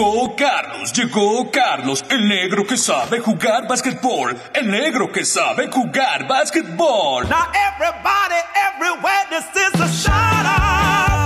[0.00, 6.26] Llegó Carlos, llegó Carlos, el negro que sabe jugar básquetbol, el negro que sabe jugar
[6.26, 7.28] básquetbol.
[7.28, 8.40] Now everybody,
[8.72, 11.19] everywhere, this is a shout out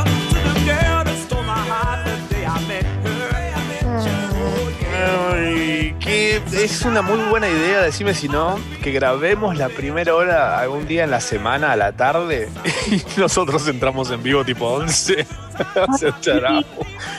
[6.64, 11.04] es una muy buena idea, decime si no, que grabemos la primera hora algún día
[11.04, 12.48] en la semana a la tarde
[12.90, 15.26] y nosotros entramos en vivo tipo 11
[15.58, 16.64] a hacer charao.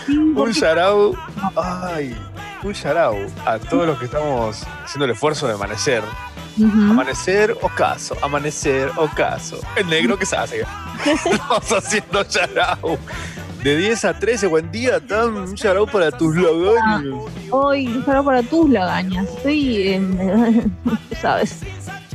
[0.07, 1.13] Un charao,
[1.55, 2.15] ay,
[2.63, 6.01] un charao a todos los que estamos haciendo el esfuerzo de amanecer.
[6.57, 9.59] Amanecer ocaso, amanecer ocaso.
[9.75, 10.61] El negro que se hace.
[11.05, 12.97] Estamos haciendo charao.
[13.65, 17.23] De 10 a 13, buen día, tan un charao para tus lagaños.
[17.49, 19.25] Hoy, un saludo para tus lagañas.
[19.25, 19.99] Estoy,
[20.83, 21.61] tú sabes.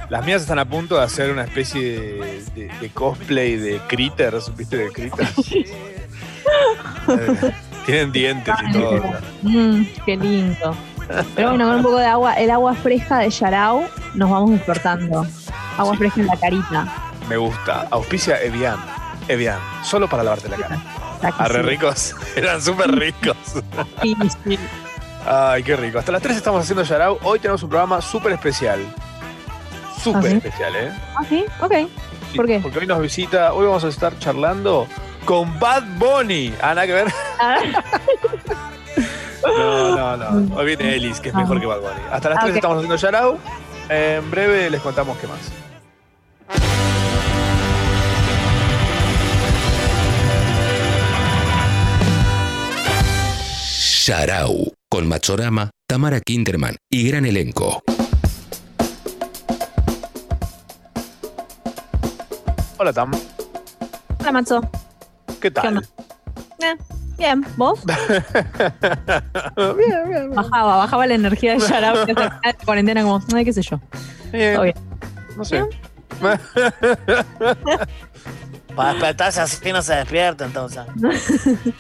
[0.08, 4.54] Las mías están a punto de hacer una especie de, de- de cosplay de critters,
[4.56, 4.76] ¿viste?
[4.76, 5.34] De critters.
[7.08, 7.52] Eh,
[7.86, 9.02] Tienen dientes y todo.
[9.42, 10.76] Mm, qué lindo.
[11.34, 15.26] Pero bueno, con un poco de agua, el agua fresca de Yarao, nos vamos despertando.
[15.76, 16.86] Agua fresca en la carita.
[17.28, 17.88] Me gusta.
[17.90, 18.78] Auspicia Evian.
[19.28, 19.58] Evian.
[19.84, 20.78] Solo para lavarte la cara.
[21.22, 21.68] Arre sí.
[21.68, 22.14] ricos.
[22.36, 23.36] Eran súper ricos.
[24.02, 24.58] Sí, sí.
[25.26, 25.98] Ay, qué rico.
[25.98, 27.18] Hasta las 3 estamos haciendo Yarao.
[27.22, 28.80] Hoy tenemos un programa súper especial.
[30.02, 30.92] Súper ¿Ah, especial, ¿eh?
[31.16, 31.74] Ah, sí, ok.
[32.36, 32.60] ¿Por qué?
[32.60, 34.86] Porque hoy nos visita, hoy vamos a estar charlando
[35.26, 36.54] con Bad Bunny.
[36.62, 37.12] Ah, nada que ver.
[37.38, 37.58] Ah,
[39.42, 40.56] No, no, no.
[40.56, 42.00] Hoy viene Ellis, que es mejor que Bad Bunny.
[42.10, 42.56] Hasta las Ah, 3 ok.
[42.56, 43.38] estamos haciendo Yarao.
[43.88, 45.40] En breve les contamos qué más.
[54.02, 57.82] Sharau, con Machorama, Tamara Kinderman y gran elenco.
[62.78, 63.10] Hola, Tam.
[64.20, 64.62] Hola, Matzo.
[65.38, 65.86] ¿Qué tal?
[66.60, 66.76] Eh,
[67.18, 67.84] bien, ¿vos?
[69.76, 73.52] bien, bien, Bajaba, bajaba la energía de Yarao que hace la cuarentena como, ay, qué
[73.52, 73.78] sé yo.
[74.32, 74.54] bien.
[74.54, 74.76] Todo bien.
[75.36, 75.62] No sé.
[78.74, 80.82] Para despertarse así no se despierta entonces.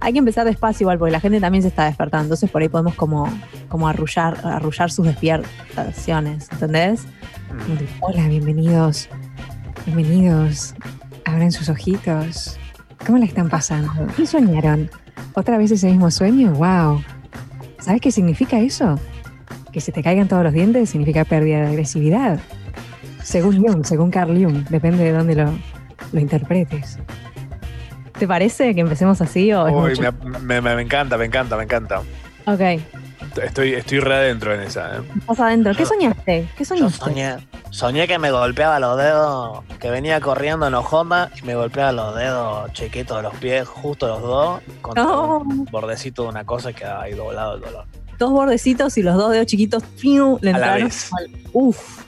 [0.00, 2.24] Hay que empezar despacio igual, porque la gente también se está despertando.
[2.24, 3.28] Entonces por ahí podemos como,
[3.68, 7.02] como arrullar, arrullar sus despiertaciones, ¿entendés?
[7.78, 9.08] Tipo, Hola, bienvenidos.
[9.86, 10.74] Bienvenidos.
[11.24, 12.58] Abren sus ojitos.
[13.06, 13.90] ¿Cómo la están pasando?
[14.16, 14.90] ¿Qué soñaron?
[15.34, 16.52] ¿Otra vez ese mismo sueño?
[16.52, 17.02] ¡Wow!
[17.80, 18.98] ¿Sabes qué significa eso?
[19.72, 22.40] Que se te caigan todos los dientes significa pérdida de agresividad.
[23.22, 25.52] Según Jung, según Carl Jung, depende de dónde lo,
[26.12, 26.98] lo interpretes.
[28.18, 30.12] ¿Te parece que empecemos así o es Uy, mucho?
[30.22, 32.02] me, me- me- me encanta, me encanta, me encanta.
[32.46, 32.60] Ok,
[33.42, 35.00] Estoy, estoy re adentro en esa, ¿eh?
[35.20, 35.72] estás adentro.
[35.74, 36.48] ¿Qué soñaste?
[36.56, 36.98] ¿Qué Yo soñaste?
[36.98, 37.36] soñé,
[37.70, 42.14] soñé que me golpeaba los dedos, que venía corriendo en Ojoma y me golpeaba los
[42.14, 45.38] dedos chiquitos de los pies, justo los dos, contra No.
[45.38, 47.86] un bordecito de una cosa y quedaba ahí doblado el dolor.
[48.18, 50.38] Dos bordecitos y los dos dedos chiquitos ¡fiu!
[50.42, 50.90] le A la entraron.
[51.54, 52.04] Uf,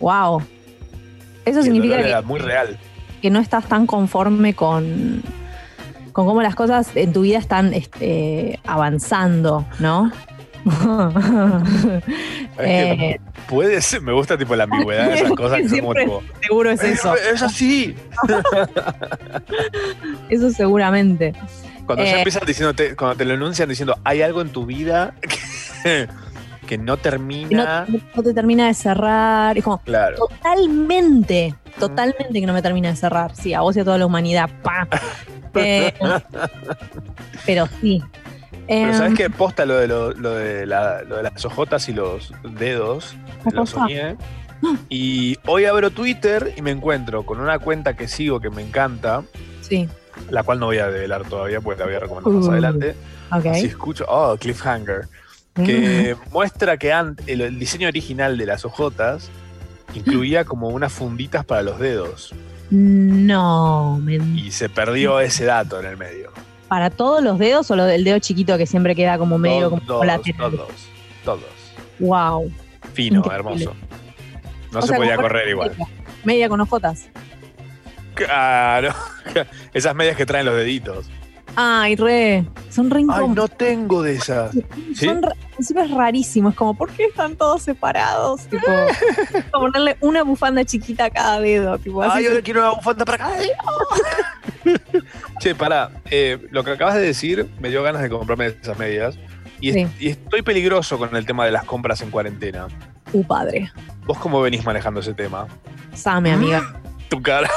[0.00, 0.40] wow.
[1.44, 2.78] Eso Y el significa dolor que, era muy real.
[3.24, 5.22] Que no estás tan conforme con,
[6.12, 10.12] con cómo las cosas en tu vida están este, avanzando, ¿no?
[12.58, 16.22] Es Eh, puede ser, me gusta tipo la ambigüedad de esas cosas que como tipo.
[16.42, 17.14] seguro es eso.
[17.16, 17.94] Es así.
[20.28, 21.32] Eso seguramente.
[21.86, 22.18] Cuando ya Eh.
[22.18, 25.14] empiezan diciéndote, cuando te lo enuncian diciendo hay algo en tu vida
[25.82, 26.08] que,
[26.66, 27.86] que no No, termina.
[28.14, 29.56] no te termina de cerrar.
[29.56, 30.16] Es como, Claro.
[30.18, 33.34] Totalmente, totalmente que no me termina de cerrar.
[33.36, 34.48] Sí, a vos y a toda la humanidad.
[34.62, 34.88] pa.
[35.56, 35.94] Eh,
[37.46, 38.02] pero sí.
[38.66, 41.88] Pero Em, sabes que posta lo de, lo, lo de, la- lo de las ojotas
[41.88, 43.14] y los dedos.
[44.88, 49.22] Y hoy abro Twitter y me encuentro con una cuenta que sigo que me encanta,
[49.60, 49.88] Sí,
[50.30, 52.94] la cual no voy a develar todavía porque la voy a recomendar más Uh, adelante.
[53.30, 53.46] ok.
[53.46, 55.06] Así escucho, oh, Cliffhanger,
[55.54, 59.30] que muestra que el, el diseño original de las ojotas
[60.00, 62.32] incluía como unas funditas para los dedos
[62.70, 66.32] No, men- y se perdió ese dato en el medio.
[66.68, 69.82] ¿para todos los dedos o lo del dedo chiquito que siempre queda como medio como
[69.82, 70.50] todos, lateral?
[70.50, 70.70] todos,
[71.24, 71.44] todos.
[72.00, 72.50] Wow.
[72.94, 73.36] Fino, Increíble.
[73.64, 73.74] hermoso.
[74.72, 75.76] No O se sea, podía como correr igual.
[76.24, 77.06] Media con ojotas.
[78.14, 78.92] Claro.
[79.74, 81.06] Esas medias que traen los deditos.
[81.56, 82.44] Ay, re.
[82.70, 84.52] Son re Ay, no tengo de esas.
[84.94, 85.06] ¿Sí?
[85.06, 85.20] Son
[85.58, 86.48] encima es rarísimo.
[86.50, 88.42] Es como, ¿por qué están todos separados?
[88.46, 88.66] Tipo,
[89.52, 91.78] como ponerle una bufanda chiquita a cada dedo.
[91.78, 93.36] Tipo, así Ay, yo le quiero una bufanda para acá.
[95.40, 95.90] che, pará.
[96.10, 99.18] eh, lo que acabas de decir me dio ganas de comprarme esas medias.
[99.60, 99.86] Y, Sí.
[99.98, 102.66] y estoy peligroso con el tema de las compras en cuarentena.
[103.12, 103.70] Uh, padre.
[104.06, 105.46] ¿Vos cómo venís manejando ese tema?
[105.94, 106.74] Same, amiga.
[107.14, 107.50] Tu cara.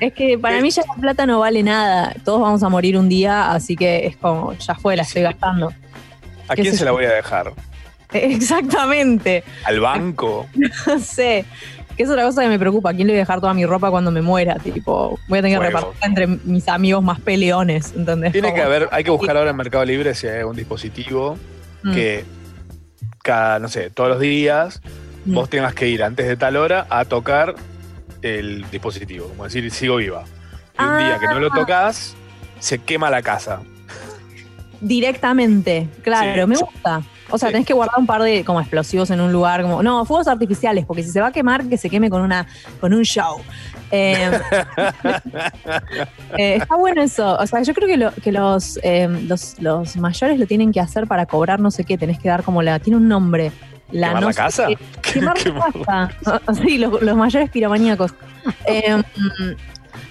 [0.00, 2.14] Es que para mí ya la plata no vale nada.
[2.24, 5.72] Todos vamos a morir un día, así que es como, ya fue, la estoy gastando.
[6.48, 7.52] ¿A ¿Qué quién se la voy a dejar?
[8.12, 9.42] Exactamente.
[9.64, 10.46] ¿Al banco?
[10.86, 11.44] No sé.
[11.96, 12.90] Que es otra cosa que me preocupa.
[12.90, 14.56] ¿A quién le voy a dejar toda mi ropa cuando me muera?
[14.56, 18.32] Tipo, voy a tener que repartirla entre mis amigos más peleones, ¿entendés?
[18.32, 21.38] Tiene que haber, hay que buscar ahora en Mercado Libre si hay un dispositivo
[21.86, 22.24] Mm, que
[23.22, 24.80] cada, no sé, todos los días
[25.26, 25.34] mm.
[25.34, 27.54] vos tengas que ir antes de tal hora a tocar
[28.22, 29.28] el dispositivo.
[29.28, 30.24] Como decir, sigo viva.
[30.78, 31.54] Y un día que no lo Ah.
[31.54, 32.14] tocas,
[32.58, 33.60] se quema la casa.
[34.80, 37.02] Directamente, claro, Sí, me gusta.
[37.30, 37.54] O sea, Sí.
[37.54, 40.84] tenés que guardar un par de como explosivos en un lugar, como no, fuegos artificiales,
[40.84, 42.46] porque si se va a quemar, que se queme con una
[42.80, 43.38] con un show.
[43.90, 44.30] Eh,
[46.38, 47.36] eh, está bueno eso.
[47.38, 50.80] O sea, yo creo que, lo- que los, eh, los los mayores lo tienen que
[50.80, 51.96] hacer para cobrar no sé qué.
[51.98, 53.50] Tenés que dar como la tiene un nombre.
[53.92, 54.66] La ¿Quemar no la casa?
[55.02, 55.12] qué.
[55.12, 56.40] Quemar la casa.
[56.46, 58.12] O- Sí, los, los mayores piromaníacos.
[58.66, 59.02] Eh,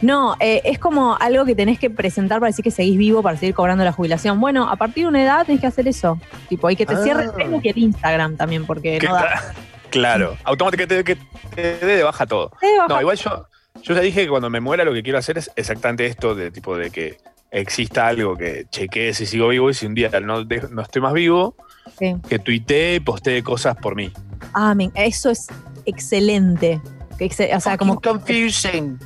[0.01, 3.37] no, eh, es como algo que tenés que presentar para decir que seguís vivo, para
[3.37, 4.39] seguir cobrando la jubilación.
[4.41, 6.19] Bueno, a partir de una edad tenés que hacer eso.
[6.49, 7.03] Tipo, hay que te Ah.
[7.03, 9.53] cierre el Facebook y el Instagram también, porque Que no da.
[9.89, 11.15] Claro, automáticamente que
[11.55, 12.51] te dé de baja todo.
[12.59, 13.47] Te baja- No, igual yo,
[13.81, 16.51] yo ya dije que cuando me muera lo que quiero hacer es exactamente esto, de
[16.51, 17.17] tipo de que
[17.51, 21.01] exista algo que chequee si sigo vivo y si un día no, de- no estoy
[21.01, 21.55] más vivo,
[21.97, 22.15] Sí.
[22.27, 24.11] que tuitee y postee cosas por mí.
[24.53, 25.47] Ah, eso es
[25.85, 26.81] excelente.
[27.17, 28.99] Que exe- o sea, como confusing.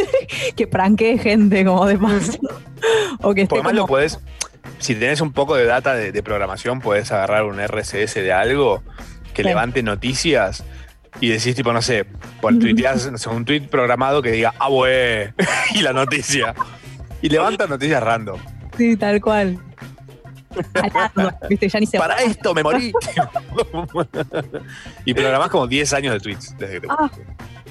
[0.56, 2.38] que pranquee gente como de paso.
[3.22, 4.20] o que esté Porque además lo como- puedes,
[4.78, 8.82] si tenés un poco de data de, de programación, puedes agarrar un RCS de algo
[9.34, 9.48] que Sí.
[9.48, 10.64] levante noticias
[11.20, 12.04] y decís, tipo, no sé,
[12.40, 14.68] por tuiteás no sé, un tweet programado que diga, ah,
[15.74, 16.54] y la noticia.
[17.22, 18.38] Y levanta noticias random.
[18.76, 19.58] Sí, tal cual.
[20.74, 22.92] Alarma, viste, ya ni se Para esto me morí.
[25.04, 27.10] y programás como 10 años de tweets desde que te Ah,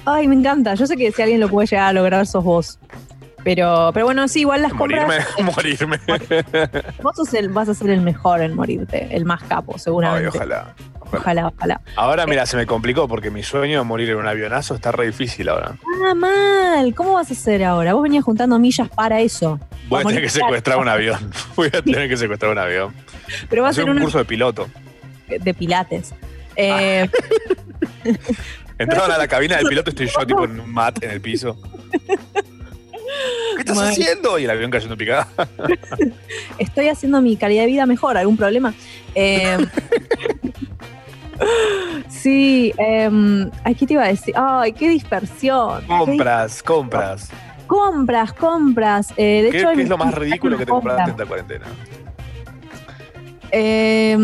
[0.04, 0.74] Ay, me encanta.
[0.74, 2.78] Yo sé que si alguien lo puede llegar a lograr, sos vos.
[3.42, 5.56] Pero, pero bueno, sí, igual las Morirme, compras.
[5.56, 5.98] morirme.
[7.02, 10.28] Vos sos el- vas a ser el mejor en morirte, el más capo, Ay, seguramente.
[10.28, 10.74] ojalá.
[11.16, 11.48] Ojalá.
[11.48, 11.80] ojalá, ojalá.
[11.96, 15.06] Ahora, mira, se me complicó porque mi sueño de morir en un avionazo está re
[15.06, 15.76] difícil ahora.
[16.08, 16.94] Ah, mal.
[16.94, 17.94] ¿Cómo vas a hacer ahora?
[17.94, 19.58] Vos venías juntando millas para eso.
[19.88, 21.18] Voy a tener que secuestrar un avión.
[21.56, 22.94] Voy a tener que secuestrar un avión.
[23.48, 24.68] Pero va a ser un una curso de piloto.
[25.28, 26.14] de pilates.
[26.56, 27.08] Eh,
[28.78, 31.56] Entraban a la cabina del piloto, estoy yo tipo en un mat en el piso.
[33.54, 34.38] ¿Qué estás haciendo?
[34.38, 35.28] Y el avión cayendo en picada.
[36.58, 38.18] estoy haciendo mi calidad de vida mejor.
[38.18, 38.74] ¿Algún problema?
[39.14, 39.56] Eh,
[42.08, 44.34] sí, eh, ay, ¿qué te iba a decir?
[44.36, 45.80] Ay, qué dispersión.
[45.82, 47.30] Qué Compras, compras.
[47.66, 49.12] Compras, compras.
[49.16, 50.92] Eh, de ¿Qué, hecho, qué es lo más ridículo que te compra.
[50.96, 51.66] compraste en esta cuarentena?
[53.50, 54.16] Eh,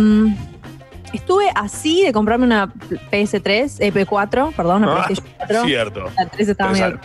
[1.12, 2.68] estuve así de comprarme una
[3.10, 5.64] PS3, eh, P4, perdón, una Ah, PlayStation 4.
[5.64, 6.10] Cierto.
[6.16, 7.00] La 3 estaba Te, sal-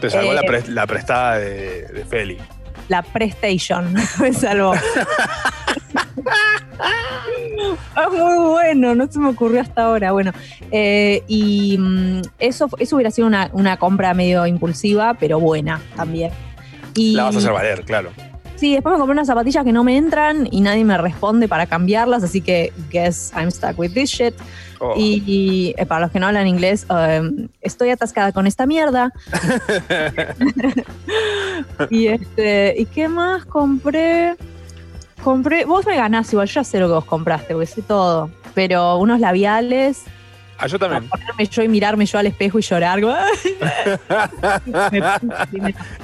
[0.00, 2.38] te salvó Eh, la, pres- la prestada de, de Feli.
[2.88, 4.74] La PlayStation me salvó.
[7.96, 10.12] es muy bueno, no se me ocurrió hasta ahora.
[10.12, 10.32] Bueno,
[10.70, 16.30] eh, y mm, eso, eso hubiera sido una, una compra medio impulsiva, pero buena también.
[16.94, 18.10] Y, La vas a hacer valer, claro.
[18.60, 21.64] Sí, después me compré unas zapatillas que no me entran y nadie me responde para
[21.64, 24.34] cambiarlas, así que guess I'm stuck with this shit.
[24.80, 24.92] Oh.
[24.98, 29.14] Y, y, eh, para los que no hablan inglés, um, estoy atascada con esta mierda.
[31.90, 34.36] y este, ¿y qué más compré?
[35.22, 38.30] Compré, vos me ganás igual, yo ya sé lo que vos compraste, porque sé todo.
[38.54, 40.02] Pero unos labiales,
[40.62, 41.10] Ah, yo para también.
[41.10, 43.00] ponerme yo y mirarme yo al espejo y llorar.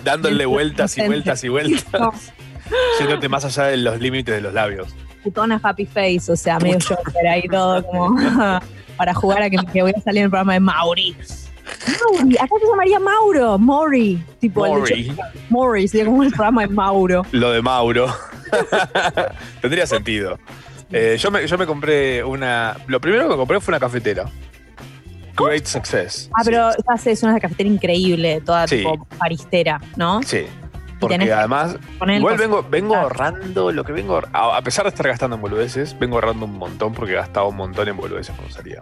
[0.05, 1.85] Dándole vueltas y vueltas y vueltas.
[1.93, 2.13] No.
[2.99, 4.89] Yéndote más allá de los límites de los labios.
[5.23, 8.17] putona happy face, o sea, medio Joker ahí todo como
[8.97, 11.17] para jugar a que, que voy a salir en el programa de Mauri.
[12.13, 15.09] Mauri, acá se llamaría Mauro, Mori, tipo el de Maury.
[15.09, 15.25] Joker.
[15.51, 17.23] Mori, sería como el programa de Mauro.
[17.33, 18.07] Lo de Mauro.
[19.61, 20.39] Tendría sentido.
[20.93, 22.77] Eh, yo, me, yo me compré una.
[22.87, 24.27] Lo primero que compré fue una cafetera.
[25.37, 26.31] Great success.
[26.33, 28.79] Ah, pero ya sé, es una cafetera increíble, toda Sí.
[28.79, 30.23] tipo paristera, ¿no?
[30.23, 30.39] Sí.
[30.39, 30.47] sí.
[30.99, 31.77] Porque además,
[32.09, 33.03] igual vengo, vengo Ah.
[33.03, 34.19] ahorrando lo que vengo.
[34.33, 37.57] A a pesar de estar gastando en boludeces, vengo ahorrando un montón porque gastaba un
[37.57, 38.81] montón en boludeces cuando salía.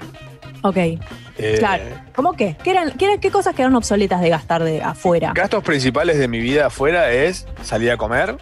[0.62, 1.82] Ok, Eh, Claro.
[2.14, 2.56] ¿cómo qué?
[2.62, 5.32] ¿Qué, eran, qué, eran- qué cosas quedaron obsoletas de gastar de afuera?
[5.34, 8.36] Gastos principales de mi vida afuera es salir a comer,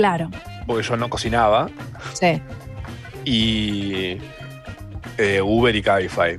[0.00, 0.30] Claro,
[0.66, 1.68] porque yo no cocinaba,
[2.14, 2.40] sí.
[3.26, 4.16] y
[5.18, 6.38] eh, Uber y Cabify.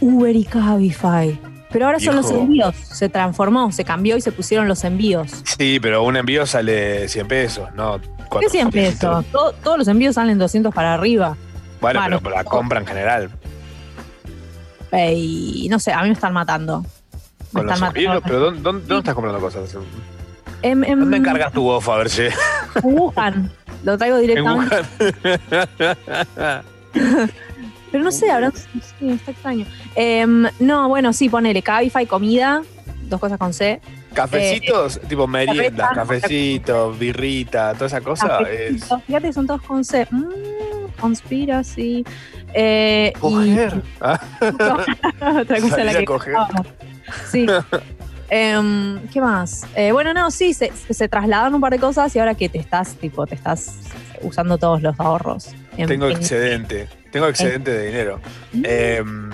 [0.00, 1.38] Uber y Cabify.
[1.70, 5.42] Pero ahora son los envíos, se transformó, se cambió y se pusieron los envíos.
[5.58, 8.00] Sí, pero un envío sale 100 pesos, ¿no?
[8.00, 8.50] ¿Qué 400.
[8.50, 9.24] 100 pesos?
[9.32, 11.36] Todo- todos los envíos salen 200 para arriba.
[11.80, 12.20] Bueno, Bueno.
[12.22, 13.30] pero la compra en general.
[14.92, 16.80] y no sé, a mí me están matando.
[16.80, 16.86] Me
[17.60, 18.26] Con los están sobrinos, matando.
[18.28, 19.76] pero ¿dónde, dónde- dónde estás comprando cosas?
[20.62, 21.94] En, en- ¿Dónde encargas tu bofa?
[21.94, 22.22] A ver si.
[22.22, 22.32] en
[22.82, 23.50] Wuhan.
[23.84, 24.76] Lo traigo En directamente.
[25.00, 26.62] Wuhan.
[27.90, 28.52] Pero no sé, habrán.
[28.54, 29.66] Sí, está extraño.
[29.94, 32.62] Em, no, bueno, sí, ponele Cabify, comida,
[33.02, 33.80] dos cosas con C.
[34.14, 35.94] Cafecitos, tipo merienda, cerveza.
[35.94, 38.82] cafecito, birrita, toda esa cosa es.
[38.84, 40.06] Cafecitos, Fíjate que son todos con C.
[40.10, 40.28] Mm,
[41.00, 42.04] conspiracy.
[42.54, 43.82] Eh, y Coger.
[44.00, 44.20] Ah,
[45.40, 46.34] otra cosa a la que coger.
[47.30, 47.46] Sí.
[48.34, 49.66] Em, ¿Qué más?
[49.76, 52.58] Eh, bueno, no, sí, se, se trasladaron un par de cosas y ahora que te
[52.58, 53.74] estás, tipo, te estás
[54.22, 55.50] usando todos los ahorros.
[55.76, 56.88] en- tengo en- excedente.
[57.10, 58.20] Tengo excedente de dinero.
[58.62, 59.28] Em,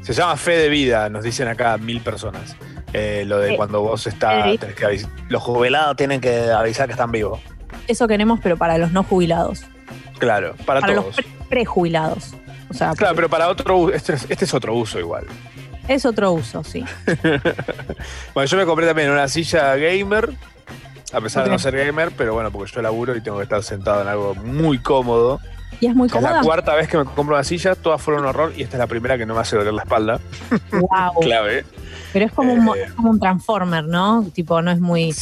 [0.00, 2.56] se llama fe de vida, nos dicen acá mil personas.
[2.94, 4.46] Eh, lo de Eh, cuando vos estás.
[4.46, 7.40] eh, tenés que Los jubilados tienen que avisar que están vivos.
[7.88, 9.64] Eso queremos, pero para los no jubilados.
[10.18, 11.16] Claro, para, Para, los todos.
[11.16, 12.34] pre- prejubilados.
[12.70, 13.94] O sea, Claro, pero para otro uso.
[13.94, 15.26] Este es, este es otro uso igual.
[15.88, 16.84] Es otro uso, sí.
[18.34, 20.30] Bueno, yo me compré también una silla gamer.
[21.12, 23.62] A pesar de no ser gamer, pero bueno, porque yo laburo y tengo que estar
[23.62, 25.40] sentado en algo muy cómodo.
[25.80, 26.40] Y es muy Es la cómoda.
[26.42, 28.86] cuarta vez que me compro una silla, todas fueron un horror y esta es la
[28.86, 30.20] primera que no me hace doler la espalda.
[30.72, 31.14] Wow.
[31.22, 31.64] Clave.
[32.12, 32.82] Pero es como, un, Eh.
[32.86, 34.26] es como un transformer, ¿no?
[34.34, 35.14] Tipo, no es muy.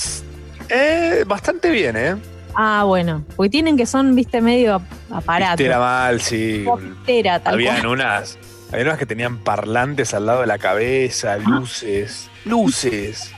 [0.68, 2.16] Eh, bastante bien, ¿eh?
[2.54, 3.23] Ah, bueno.
[3.37, 4.80] Porque tienen que son, viste, medio
[5.11, 5.62] aparato.
[5.62, 6.62] Era mal, sí.
[6.64, 7.87] Postera, tal Habían cual.
[7.88, 8.38] unas,
[8.73, 12.28] había unas que tenían parlantes al lado de la cabeza, luces.
[12.44, 13.32] Luces.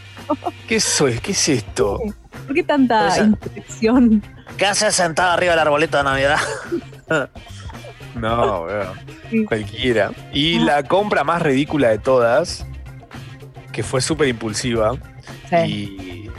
[0.66, 1.20] ¿Qué eso es?
[1.20, 1.98] ¿Qué es esto?
[2.46, 4.22] ¿Por qué tanta Esa- impresión?
[4.56, 6.38] ¿Qué haces sentado arriba del arbolito de Navidad?
[8.14, 8.88] No, weón.
[9.30, 9.44] Sí.
[9.44, 10.10] Cualquiera.
[10.32, 12.66] Y la compra más ridícula de todas,
[13.72, 14.94] que fue súper impulsiva,
[15.48, 15.56] Sí.
[15.56, 16.30] y,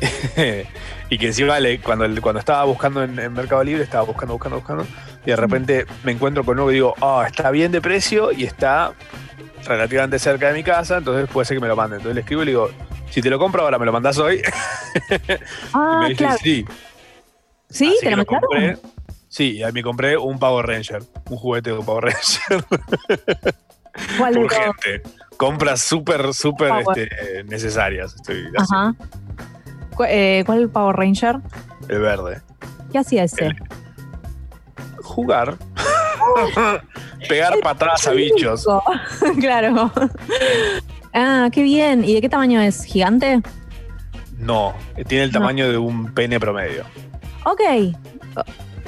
[1.10, 4.56] y que encima le- cuando, cuando estaba buscando en, en Mercado Libre, estaba buscando, buscando,
[4.56, 4.86] buscando,
[5.24, 8.44] y de repente me encuentro con uno que digo, ah, está bien de precio y
[8.44, 8.92] está
[9.64, 11.98] relativamente cerca de mi casa, entonces puede ser que me lo manden.
[11.98, 12.70] Entonces le escribo y le digo,
[13.10, 14.38] si te lo compro ahora, ¿me lo mandás hoy?
[15.10, 15.22] y
[15.72, 16.38] Ah, me dice, claro.
[16.42, 16.64] sí.
[17.70, 17.94] ¿Sí?
[17.96, 18.76] Así ¿Te lo compré.
[19.28, 22.64] Sí, y ahí me compré un Power Ranger, un juguete de un Power Ranger.
[24.18, 25.02] ¿Cuál urgente.
[25.38, 28.14] Compras súper, súper este, necesarias.
[28.14, 28.88] Estoy Ajá.
[28.94, 29.06] haciendo.
[29.94, 31.36] ¿Cu- eh, ¿Cuál Power Ranger?
[31.88, 32.40] El verde.
[32.90, 33.50] ¿Qué hacía ese?
[35.02, 35.56] Jugar.
[37.28, 38.66] Pegar patadas a bichos.
[39.40, 39.92] claro.
[41.12, 42.04] Ah, qué bien.
[42.04, 42.84] ¿Y de qué tamaño es?
[42.84, 43.40] ¿Gigante?
[44.38, 44.74] No,
[45.08, 45.38] tiene el No.
[45.40, 46.84] tamaño de un pene promedio.
[47.44, 47.60] Ok.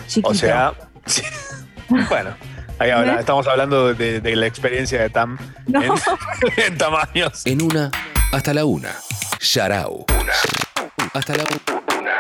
[0.07, 0.29] Chiquito.
[0.31, 0.73] O sea,
[2.09, 2.31] bueno,
[2.79, 3.21] ahí ahora ¿Eh?
[3.21, 5.83] estamos hablando de, de la experiencia de Tam No.
[5.83, 5.93] en,
[6.57, 7.47] en tamaños.
[7.47, 7.91] En una,
[8.33, 8.91] hasta la una.
[9.41, 10.05] Sharau.
[11.13, 12.13] Hasta la una.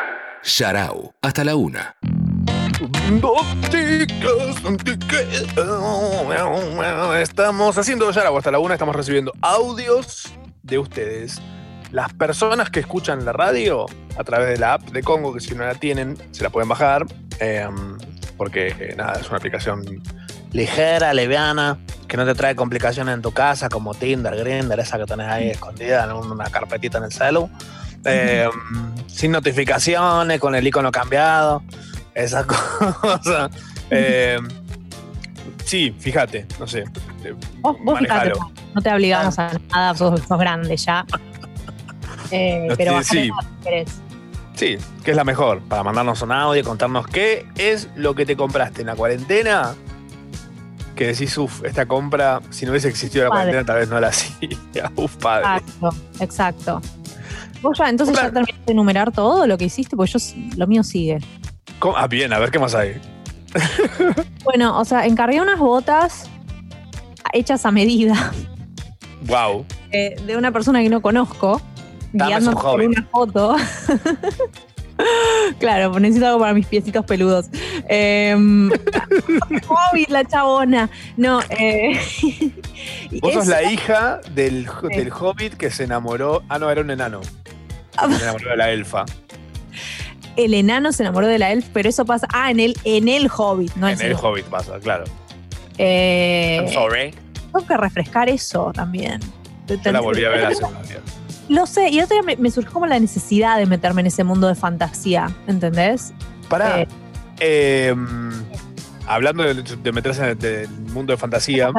[0.42, 1.12] Sharau.
[1.22, 1.96] Hasta la una.
[7.20, 10.32] Estamos haciendo ya hasta la una, estamos recibiendo audios
[10.62, 11.40] de ustedes.
[11.90, 15.54] Las personas que escuchan la radio a través de la app de Congo, que si
[15.54, 17.06] no la tienen, se la pueden bajar.
[17.40, 17.68] eh,
[18.37, 20.02] porque eh, nada, es una aplicación
[20.52, 25.04] Ligera, liviana, que no te trae complicaciones en tu casa, como Tinder, Grindr, esa que
[25.04, 27.50] tenés ahí escondida en una carpetita en el celu.
[28.04, 28.49] Eh,
[29.08, 31.62] sin notificaciones, con el icono cambiado,
[32.14, 32.44] esa
[33.00, 33.50] cosa.
[33.90, 34.38] Eh,
[35.64, 36.85] sí, fíjate, no sé.
[37.61, 38.50] Vos, vos manejalo.
[38.75, 41.04] no te obligamos a nada, sos, sos grande ya.
[42.30, 43.30] Eh, No, pero sí,
[43.62, 43.85] sí.
[44.56, 48.25] Sí, que es la mejor para mandarnos un audio y contarnos qué es lo que
[48.25, 49.75] te compraste en la cuarentena.
[50.97, 53.50] Que decís, uff, esta compra, si no hubiese existido la Padre.
[53.52, 54.90] cuarentena, tal vez no la hacía.
[54.97, 55.44] Uf, padre.
[55.59, 55.90] Exacto,
[56.21, 56.83] exacto.
[57.62, 60.18] Vos ya, entonces ya terminaste de enumerar todo lo que hiciste, porque yo
[60.56, 61.18] lo mío sigue.
[61.85, 61.99] ¿Cómo?
[61.99, 62.99] Ah, bien, a ver qué más hay.
[64.43, 66.31] Bueno, o sea, encargué unas botas
[67.35, 68.33] hechas a medida
[69.26, 69.67] Wow.
[69.91, 71.61] eh, de una persona que no conozco,
[72.14, 72.87] Dame guiándome por hobby.
[72.87, 73.57] una foto.
[75.59, 77.50] claro, pues necesito algo para mis piecitos peludos.
[77.87, 78.35] Eh,
[79.69, 80.88] Hobbit, la chabona.
[81.19, 82.00] No, eh,
[83.21, 86.43] Vos sos la hija del, del hobbit que se enamoró.
[86.49, 87.21] Ah, no, era un enano.
[87.99, 88.09] Ah.
[88.11, 89.05] Se enamoró de la elfa.
[90.37, 92.26] El enano se enamoró de la elf, pero eso pasa.
[92.33, 95.05] Ah, en el, en el Hobbit, no en el el hobbit pasa, claro.
[95.79, 97.14] Eh, I'm sorry.
[97.53, 99.21] tengo que refrescar eso también.
[99.67, 101.00] Yo la volví a ver hace unos días.
[101.49, 104.25] Lo sé, y otro día me, me surgió como la necesidad de meterme en ese
[104.25, 106.12] mundo de fantasía, ¿entendés?
[106.49, 106.81] Pará.
[106.81, 106.88] Eh.
[107.41, 107.95] eh,
[109.07, 111.71] hablando de, de meterse en el, mundo de fantasía,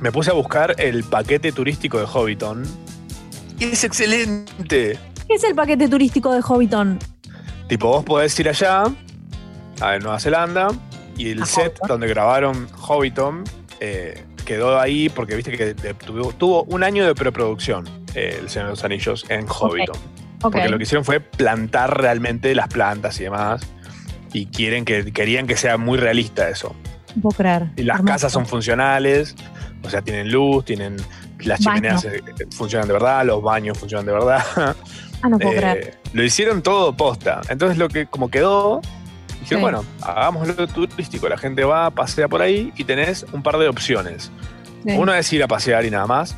[0.00, 2.64] me puse a buscar el paquete turístico de Hobbiton.
[3.58, 4.98] Y es excelente.
[5.26, 6.98] ¿Qué es el paquete turístico de Hobbiton?
[7.68, 8.84] Tipo, vos podés ir allá,
[9.80, 10.68] a Nueva Zelanda,
[11.16, 11.88] y el A set Hobbiton.
[11.88, 13.44] donde grabaron Hobbiton,
[13.80, 18.66] eh, quedó ahí porque viste que tuvo, tuvo un año de preproducción eh, El Señor
[18.68, 19.96] de los Anillos en Hobbiton.
[20.40, 23.62] Porque lo que hicieron fue plantar realmente las plantas y demás.
[24.34, 26.74] Y quieren que, querían que sea muy realista eso.
[27.16, 27.70] No puedo creer.
[27.76, 28.12] Y las Hermoso.
[28.12, 29.34] casas son funcionales,
[29.82, 30.96] o sea, tienen luz, tienen
[31.40, 34.44] las chimeneas eh, funcionan de verdad, los baños funcionan de verdad.
[35.24, 35.98] Ah, no puedo Eh, creer.
[36.12, 37.40] lo hicieron todo posta.
[37.48, 38.80] Entonces lo que como quedó,
[39.40, 39.62] dijeron, Sí.
[39.62, 41.28] bueno, hagámoslo turístico.
[41.30, 44.30] La gente va, pasea por ahí y tenés un par de opciones.
[44.86, 44.92] Sí.
[44.98, 46.36] Una es ir a pasear y nada más.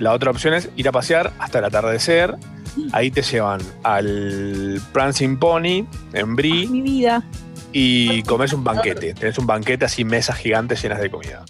[0.00, 2.34] La otra opción es ir a pasear hasta el atardecer.
[2.92, 7.22] Ahí te llevan al Prancing Pony en Brie Mi vida.
[7.72, 9.14] y comes un banquete.
[9.14, 11.44] Tenés un banquete así, mesas gigantes llenas de comida.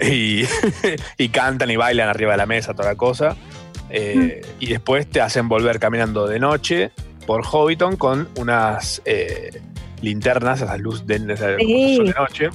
[0.00, 0.44] Y,
[1.18, 3.36] y cantan y bailan arriba de la mesa, toda la cosa.
[3.90, 6.90] Eh, y después te hacen volver caminando de noche
[7.26, 9.60] por Hobbiton con unas eh,
[10.02, 11.98] linternas, esas luces de, de- Sí.
[12.04, 12.48] de noche.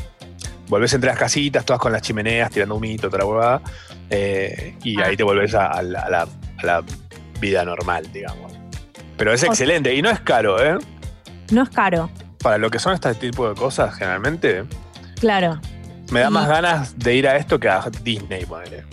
[0.67, 3.61] Volvés entre las casitas, todas con las chimeneas, tirando humito, la huevada.
[4.11, 6.83] eh, y ahí te volvés a, a la, a la- a la
[7.39, 8.51] vida normal, digamos.
[9.17, 10.77] Pero es O- excelente y no es caro, ¿eh?
[11.51, 12.09] No es caro.
[12.41, 14.63] Para lo que son este tipo de cosas, generalmente,
[15.19, 15.59] Claro.
[16.11, 18.83] me da Y- más ganas de ir a esto que a Disney, ponele.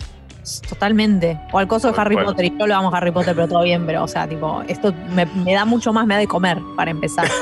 [0.67, 1.39] Totalmente.
[1.51, 2.25] O al coso de Harry cual.
[2.27, 2.45] Potter.
[2.45, 3.85] Y yo lo amo a Harry Potter, pero todo bien.
[3.85, 6.91] Pero, o sea, tipo, esto me, me da mucho más, me da de comer, para
[6.91, 7.27] empezar.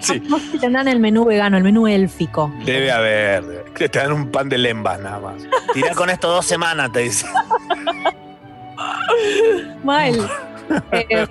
[0.00, 0.22] Sí.
[0.28, 2.50] No sé si tendrán el menú vegano, el menú élfico.
[2.64, 3.64] Debe haber.
[3.74, 5.42] Que te dan un pan de lembas nada más.
[5.74, 7.26] Tirá con esto dos semanas, te dice.
[9.84, 10.30] Mal.
[10.92, 11.26] Eh,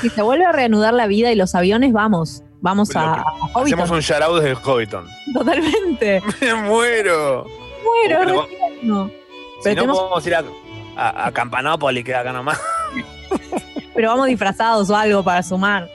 [0.00, 2.42] si se vuelve a reanudar la vida y los aviones, vamos.
[2.62, 3.22] Vamos a, a
[3.52, 3.80] Hobbiton.
[3.80, 5.06] Hacemos un shoutout desde Hobbiton.
[5.34, 6.22] Totalmente.
[6.40, 7.46] Me muero.
[7.84, 9.10] Bueno,
[9.62, 9.62] Pero-.
[9.62, 10.44] Si Pero, no, tenemos- podemos ir a,
[10.96, 12.58] a, a Campanópolis, que acá nomás.
[13.94, 15.88] pero vamos disfrazados o algo para sumar.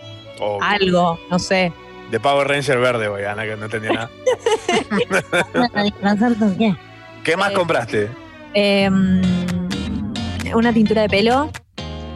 [0.62, 1.72] Algo, no sé.
[2.12, 4.10] de Power Ranger verde, voy, Ana, que no entendía nada.
[5.72, 6.76] ¿Para disfrazarte o qué?
[7.24, 8.10] ¿Qué más Eh, compraste?
[8.54, 8.90] Eh,
[10.54, 11.50] una tintura de pelo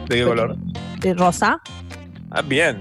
[0.08, 0.56] ¿De qué color?
[1.00, 1.60] de rosa,
[2.30, 2.80] Ah, bien.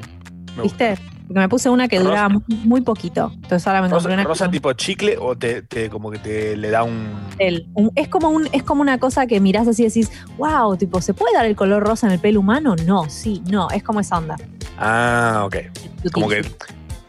[0.55, 0.95] Me gusta.
[1.29, 2.09] Porque me puse una que Rosa.
[2.09, 3.31] duraba muy, poquito.
[3.35, 6.57] Entonces ahora me ¿Rosa, una rosa que- tipo chicle o te, te- como que te
[6.57, 7.07] le da un.
[7.37, 10.75] el- un- es como un es como una cosa que mirás así y decís, wow,
[10.75, 12.75] tipo, ¿se puede dar el color rosa en el pelo humano?
[12.83, 14.37] No, sí, no, es como esa onda.
[14.79, 15.55] Ah, ok.
[16.11, 16.55] Como que Sutil.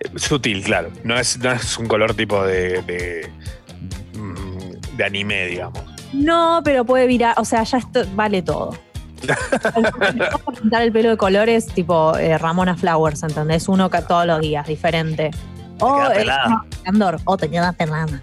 [0.01, 0.91] eh, sutil, claro.
[1.03, 3.31] No es, no es un color tipo de, de,
[4.19, 5.81] mm, de anime, digamos.
[6.13, 8.77] No, pero puede virar, o sea, ya esto vale todo.
[10.61, 13.69] Pintar el pelo de colores tipo eh, Ramona Flowers, ¿entendés?
[13.69, 15.31] Uno que todos los días, diferente.
[15.81, 16.49] O queda pelada.
[16.49, 18.23] no, Candor, o te queda pelada.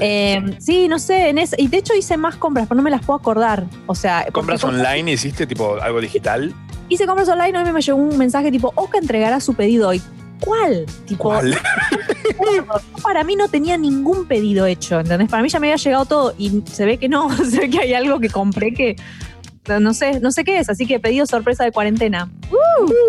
[0.00, 2.90] Eh, sí, no sé, en ese- y de hecho hice más compras, pero no me
[2.90, 3.64] las puedo acordar.
[3.86, 6.52] O sea, ¿Compras online hiciste tipo algo digital?
[6.88, 10.02] hice compras online, hoy me llegó un mensaje tipo, Oka entregará su pedido hoy.
[10.40, 10.84] ¿Cuál?
[11.06, 11.56] Tipo, ¿Cuál?
[13.02, 15.28] para mí no tenía ningún pedido hecho, ¿entendés?
[15.30, 17.80] Para mí ya me había llegado todo y se ve que no, se ve que
[17.80, 18.96] hay algo que compré que
[19.80, 22.30] no sé, no sé qué es, así que pedido sorpresa de cuarentena.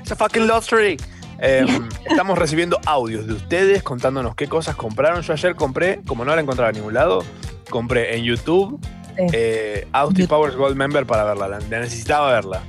[0.00, 0.96] It's a fucking lottery.
[1.42, 1.64] Eh,
[2.10, 5.22] estamos recibiendo audios de ustedes contándonos qué cosas compraron.
[5.22, 7.24] Yo ayer compré, como no la encontraba en ningún lado,
[7.70, 8.78] compré en YouTube
[9.16, 10.28] eh, Austin YouTube.
[10.36, 11.48] Powers Gold Member para verla.
[11.48, 12.62] La, la necesitaba verla.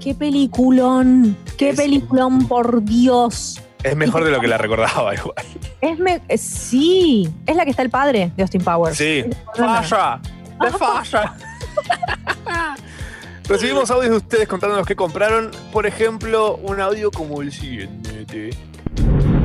[0.00, 1.36] ¡Qué peliculón!
[1.56, 3.60] ¡Qué Es- peliculón, por Dios!
[3.82, 5.34] Es mejor de lo que la recordaba igual.
[5.80, 8.96] Es me- eh, sí, es la que está el padre de Austin Powers.
[8.96, 9.24] Sí.
[9.54, 10.20] ¡Falla!
[10.60, 11.34] ¡De falla!
[13.48, 15.50] Recibimos audios de ustedes contándonos qué compraron.
[15.72, 18.50] Por ejemplo, un audio como el siguiente.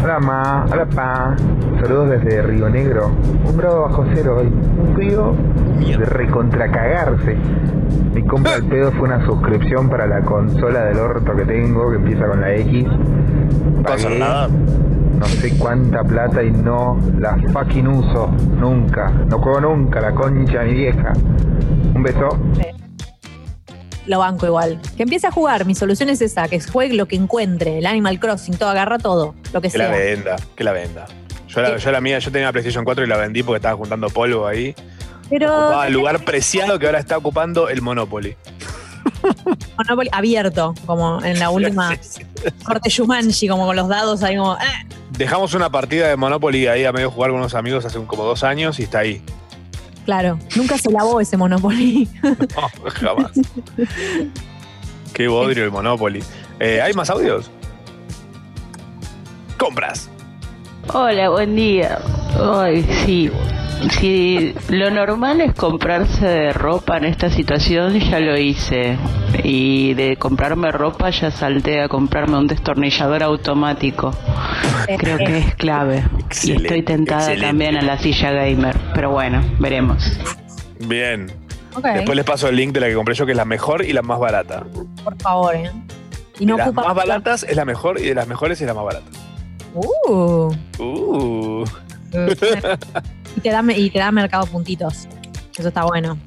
[0.02, 1.36] Hola ma, hola pa,
[1.82, 3.12] saludos desde Río Negro,
[3.44, 5.36] un grado bajo cero hoy, un frío
[5.80, 7.36] de recontracagarse.
[8.14, 11.98] Mi compra al pedo fue una suscripción para la consola del orto que tengo, que
[11.98, 12.86] empieza con la X.
[13.84, 14.24] Pagué.
[15.18, 20.64] No sé cuánta plata y no la fucking uso, nunca, no juego nunca, la concha
[20.64, 21.14] ni vieja.
[21.94, 22.30] Un beso.
[24.06, 24.80] Lo banco igual.
[24.98, 28.20] Que empiece a jugar, mi solución es esa, que juegue lo que encuentre, el Animal
[28.20, 29.98] Crossing, todo, agarra todo, lo que Que la sea.
[29.98, 31.06] venda, que la venda.
[31.48, 33.76] Yo la, yo la mía, yo tenía la PlayStation 4 y la vendí porque estaba
[33.76, 34.74] juntando polvo ahí.
[35.30, 38.36] Pero Ocupaba el lugar preciado que ahora está ocupando el Monopoly.
[39.78, 41.98] Monopoly abierto, como en la última
[42.64, 44.56] corte Shumanji, como con los dados ahí como...
[44.56, 44.88] eh.
[45.12, 48.44] Dejamos una partida de Monopoly ahí a medio jugar con unos amigos hace como dos
[48.44, 49.22] años y está ahí.
[50.06, 52.10] Claro, nunca se lavó ese Monopoly.
[52.24, 53.32] No, jamás.
[55.14, 56.24] Qué bodrio el Monopoly.
[56.60, 57.52] Eh, ¿Hay más audios?
[59.58, 60.10] Compras.
[60.94, 62.00] Hola, buen día.
[62.42, 63.32] Ay, sí.
[63.92, 68.98] Si lo normal es comprarse ropa en esta situación, ya lo hice.
[69.44, 74.14] Y de comprarme ropa ya salté a comprarme un destornillador automático.
[74.98, 76.04] Creo que es clave.
[76.44, 77.46] y estoy tentada excelente.
[77.48, 78.76] también a la silla gamer.
[78.94, 80.20] Pero bueno, veremos.
[80.80, 81.32] Bien.
[81.94, 83.94] Después les paso el link de la que compré yo, que es la mejor y
[83.94, 84.66] la más barata.
[85.04, 85.72] por favor, ¿eh?
[86.40, 86.88] Y no de las ocupa.
[86.88, 89.08] más baratas es la mejor y de las mejores es la más barata.
[89.74, 90.52] Uh.
[90.80, 91.66] Uh.
[93.36, 95.08] y, te da, y te da mercado puntitos.
[95.58, 96.18] Eso está bueno.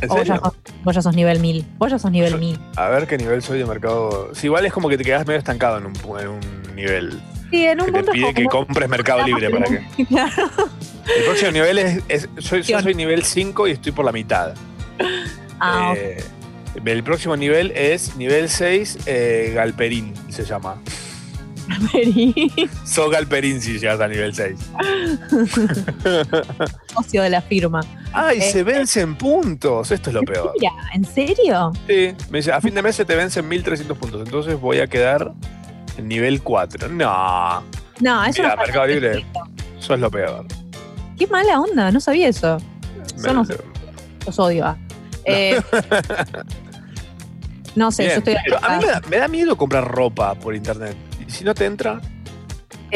[0.00, 0.52] ¿En O vos ya, sos,
[0.84, 1.64] vos ya sos nivel 1000.
[1.78, 2.58] Vos ya sos nivel Yo- 1000.
[2.76, 4.30] A ver qué nivel soy de mercado.
[4.34, 7.20] Sí, igual es como que te quedas medio estancado en un, en un nivel.
[7.50, 10.04] Sí, en un Que te punto pide es que compres Mercado Libre para que.
[10.06, 10.50] Claro.
[11.16, 12.02] El próximo nivel es.
[12.08, 14.54] es- soy, yo soy nivel 5 y estoy por la mitad.
[15.60, 15.94] Ah.
[15.96, 16.22] Eh,
[16.84, 20.76] el próximo nivel es nivel 6, eh, Galperín se llama.
[22.84, 24.58] So Galperín si llegas al nivel 6.
[26.94, 27.80] socio de la firma.
[28.12, 29.90] ¡Ay, Eh, se vencen puntos!
[29.90, 30.52] Esto es lo peor.
[30.58, 31.72] Mira, ¿en serio?
[31.86, 34.86] Sí, me dice, a fin de mes se te vencen 1300 puntos, entonces voy a
[34.86, 35.32] quedar
[35.96, 36.88] en nivel 4.
[36.88, 37.62] No,
[38.00, 39.24] No, eso Mira, no Mercado Libre.
[39.78, 40.46] eso es lo peor.
[41.18, 42.58] Qué mala onda, no sabía eso.
[43.22, 43.32] Me-
[44.26, 44.66] los odio.
[44.66, 44.76] ah.
[45.26, 45.60] Eh,
[47.76, 50.54] no sé, Bien, yo estoy a mí me da, me da miedo comprar ropa por
[50.54, 50.96] internet.
[51.26, 52.00] Si no te entra,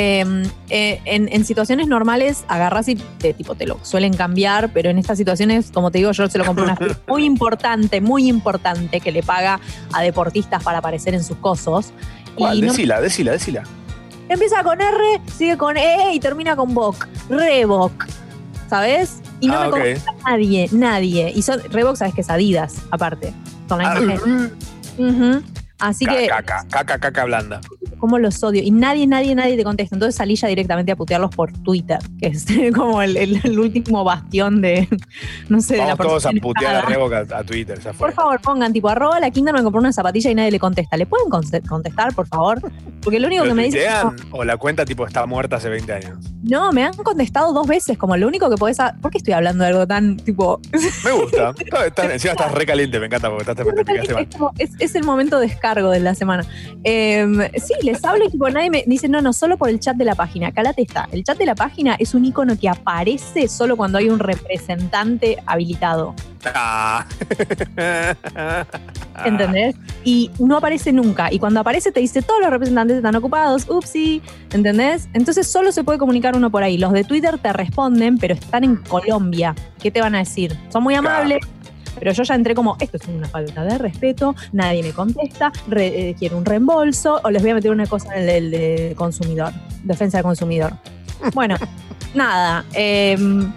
[0.00, 0.24] Eh,
[0.70, 4.98] eh, en, en situaciones normales agarras y te, tipo, te lo suelen cambiar, pero en
[4.98, 9.10] estas situaciones, como te digo, yo se lo compré una muy importante, muy importante, que
[9.10, 9.58] le paga
[9.92, 11.92] a deportistas para aparecer en sus cosos.
[12.36, 12.58] ¿cuál?
[12.58, 13.64] Y no- Decila, decila, decila.
[14.28, 17.08] empieza con R, sigue con E y termina con Boc.
[17.28, 18.06] Reebok.
[18.70, 19.16] ¿Sabes?
[19.40, 19.72] Y no Ah, me ok.
[19.72, 21.32] contesta nadie, nadie.
[21.34, 23.32] Y son, Reebok, sabes que es Adidas, aparte.
[23.68, 24.52] Con la Ah, imagen.
[24.98, 25.42] Ujú.
[25.78, 27.60] Así que, Caca, caca, caca blanda.
[27.98, 28.62] ¿cómo los odio?
[28.62, 29.94] Y nadie, nadie, nadie te contesta.
[29.96, 34.04] Entonces salí ya directamente a putearlos por Twitter, que es como el, el- el último
[34.04, 34.88] bastión de,
[35.48, 36.82] no sé, de la Vamos todos a putear a.
[36.82, 38.08] Revoca a, Twitter, ya fue.
[38.08, 40.96] Por favor, pongan tipo arroba la Kinder me compró una zapatilla y nadie le contesta.
[40.96, 42.60] ¿Le pueden conte- contestar, por favor?
[43.02, 43.82] Porque lo único ¿Lo que me dicen
[44.32, 46.18] o la cuenta tipo está muerta hace 20 años?
[46.42, 48.78] No, me han contestado dos veces, como lo único que podés.
[49.00, 50.60] ¿Por qué estoy hablando de algo tan tipo.?
[51.04, 51.52] Me gusta.
[52.12, 54.22] Encima estás re caliente, me encanta porque estás, te picaste mal.
[54.28, 56.44] Es, como- es- es el momento de descargo de la semana.
[56.84, 59.96] Em, sí, les hablo y tipo nadie me dice, no, no, solo por el chat
[59.96, 60.52] de la página.
[60.52, 61.08] Calate está.
[61.12, 65.36] El chat de la página es un icono que aparece solo cuando hay un representante
[65.46, 66.14] habilitado.
[66.54, 67.04] Ah.
[69.24, 69.74] ¿Entendés?
[70.04, 71.32] Y no aparece nunca.
[71.32, 75.08] Y cuando aparece te dice, todos los representantes están ocupados, upsi, ¿entendés?
[75.12, 76.78] Entonces solo se puede comunicar uno por ahí.
[76.78, 79.54] Los de Twitter te responden, pero están en Colombia.
[79.80, 80.56] ¿Qué te van a decir?
[80.68, 81.40] Son muy amables.
[81.98, 86.10] Pero yo ya entré como, esto es una falta de respeto, nadie me contesta, re-
[86.10, 89.52] eh, quiero un reembolso, o les voy a meter una cosa en el, consumidor,
[89.84, 90.72] defensa del consumidor.
[91.34, 91.56] Bueno,
[92.14, 93.52] nada, em,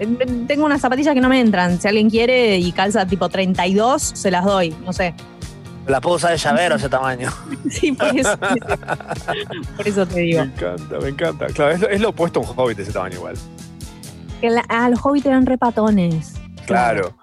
[0.00, 4.02] em, tengo unas zapatillas que no me entran, si alguien quiere y calza tipo 32,
[4.02, 5.14] se las doy, no sé.
[5.86, 7.28] La puedo usar de llavero ese tamaño.
[7.70, 8.38] Sí, por eso,
[9.76, 10.40] por eso te digo.
[10.44, 11.46] Me encanta, me encanta.
[11.48, 13.34] Claro, es lo, es lo opuesto a un hobbit de ese tamaño igual.
[14.40, 16.34] Que la- ah, los hobbits eran repatones.
[16.66, 17.14] Claro.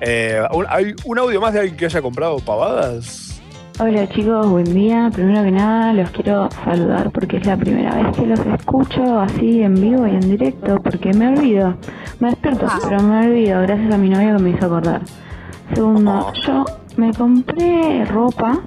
[0.00, 3.40] Eh, un- ¿Hay un audio más de alguien que haya comprado pavadas?
[3.78, 5.10] Hola chicos, buen día.
[5.12, 9.62] Primero que nada los quiero saludar porque es la primera vez que los escucho así
[9.62, 11.74] en vivo y en directo porque me olvido.
[12.20, 15.02] Me despierto, pero me olvido gracias a mi novio que me hizo acordar.
[15.74, 16.64] Segundo, yo
[16.96, 18.60] me compré ropa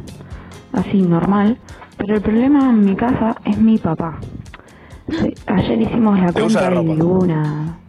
[0.74, 1.58] así normal,
[1.98, 4.20] pero el problema en mi casa es mi papá.
[5.48, 7.80] Ayer hicimos la ¿Te usa cuenta la y hubo una,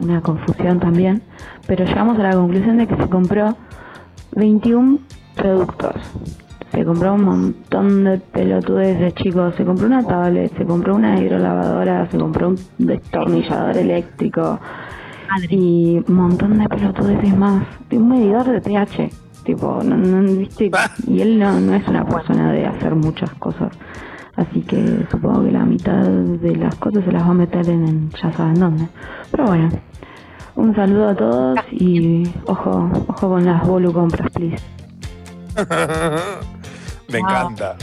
[0.00, 1.22] una confusión también,
[1.66, 3.56] pero llegamos a la conclusión de que se compró
[4.32, 4.98] 21
[5.36, 5.94] productos.
[6.72, 9.54] Se compró un montón de pelotudes de chicos.
[9.56, 14.58] Se compró una tablet, se compró una hidrolavadora, se compró un destornillador eléctrico
[15.50, 17.64] y un montón de pelotudes más.
[17.90, 19.10] Un medidor de pH.
[19.44, 20.70] Tipo, no, no, ¿viste?
[21.08, 23.72] Y él no, no es una persona de hacer muchas cosas.
[24.36, 27.86] Así que supongo que la mitad de las cosas se las va a meter en,
[27.86, 28.88] en ya saben dónde.
[29.30, 29.68] Pero bueno,
[30.56, 34.62] un saludo a todos y ojo, ojo con las bolu compras, please.
[37.08, 37.28] me Wow.
[37.28, 37.76] encanta.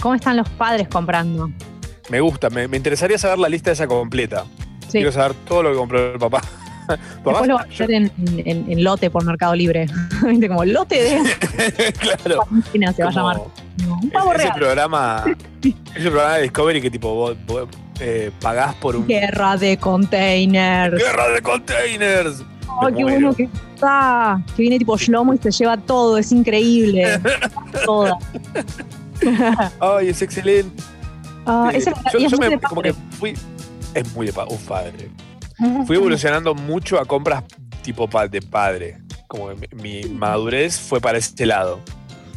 [0.00, 1.50] ¿Cómo están los padres comprando?
[2.10, 2.50] Me gusta.
[2.50, 4.44] Me, me interesaría saber la lista esa completa.
[4.82, 4.92] Sí.
[4.98, 6.40] Quiero saber todo lo que compró el papá.
[6.88, 6.98] Papá,
[7.42, 8.10] Después lo va a hacer en,
[8.46, 9.86] en- en lote por Mercado Libre.
[10.26, 10.48] ¿Viste?
[10.48, 12.46] Como lote de claro.
[12.72, 13.36] se va a Como llamar.
[13.86, 14.54] No, un pavo ese real.
[14.58, 15.24] programa,
[15.94, 17.68] ese programa de Discovery que tipo vos, vos,
[18.00, 20.96] eh, pagás por un Guerra de containers.
[20.96, 22.42] guerra de containers.
[22.82, 24.40] Me qué bueno que está.
[24.54, 26.16] Que viene tipo Shlomo y se lleva todo.
[26.18, 27.20] Es increíble.
[27.84, 28.16] Toda.
[29.80, 30.82] Ay, es excelente.
[31.72, 33.34] Ese- yo es yo me- como que fui.
[33.94, 35.10] Es muy de pa- un padre.
[35.86, 37.42] fui evolucionando mucho a compras
[37.82, 38.98] tipo pa- de padre.
[39.26, 41.80] Como que mi, madurez fue para ese lado.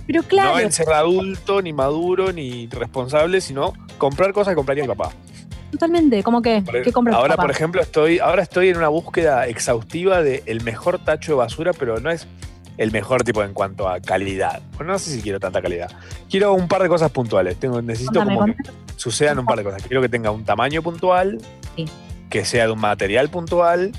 [0.08, 4.84] Pero claro, No en ser adulto, ni maduro, ni responsable, sino comprar cosas que compraría
[4.84, 5.12] mi papá.
[5.72, 6.22] Totalmente.
[6.24, 6.62] ¿Cómo que?
[6.62, 7.16] Por- ¿Qué compras?
[7.16, 7.44] ahora, papá?
[7.44, 11.72] por ejemplo, estoy, ahora estoy en una búsqueda exhaustiva de el mejor tacho de basura,
[11.74, 12.28] pero no es
[12.78, 14.62] el mejor tipo en cuanto a calidad.
[14.78, 15.92] Bueno, no sé si quiero tanta calidad.
[16.30, 17.58] Quiero un par de cosas puntuales.
[17.58, 18.64] Tengo, necesito Contame, como que
[18.96, 19.84] sucedan un par de cosas.
[19.84, 21.40] Quiero que tenga un tamaño puntual,
[21.76, 21.86] Sí.
[22.30, 23.92] que sea de un material puntual,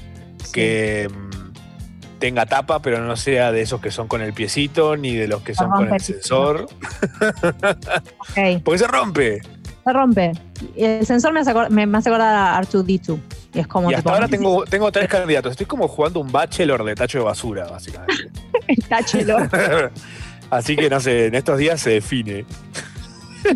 [0.42, 0.52] Sí.
[0.52, 5.14] que mm, tenga tapa, pero no sea de esos que son con el piecito, ni
[5.14, 6.66] de los que son con el sensor,
[8.64, 9.40] porque se rompe.
[9.84, 10.32] Se rompe.
[10.76, 13.18] El sensor me hace, acor- me, hace acordar a R2D2.
[13.54, 15.50] Y es como Y hasta ahora tengo, tengo tres candidatos.
[15.52, 18.30] Estoy como jugando un bachelor de tacho de basura, básicamente.
[18.68, 19.36] el tachelo.
[20.50, 22.44] Así que no sé, en estos días se define.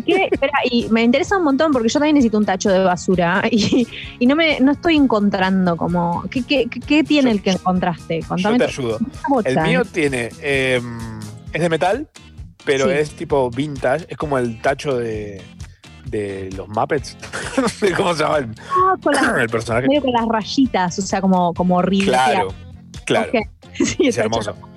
[0.05, 0.27] ¿Qué?
[0.31, 3.87] Espera, y me interesa un montón porque yo también necesito un tacho de basura y,
[4.19, 8.19] y no me no estoy encontrando como ¿qué, qué, qué- tiene el que encontraste?
[8.21, 8.99] Yo Contame te tu- ayudo.
[9.45, 10.29] El mío tiene.
[10.41, 10.81] eh,
[11.53, 12.07] es de metal,
[12.65, 12.91] pero Sí.
[12.91, 14.05] es tipo vintage.
[14.09, 15.41] Es como el tacho de,
[16.09, 17.17] de los Muppets.
[17.61, 19.87] no sé cómo se llama el, Ah, con las, el personaje.
[19.87, 22.49] medio con las rayitas, o sea, como, como ribeteado.
[23.05, 23.49] Claro, claro.
[23.73, 24.51] Sí, Es hermoso.
[24.51, 24.67] hecho.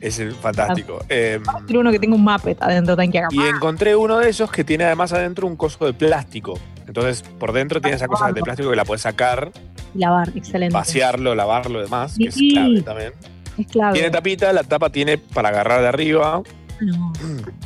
[0.00, 1.04] Es fantástico.
[1.08, 4.50] Eh, Quiero uno que tenga un Muppet adentro, tan que y encontré uno de esos
[4.50, 6.58] que tiene además adentro un coso de plástico.
[6.86, 9.52] Entonces, por dentro tiene esa cosa de plástico que la puedes sacar,
[9.94, 10.74] Lavar, excelente.
[10.74, 13.12] vaciarlo, lavarlo y demás, que es clave también.
[13.58, 13.92] Es clave.
[13.94, 16.42] Tiene tapita, la tapa tiene para agarrar de arriba.
[16.80, 17.12] No,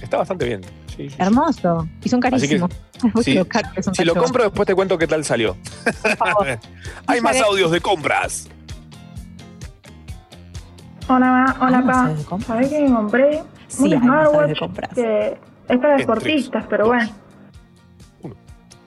[0.03, 0.61] Está bastante bien.
[0.97, 1.17] Sí, sí.
[1.19, 1.89] hermoso.
[2.03, 2.71] Y son Así que, carísimos.
[3.75, 5.57] Que son Si lo compro, después te cuento qué tal salió.
[6.03, 6.59] Por favor.
[7.07, 8.49] Hay más audios de compras.
[11.09, 11.57] Hola, ma.
[11.61, 12.41] hola, Vamos a pa.
[12.47, 13.43] ¿Sabés que me compré?
[13.69, 14.91] Sí, un smartwatch compras.
[14.95, 15.37] que
[15.69, 17.11] es para deportistas, pero bueno.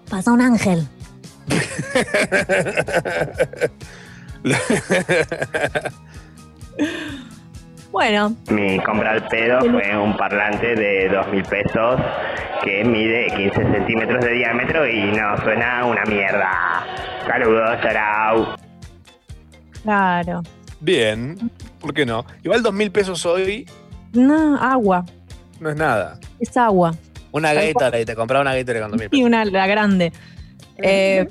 [0.10, 0.88] Pasa un ángel.
[7.98, 12.00] Bueno, Mi compra al pedo fue un parlante de dos mil pesos
[12.64, 16.86] que mide 15 centímetros de diámetro y no suena una mierda.
[17.26, 18.56] Saludos, charau.
[19.82, 20.44] claro.
[20.80, 22.24] Bien, ¿por qué no?
[22.44, 23.66] Igual dos mil pesos hoy
[24.14, 25.04] No, agua.
[25.60, 26.20] no es nada.
[26.40, 26.94] Es agua.
[27.32, 27.52] Una.
[27.56, 29.26] Gatorade, te compraba una Gatorade con 2000 Y pesos.
[29.26, 30.14] una, la grande.
[30.78, 31.28] Eh,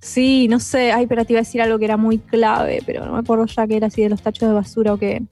[0.00, 0.90] sí, no sé.
[0.90, 3.46] Ay, pero te iba a decir algo que era muy clave, pero no me acuerdo
[3.46, 5.22] ya que era así de los tachos de basura o qué.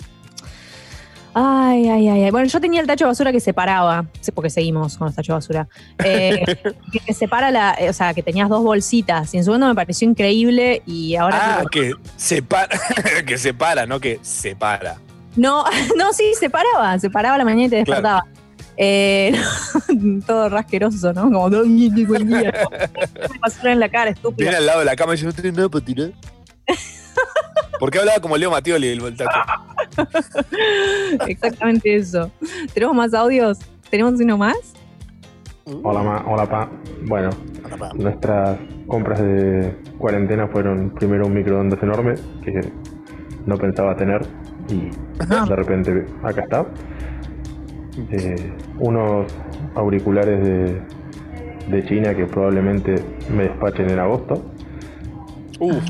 [1.33, 2.31] Ay, ay, ay, ay.
[2.31, 5.35] Bueno, yo tenía el tacho de basura que separaba, porque seguimos con los tachos de
[5.59, 5.69] basura,
[6.05, 6.45] eh,
[6.93, 9.69] que, que separa la, eh, o sea, que tenías dos bolsitas y en su momento
[9.69, 11.59] me pareció increíble y ahora...
[11.59, 12.69] Ah, tipo- que separa,
[13.27, 14.97] que separa, no que separa.
[15.37, 15.65] no,
[15.97, 18.03] no, sí, separaba, separaba la mañana y te Claro.
[18.03, 18.27] despertaba.
[18.83, 19.33] Eh,
[20.27, 21.25] todo rasqueroso, ¿no?
[21.25, 21.65] Como todo
[23.41, 24.37] basura en la cara, estúpido.
[24.39, 26.13] Viene al lado de la cama y dice, no tenés nada para tirar.
[27.79, 29.31] ¿Por qué hablaba como Leo Matioli el tacho?
[31.27, 32.31] Exactamente eso.
[32.73, 33.59] ¿Tenemos más audios?
[33.91, 34.75] ¿Tenemos uno más?
[35.83, 36.71] Hola, ma, hola, pa.
[37.07, 37.31] Bueno,
[37.95, 42.61] nuestras compras de cuarentena fueron primero un microondas enorme que
[43.47, 44.23] no pensaba tener
[44.69, 44.91] y
[45.49, 46.67] de repente acá está.
[48.11, 49.33] Eh, unos
[49.75, 50.81] auriculares de,
[51.69, 52.97] de China que probablemente
[53.35, 54.43] me despachen en agosto.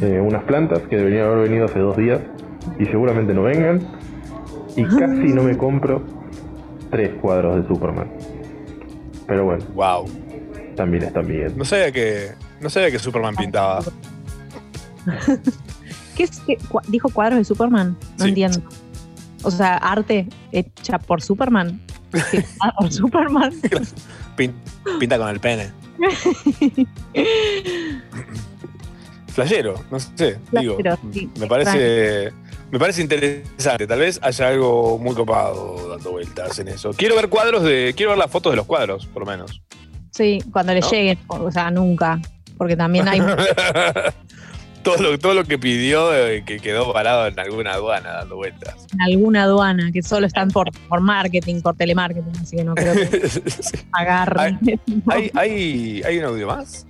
[0.03, 2.21] Eh, unas plantas que deberían haber venido hace dos días
[2.79, 3.81] y seguramente no vengan.
[4.77, 6.03] Y casi no me compro
[6.91, 8.11] tres cuadros de Superman.
[9.27, 10.09] Pero bueno, Wow.
[10.77, 11.57] también están bien.
[11.57, 13.81] No sabía que, no sabía que Superman pintaba.
[16.17, 17.97] ¿Qué es que dijo cuadros de Superman?
[18.19, 18.29] No Sí.
[18.31, 18.61] entiendo.
[19.43, 21.81] O sea, arte hecha por Superman.
[22.61, 23.53] Ah, por Superman.
[24.37, 24.53] Pin-
[24.99, 25.71] pinta con el pene.
[29.29, 30.77] Flashero, no sé, digo.
[31.13, 32.33] Sí, Me parece,
[32.71, 33.87] me parece interesante.
[33.87, 36.93] Tal vez haya algo muy copado dando vueltas en eso.
[36.93, 37.93] Quiero ver cuadros de.
[37.97, 39.63] Quiero ver las fotos de los cuadros, por lo menos.
[40.11, 40.91] Sí, cuando le ¿No?
[40.91, 41.19] lleguen.
[41.29, 42.21] O sea, nunca.
[42.57, 43.21] Porque también hay.
[44.83, 48.87] todo, lo, todo lo que pidió eh, que quedó parado en alguna aduana dando vueltas.
[48.93, 52.95] en alguna aduana que solo están por, por marketing, por telemarketing, así que no creo
[52.95, 53.79] que Sí.
[53.93, 54.59] agarren.
[55.09, 56.87] ¿Hay, hay, ¿Hay un audio más?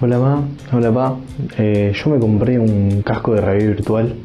[0.00, 1.16] Hola ma, hola pa.
[1.58, 4.16] Eh, yo me compré un casco de realidad virtual,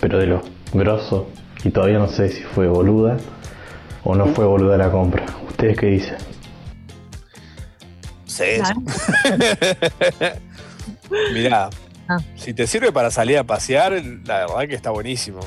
[0.00, 1.24] pero de los grosos,
[1.64, 3.16] y todavía no sé si fue boluda
[4.04, 5.24] o no fue boluda la compra.
[5.48, 6.16] ¿Ustedes qué dicen?
[8.26, 8.80] Sí, Claro.
[11.34, 11.70] Mirá,
[12.10, 12.16] Ah.
[12.36, 13.92] si te sirve para salir a pasear,
[14.24, 15.40] la verdad que está buenísimo.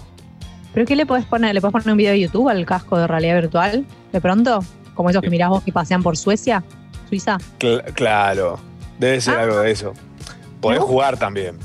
[0.75, 1.55] ¿Pero qué le podés poner?
[1.55, 3.83] ¿Le podés poner un video de YouTube al casco de realidad virtual?
[4.13, 4.63] ¿De pronto?
[4.93, 6.63] Como esos que mirás vos que pasean por Suecia,
[7.09, 7.37] Suiza.
[7.59, 8.59] Cl- claro.
[9.01, 9.41] Debe ser Ah.
[9.41, 9.93] algo de eso.
[10.61, 10.85] Podés ¿No?
[10.85, 11.57] jugar también.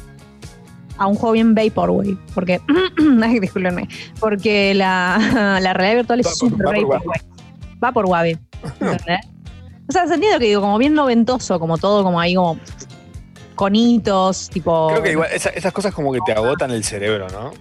[0.98, 2.16] A un juego bien Vaporwave.
[2.34, 2.60] Porque.
[3.22, 3.86] Ay, discúlpenme.
[4.18, 7.20] Porque la, la realidad virtual es súper va por Vaporwave.
[7.84, 8.38] Va por Wave.
[8.80, 9.20] ¿Entendés?
[9.88, 12.58] O sea, se entiende que digo, como bien noventoso, como todo, como ahí, como.
[13.54, 14.88] Conitos, tipo.
[14.88, 17.52] Creo que igual esa- esas cosas como que te agotan el cerebro, ¿no?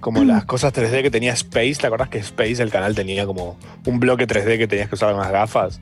[0.00, 3.56] Como las cosas 3D que tenía Space, ¿te acordás que Space, el canal, tenía como
[3.86, 5.80] un bloque 3D que tenías que usar unas gafas?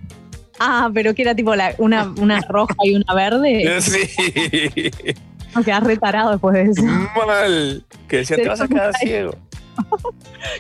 [0.63, 3.81] Ah, pero que era tipo la- una, una roja y una verde.
[3.81, 4.91] Sí.
[5.55, 6.83] No quedás retarado después de eso.
[7.27, 7.85] Mal.
[8.07, 9.35] Que decía, te vas a quedar ciego.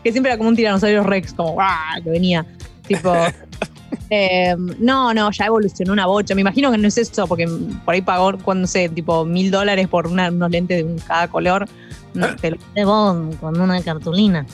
[0.02, 2.02] que siempre era como un tiranosaurio rex, como ¡guau!
[2.02, 2.44] que venía.
[2.88, 3.14] Tipo.
[4.10, 6.34] eh, no, no, ya evolucionó una bocha.
[6.34, 7.46] Me imagino que no es eso, porque
[7.84, 11.28] por ahí pagó, cuando sé, tipo mil dólares por una- unos lentes de un- cada
[11.28, 11.68] color.
[12.14, 14.44] No, te lo debo con una cartulina.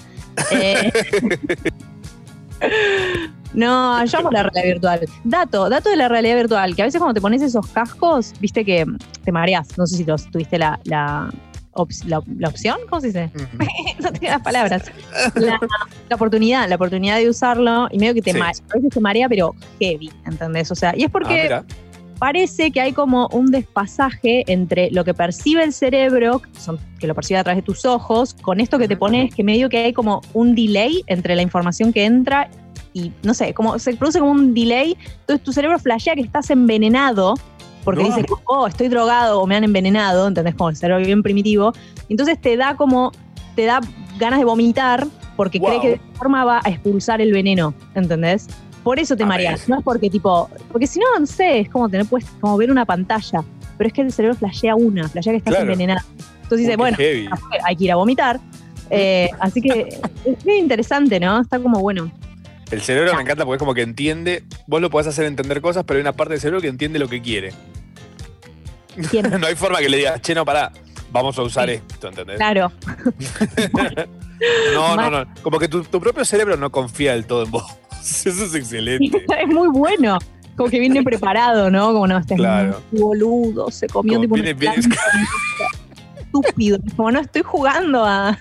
[0.50, 0.92] Eh,
[3.56, 5.00] no, yo amo la realidad virtual.
[5.24, 8.64] Dato, dato de la realidad virtual, que a veces cuando te pones esos cascos, viste
[8.64, 8.86] que
[9.24, 9.76] te mareas.
[9.76, 11.28] No sé si los, tuviste la, la,
[11.72, 13.30] ops- la- la opción, ¿cómo se dice?
[14.00, 14.84] no tengo las palabras.
[15.34, 15.58] La,
[16.14, 18.38] oportunidad, la oportunidad de usarlo y medio que te Sí.
[18.38, 18.62] marea.
[18.70, 20.70] A veces te marea, pero heavy, ¿entendés?
[20.70, 21.64] O sea, y es Ah, porque mira.
[22.18, 27.06] parece que hay como un despasaje entre lo que percibe el cerebro, que, son- que
[27.06, 29.78] lo percibe a través de tus ojos, con esto que te pones, que medio que
[29.78, 32.48] hay como un delay entre la información que entra
[32.96, 36.48] y, no sé, como se produce como un delay, entonces tu cerebro flashea que estás
[36.50, 37.34] envenenado,
[37.84, 38.08] porque No.
[38.08, 40.54] dice, oh, estoy drogado o me han envenenado, ¿entendés?
[40.54, 41.74] Como el cerebro bien primitivo,
[42.08, 43.12] entonces te da como,
[43.54, 43.80] te da
[44.18, 45.06] ganas de vomitar,
[45.36, 48.46] porque cree que de esa forma va a expulsar el veneno, ¿entendés?
[48.82, 49.68] Por eso te A mareas, ver.
[49.68, 52.70] no es porque tipo, porque si no, no sé, es como tener pues, como ver
[52.70, 53.44] una pantalla,
[53.76, 55.64] pero es que el cerebro flashea una, flashea que estás Claro.
[55.70, 56.00] envenenado.
[56.44, 57.28] Entonces dice, bueno, heavy.
[57.64, 58.40] hay que ir a vomitar.
[58.88, 61.40] Eh, así que es muy interesante, ¿no?
[61.40, 62.10] Está como bueno.
[62.70, 65.84] El cerebro me encanta porque es como que entiende, vos lo podés hacer entender cosas,
[65.84, 67.52] pero hay una parte del cerebro que entiende lo que quiere.
[69.40, 70.72] No hay forma que le digas, che, no, pará,
[71.12, 72.36] vamos a usar esto, ¿entendés?
[72.36, 72.72] Claro.
[74.74, 75.24] No, no, no.
[75.42, 77.64] Como que tu, tu propio cerebro no confía del todo en vos.
[78.02, 79.24] Eso es excelente.
[79.40, 80.18] es muy bueno.
[80.56, 81.92] Como que viene preparado, ¿no?
[81.94, 82.82] Como no, este es Claro.
[82.92, 84.54] boludo, se comió Como tipo viene
[86.26, 86.78] estúpido.
[86.96, 88.38] Como no estoy jugando a, a,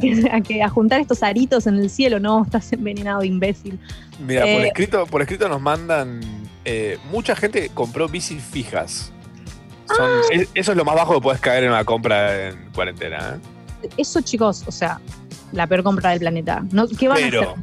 [0.00, 3.78] que- a que- a juntar estos aritos en el cielo, no, estás envenenado, imbécil.
[4.20, 6.20] Mira, por Eh, escrito, por escrito nos mandan.
[6.64, 9.12] eh, mucha gente compró bicis fijas.
[9.86, 10.20] Son- Ah.
[10.32, 13.38] es- eso es lo más bajo que puedes caer en una compra en cuarentena.
[13.84, 13.88] ¿eh?
[13.96, 15.00] Eso, chicos, o sea,
[15.52, 16.64] la peor compra del planeta.
[16.72, 17.54] No, ¿Qué van a Pero, hacer?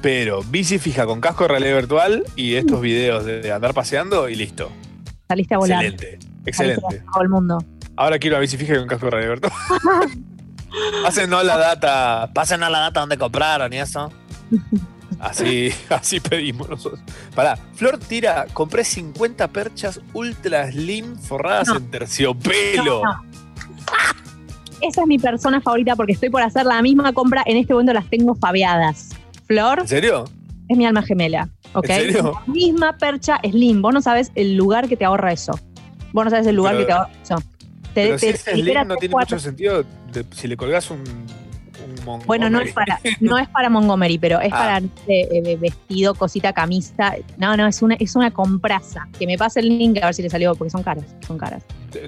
[0.00, 4.36] pero, bici fija con casco de realidad virtual y estos videos de, andar paseando y
[4.36, 4.70] listo.
[5.28, 5.84] Saliste a volar.
[5.84, 7.02] Excelente, Saliste excelente.
[7.06, 7.58] a todo el mundo.
[7.96, 9.40] Ahora quiero una bici fija con casco virtual.
[11.02, 14.10] Pásenos la data, pásenos la data donde compraron y eso.
[15.20, 17.00] Así, así pedimos nosotros.
[17.34, 21.76] Pará, Flor tira, compré 50 perchas ultra slim forradas No.
[21.76, 23.02] en terciopelo.
[23.04, 23.22] No, no.
[24.80, 27.42] Esa es mi persona favorita porque estoy por hacer la misma compra.
[27.46, 29.10] En este momento las tengo fabeadas.
[29.46, 30.24] Flor ¿En serio?
[30.68, 31.48] es mi alma gemela.
[31.74, 31.88] ¿ok?
[31.90, 32.40] ¿En serio?
[32.46, 33.80] La misma percha slim.
[33.80, 35.52] Vos no sabes el lugar que te ahorra eso.
[36.12, 37.36] Vos no sabes el lugar Pero- que te ahorra eso.
[37.94, 41.94] Te, Pero si te- slim no tiene mucho sentido de- si le colgás un, un
[42.04, 42.26] Montgomery.
[42.26, 44.80] Bueno, no es para, no es para Montgomery, pero es Ah.
[44.80, 47.14] para eh, vestido, cosita, camisa.
[47.38, 49.06] No, no, es una, es una compraza.
[49.18, 51.62] Que me pase el link a ver si le salió, porque son caras, son caras.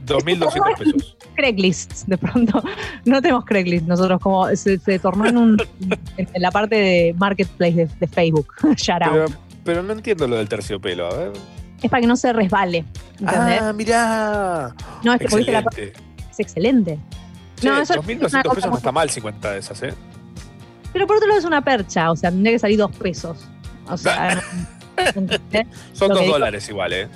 [0.04, 1.16] 2.200 pesos.
[1.36, 2.62] Craigslist, de pronto.
[3.04, 5.56] No tenemos Craigslist, nosotros como se, se tornó en, un,
[6.16, 8.52] en la parte de marketplace de, de Facebook.
[8.76, 9.12] Shout out.
[9.12, 9.26] Pero,
[9.64, 11.32] pero no entiendo lo del terciopelo, a ver.
[11.82, 12.84] Es para que no se resbale.
[13.20, 13.60] ¿Entendés?
[13.62, 14.74] Ah, mirá.
[15.04, 15.92] no, es que porque la Excelente.
[16.30, 16.98] es excelente.
[17.60, 19.94] Che, No, eso es 2.200 una cosa pesos no está mal 50 de esas, ¿eh?
[20.92, 23.38] Pero por otro lado es una percha, o sea, tendría que salir dos pesos.
[23.88, 24.42] O sea.
[25.14, 25.26] Son
[26.08, 27.08] dos que digo- dólares igual, ¿eh?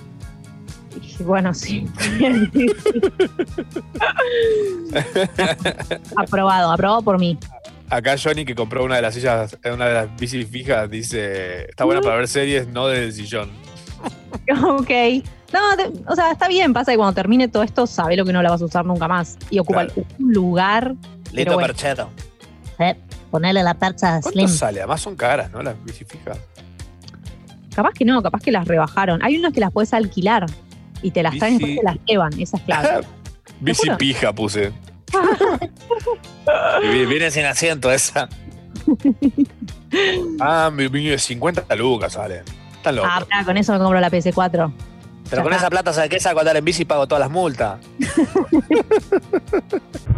[1.01, 1.87] Y Bueno, sí.
[6.17, 7.39] aprobado, aprobado por mí.
[7.89, 11.65] Acá Johnny, que compró una de las sillas, eh, una de las bicis fijas, dice,
[11.71, 13.51] está buena para ver series, no desde el sillón.
[14.69, 14.91] ok.
[15.53, 15.59] No,
[16.07, 18.51] o sea, está bien, pasa que cuando termine todo esto, sabe lo que no la
[18.51, 19.37] vas a usar nunca más.
[19.51, 20.03] Y ocupa Claro.
[20.19, 20.95] un lugar.
[21.33, 22.09] Lindo bueno, perchero.
[22.79, 22.97] eh,
[23.31, 24.49] ponerle la percha ¿Cuánto slim.
[24.49, 24.81] sale?
[24.81, 25.63] Además son caras, ¿no?
[25.63, 26.39] Las bicis fijas.
[27.75, 29.23] Capaz que no, capaz que las rebajaron.
[29.25, 30.47] Hay unas que las puedes alquilar
[31.03, 32.41] y te las traen y después te las llevan.
[32.41, 33.07] Esa es clave.
[33.61, 33.99] Bici juro.
[33.99, 34.73] pija puse.
[36.83, 38.29] Y viene sin asiento esa.
[40.41, 42.43] Ah, vino de 50 lucas, sale.
[42.81, 43.11] Están locos.
[43.13, 44.73] ah, pará, con eso me compro la PS4.
[45.31, 45.57] Pero Ya con está.
[45.67, 46.19] esa plata, ¿sabes qué?
[46.19, 47.79] Saco a andar en bici y pago todas las multas.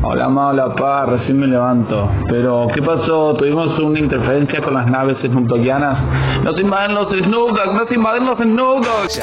[0.05, 2.11] Hola, ma, hola, pa, recién me levanto.
[2.29, 3.35] Pero, ¿qué pasó?
[3.37, 6.43] Tuvimos una interferencia con las naves snoodogianas.
[6.43, 7.73] ¡Nos invaden los Snoogdogs!
[7.75, 9.21] ¡Nos invaden los Snoogdogs!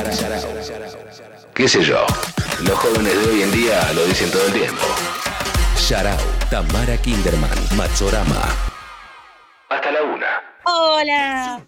[1.53, 1.97] qué sé yo.
[2.65, 4.81] Los jóvenes de hoy en día lo dicen todo el tiempo.
[5.75, 6.17] Sharau,
[6.49, 8.41] Tamara Kinderman, Matsorama.
[9.69, 10.27] Hasta la una.
[10.65, 11.61] Hola,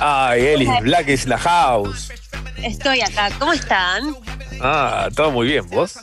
[0.00, 2.10] Ay, Elis, Black is la house.
[2.62, 3.30] estoy acá.
[3.38, 4.14] ¿Cómo están?
[4.60, 5.98] Ah, todo muy bien, ¿vos?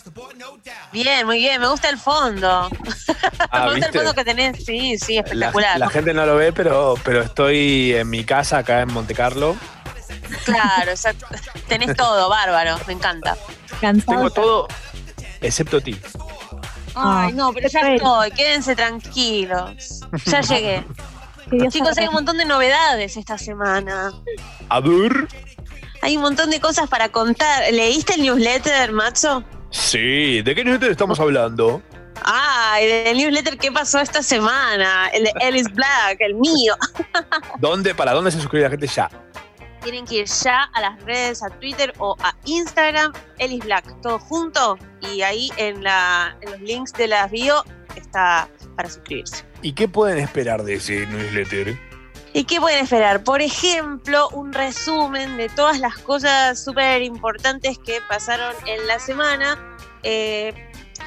[0.92, 1.60] Bien, muy bien.
[1.62, 2.70] Me gusta el fondo.
[3.54, 4.64] Ah, me gusta el fondo que tenés.
[4.64, 5.78] Sí, sí, La, espectacular.
[5.80, 9.58] la gente no lo ve, pero, pero estoy en mi casa acá en Monte Carlo.
[10.46, 10.92] Claro.
[11.68, 12.78] Tenés todo, bárbaro.
[12.88, 13.36] Me encanta.
[13.82, 14.68] Tengo todo,
[15.42, 16.00] excepto ti.
[16.96, 18.32] Ay, no, pero ya estoy.
[18.32, 20.00] Quédense tranquilos.
[20.26, 20.84] Ya llegué.
[21.70, 24.12] Chicos, hay un montón de novedades esta semana.
[24.70, 25.28] A ver.
[26.02, 27.64] Hay un montón de cosas para contar.
[27.72, 29.44] ¿Leíste el newsletter, Macho?
[29.70, 31.82] Sí, ¿de qué newsletter estamos hablando?
[32.24, 35.10] Ay, del newsletter, ¿qué pasó esta semana?
[35.10, 36.76] El de Ellis Black, el mío.
[37.60, 39.10] ¿Dónde, ¿Para dónde se suscribe la gente ya?
[39.82, 44.20] Tienen que ir ya a las redes, a Twitter o a Instagram, Ellis Black, todo
[44.20, 44.78] junto.
[45.02, 47.64] Y ahí en, la, en los links de las bio
[47.96, 49.46] está para suscribirse.
[49.62, 51.78] ¿Y qué pueden esperar de ese newsletter?
[52.34, 53.24] ¿Y qué pueden esperar?
[53.24, 59.78] Por ejemplo, un resumen de todas las cosas súper importantes que pasaron en la semana.
[60.04, 60.54] Eh,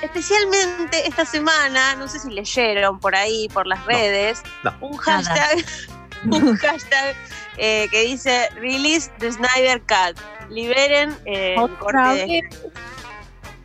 [0.03, 4.74] especialmente esta semana, no sé si leyeron por ahí, por las redes, no.
[4.80, 5.64] un hashtag,
[6.24, 7.16] un hashtag
[7.57, 10.20] eh, que dice Release the Snyder Cut.
[10.51, 12.43] Liberen eh, el corte de...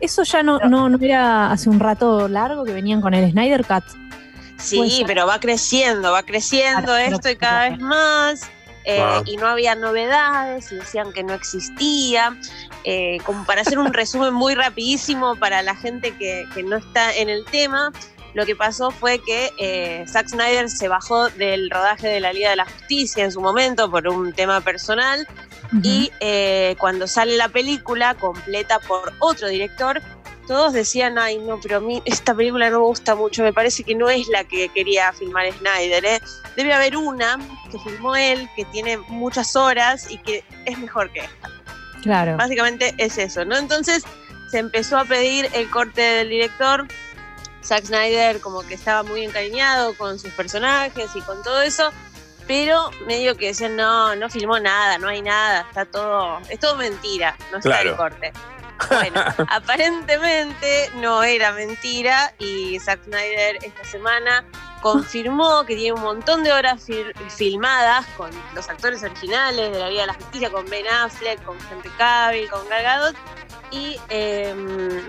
[0.00, 3.64] Eso ya no, no, no era hace un rato largo que venían con el Snyder
[3.66, 3.84] Cut.
[4.56, 8.42] Sí, pero va creciendo, va creciendo Claro, esto y cada vez más.
[8.84, 9.22] eh.
[9.26, 12.36] Y no había novedades y decían que no existía.
[12.84, 17.14] Eh, como para hacer un resumen muy rapidísimo para la gente que, que no está
[17.14, 17.92] en el tema,
[18.34, 22.50] lo que pasó fue que eh, Zack Snyder se bajó del rodaje de la Liga
[22.50, 25.26] de la Justicia en su momento por un tema personal
[25.82, 30.02] y eh, cuando sale la película completa por otro director,
[30.48, 33.84] todos decían, ay no, pero a mí esta película no me gusta mucho, me parece
[33.84, 36.04] que no es la que quería filmar Snyder.
[36.04, 36.20] ¿eh?
[36.56, 37.38] Debe haber una
[37.70, 41.50] que filmó él, que tiene muchas horas y que es mejor que esta.
[42.02, 42.36] Claro.
[42.36, 43.56] Básicamente es eso, ¿no?
[43.56, 44.02] Entonces
[44.50, 46.88] se empezó a pedir el corte del director.
[47.70, 51.92] Zack Snyder como que estaba muy encariñado con sus personajes y con todo eso,
[52.48, 56.74] pero medio que decían, no, no filmó nada, no hay nada, está todo, es todo
[56.74, 57.90] mentira, no está Claro.
[57.90, 58.32] el corte.
[58.88, 64.44] Bueno, aparentemente no era mentira y Zack Snyder esta semana
[64.82, 69.88] confirmó que tiene un montón de horas fil- filmadas con los actores originales de la
[69.88, 73.16] Vida de la Justicia, con Ben Affleck, con Henry Cavill, con Gal Gadot
[73.70, 74.54] y eh,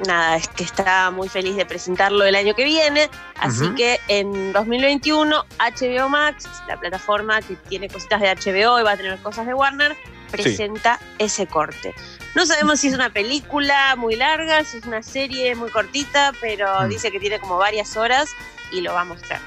[0.07, 3.09] nada, es que está muy feliz de presentarlo el año que viene,
[3.39, 3.75] así Ujú.
[3.75, 8.97] que en 2021 HBO Max, la plataforma que tiene cositas de HBO y va a
[8.97, 9.95] tener cosas de Warner,
[10.29, 11.93] presenta ese corte.
[12.35, 16.81] No sabemos si es una película muy larga, si es una serie muy cortita, pero
[16.83, 16.89] Mm.
[16.89, 18.29] dice que tiene como varias horas
[18.71, 19.41] y lo va a mostrar.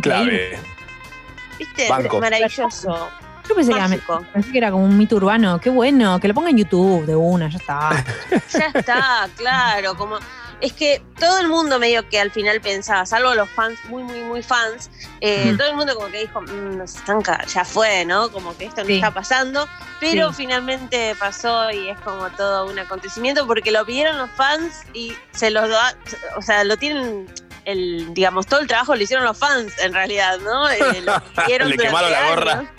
[0.00, 0.58] Clave.
[1.58, 1.88] ¿Viste?
[1.88, 2.20] Banco.
[2.20, 3.10] Maravilloso.
[3.48, 4.24] Yo pensé que, era, Mágico.
[4.32, 5.60] pensé que era como un mito urbano.
[5.60, 8.04] Qué bueno, que lo ponga en YouTube de una, ya está.
[8.52, 10.18] Ya está, claro, como
[10.60, 14.20] es que todo el mundo medio que al final pensaba, salvo los fans muy, muy,
[14.22, 14.90] muy fans,
[15.20, 15.56] eh, Mm.
[15.56, 18.30] todo el mundo como que dijo, "Mm, nos ca- ya fue, ¿no?
[18.32, 18.94] Como que esto no Sí.
[18.96, 19.68] está pasando,
[20.00, 20.38] pero Sí.
[20.38, 25.50] finalmente pasó y es como todo un acontecimiento porque lo pidieron los fans y se
[25.52, 25.94] los da,
[26.36, 27.26] o sea, lo tienen
[27.64, 30.68] el, digamos, todo el trabajo lo hicieron los fans en realidad, ¿no?
[30.70, 31.14] Eh, lo
[31.66, 32.72] Le quemaron la gorra.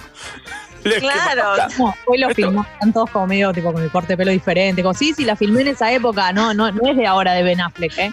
[0.84, 1.56] Claro.
[1.78, 4.82] No, hoy lo filmó, están todos como medio tipo con el corte de pelo diferente.
[4.82, 6.32] Como, sí, sí, la filmé en esa época.
[6.32, 8.12] No, no, no es de ahora de Ben Affleck, ¿eh?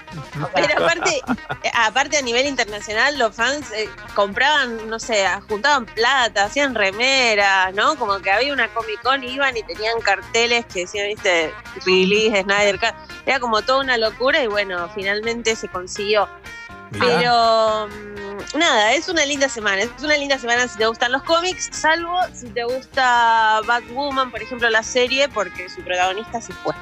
[0.54, 1.22] Pero aparte,
[1.62, 7.74] eh, aparte a nivel internacional, los fans eh, compraban, no sé, juntaban plata, hacían remeras,
[7.74, 7.96] ¿no?
[7.96, 11.52] Como que había una Comic Con, iban y tenían carteles que decían, viste,
[11.84, 12.94] release, Snyder Cut.
[13.26, 16.28] Era como toda una locura y bueno, finalmente se consiguió.
[16.93, 19.82] Pero mm, nada, es una linda semana.
[19.82, 24.43] Es una linda semana si te gustan los cómics, salvo si te gusta Batwoman, por
[24.43, 26.74] ejemplo, la serie, porque su protagonista se fue.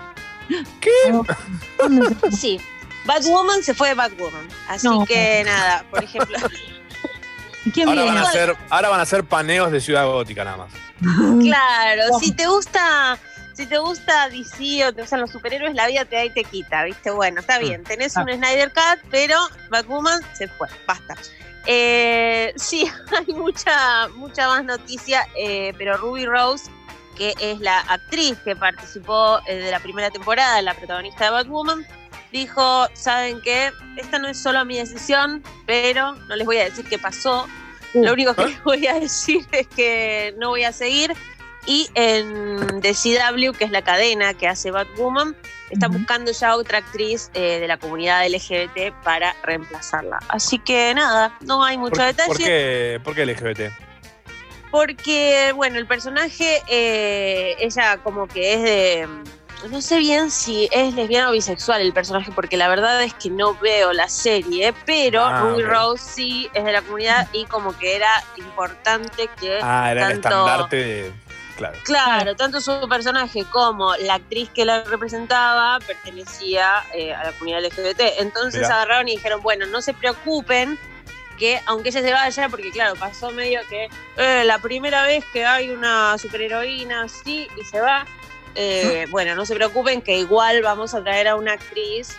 [0.80, 0.90] ¿Qué?
[2.36, 2.60] Sí,
[3.06, 4.46] Batwoman se fue de Batwoman.
[4.68, 5.04] Así No.
[5.04, 6.36] que nada, por ejemplo.
[7.72, 8.16] ¿Quién Ahora viene?
[8.18, 10.72] van, a hacer, ahora van a hacer paneos de Ciudad Gótica nada más.
[11.42, 13.18] Claro, si te gusta,
[13.54, 16.44] si te gusta DC o te gustan los superhéroes, la vida te da y te
[16.44, 17.10] quita, ¿viste?
[17.10, 19.38] Bueno, está bien, tenés un Snyder Cut, pero
[19.70, 21.16] Batwoman se fue, basta.
[21.66, 26.70] Eh, sí, hay mucha, mucha más noticia, eh, pero Ruby Rose,
[27.16, 31.86] que es la actriz que participó eh, de la primera temporada, la protagonista de Batwoman,
[32.32, 33.70] dijo, ¿saben qué?
[33.96, 37.46] Esta no es solo mi decisión, pero no les voy a decir qué pasó.
[37.94, 41.14] Lo único que les voy a decir es que no voy a seguir.
[41.66, 45.34] Y en The CW, que es la cadena que hace Batwoman,
[45.70, 50.18] están buscando ya otra actriz eh, de la comunidad LGBT para reemplazarla.
[50.28, 52.28] Así que nada, no hay mucho ¿Por, detalle.
[52.28, 53.60] ¿por qué, ¿Por qué LGBT?
[54.70, 59.08] Porque, bueno, el personaje, eh, ella como que es de.
[59.70, 63.30] No sé bien si es lesbiana o bisexual el personaje, porque la verdad es que
[63.30, 65.62] no veo la serie, pero Ah, Ruby.
[65.62, 70.16] Rose sí es de la comunidad y como que era importante que Ah, era el
[70.18, 71.12] estandarte de.
[71.56, 71.78] Claro.
[71.84, 77.64] Claro, tanto su personaje como la actriz que la representaba pertenecía eh, a la comunidad
[77.64, 78.00] LGBT.
[78.18, 78.74] Entonces Mirá.
[78.74, 80.78] agarraron y dijeron, bueno, no se preocupen
[81.38, 85.44] que aunque ella se vaya, porque claro, pasó medio que eh, la primera vez que
[85.44, 88.06] hay una superheroína así y se va,
[88.54, 92.16] eh, bueno, no se preocupen que igual vamos a traer a una actriz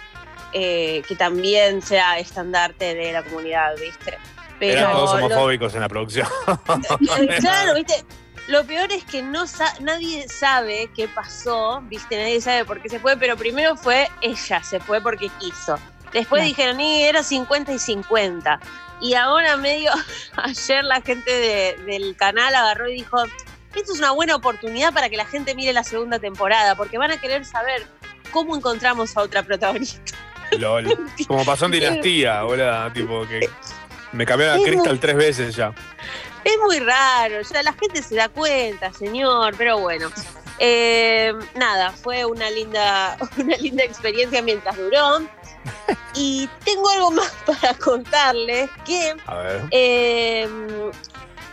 [0.54, 4.18] eh, que también sea estandarte de la comunidad, ¿viste?
[4.60, 6.28] Eran todos homofóbicos en la producción.
[7.40, 8.06] Claro, viste.
[8.48, 12.90] Lo peor es que no sa- nadie sabe qué pasó, viste, nadie sabe por qué
[12.90, 15.80] se fue, pero primero fue ella, se fue porque quiso.
[16.14, 18.60] Después dijeron, y era 50 y 50.
[19.02, 19.92] Y ahora medio,
[20.38, 23.24] ayer la gente de- del canal agarró y dijo,
[23.76, 27.12] esto es una buena oportunidad para que la gente mire la segunda temporada, porque van
[27.12, 27.86] a querer saber
[28.32, 30.02] cómo encontramos a otra protagonista.
[30.60, 30.88] LOL.
[31.28, 33.50] Como pasó en Dinastía, hola, tipo que
[34.12, 35.74] me cambiaron a Crystal muy- tres veces ya.
[36.46, 40.10] Es muy raro, ya la gente se da cuenta, señor, pero bueno.
[40.60, 45.28] Eh, nada, fue una linda, una linda experiencia mientras duró.
[46.14, 49.16] Y tengo algo más para contarles que
[49.72, 50.48] eh,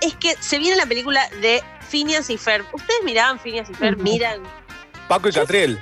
[0.03, 2.67] es que se viene la película de Phineas y Ferb.
[2.73, 3.99] ¿Ustedes miraban Phineas y Ferb?
[3.99, 4.43] Miran.
[5.09, 5.81] Paco y Catriel.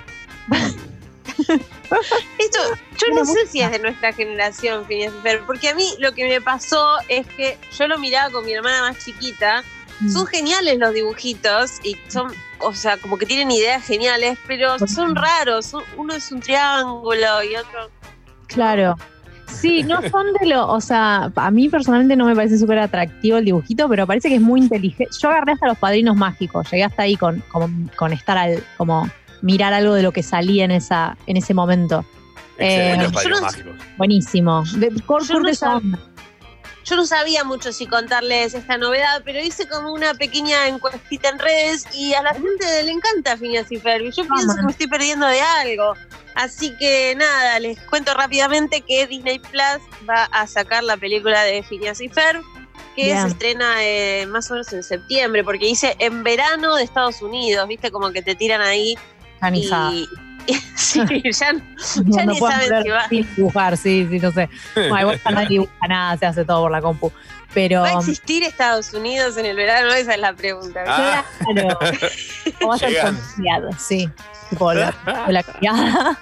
[2.39, 2.59] Esto,
[2.99, 6.13] yo no sé si es de nuestra generación, Phineas y Ferb, porque a mí lo
[6.13, 9.63] que me pasó es que yo lo miraba con mi hermana más chiquita.
[10.11, 15.15] Son geniales los dibujitos y son, o sea, como que tienen ideas geniales, pero son
[15.15, 15.67] raros.
[15.67, 17.91] Son- uno es un triángulo y otro.
[18.47, 18.97] Claro.
[19.47, 23.37] Sí, no son de lo, o sea, a mí personalmente no me parece súper atractivo
[23.37, 25.13] el dibujito, pero parece que es muy inteligente.
[25.21, 29.07] Yo agarré hasta los padrinos mágicos, llegué hasta ahí con, con, con estar al, como
[29.43, 32.05] mirar algo de lo que salía en esa, en ese momento.
[32.59, 33.11] Eh, no-
[33.97, 34.63] buenísimo.
[34.77, 35.83] De, cor- Yo no sab-.
[36.85, 41.87] Yo sabía mucho si contarles esta novedad, pero hice como una pequeña encuestita en redes
[41.95, 44.07] y a la gente le encanta Phineas y Ferb.
[44.07, 45.95] Y yo pienso que me estoy perdiendo de algo.
[46.35, 51.63] Así que nada, les cuento rápidamente que Disney Plus va a sacar la película de
[51.63, 52.43] Phineas y Ferb,
[52.97, 53.23] que Bien.
[53.23, 57.69] se estrena eh, más o menos en septiembre, porque dice en verano de Estados Unidos,
[57.69, 58.97] viste como que te tiran ahí.
[59.41, 59.93] Organizada.
[59.93, 60.09] Y,
[60.47, 61.61] y- sí, ya, No,
[62.17, 63.09] ya no ni saben si va.
[63.09, 64.49] sin dibujar, sí, sí, no sé.
[64.75, 67.13] Bueno, igual ya nadie dibuja nada, se hace todo por la compu.
[67.53, 67.83] Pero.
[67.83, 69.93] ¿Va a existir Estados Unidos en el verano?
[69.93, 70.85] Esa es la pregunta.
[70.87, 71.25] Ah.
[71.53, 71.79] Claro.
[72.63, 74.09] O va a ser confiado, sí.
[74.51, 74.95] Tipo la,
[75.29, 76.19] la criada.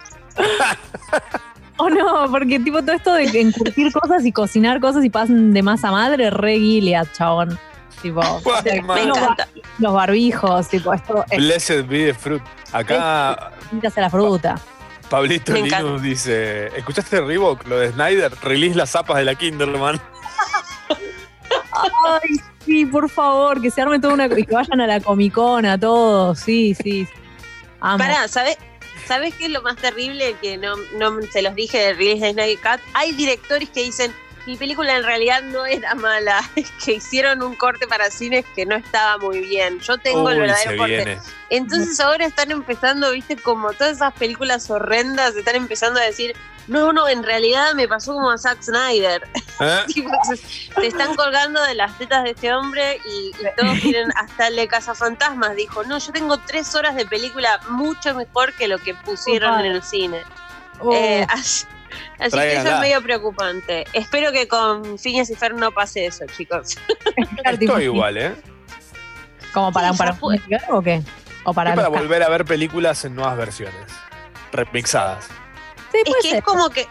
[1.76, 5.62] O no, porque tipo todo esto de encurtir cosas y cocinar cosas y pasan de
[5.62, 7.58] masa madre, re Gilead, chabón.
[8.02, 9.48] Tipo, los, encanta.
[9.78, 12.42] los barbijos, tipo, esto es Blessed be the fruit.
[12.72, 13.52] Acá
[13.96, 14.60] la fruta.
[15.08, 15.82] Pablito Me encanta.
[15.82, 18.32] Linus dice: ¿Escuchaste Reebok, lo de Snyder?
[18.42, 20.00] Release las zapas de la Kinderman.
[21.72, 24.26] Ay, sí, por favor, que se arme toda una.
[24.26, 27.08] y que vayan a la Comic Con, a todos, sí, sí.
[27.80, 27.98] Amo.
[27.98, 28.58] Pará, ¿sabes?
[29.06, 30.36] ¿Sabes qué es lo más terrible?
[30.42, 32.80] Que no, no se los dije de Release de Snyder Cut.
[32.94, 34.12] Hay directores que dicen,
[34.48, 38.64] mi película en realidad no era mala, es que hicieron un corte para cines que
[38.64, 39.78] no estaba muy bien.
[39.80, 40.96] Yo tengo el verdadero corte.
[40.96, 41.18] viene.
[41.50, 46.34] Entonces ahora están empezando, viste, como todas esas películas horrendas, están empezando a decir,
[46.66, 49.28] no, no, en realidad me pasó como a Zack Snyder.
[49.60, 49.80] ¿Eh?
[49.88, 54.48] Tipo, se, están colgando de las tetas de este hombre y, y todos quieren, hasta
[54.48, 58.78] el de Cazafantasmas dijo, no, yo tengo tres horas de película mucho mejor que lo
[58.78, 60.22] que pusieron en el cine.
[60.80, 61.66] Oh, Eh, así
[62.18, 63.84] así que eso es medio preocupante.
[63.92, 66.76] Espero que con Phineas y Fer no pase eso, chicos.
[67.44, 68.34] Estoy igual, ¿eh?
[69.52, 70.40] ¿Como para, Sí, para un
[70.70, 71.02] o qué?
[71.44, 73.86] O para, volver a ver películas en nuevas versiones.
[74.52, 75.28] Remixadas.
[75.92, 76.38] Sí, Es que ser.
[76.38, 76.86] es como que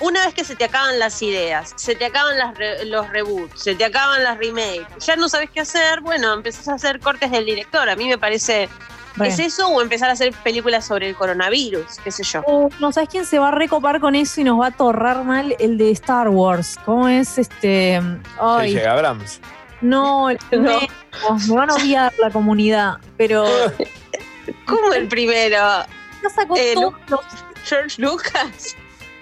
[0.00, 3.62] una vez que se te acaban las ideas, se te acaban las re- los reboots,
[3.62, 7.30] se te acaban las remakes, ya no sabes qué hacer, bueno, empezás a hacer cortes
[7.30, 7.88] del director.
[7.88, 8.68] A mí me parece,
[9.16, 9.28] Re.
[9.28, 11.98] ¿es eso o empezar a hacer películas sobre el coronavirus?
[12.02, 12.42] ¿Qué sé yo?
[12.46, 15.24] Oh, no sabes quién se va a recopar con eso y nos va a torrar
[15.24, 16.78] mal el de Star Wars.
[16.84, 17.96] ¿Cómo es este?
[18.40, 18.90] Ay, J.J.
[18.92, 19.40] Abrams.
[19.80, 20.80] no, el primero.
[21.48, 23.44] Me van a odiar la comunidad, pero
[24.66, 25.58] ¿Cómo el primero?
[26.22, 26.94] no sacó Eh, todos
[27.64, 28.76] George Lucas.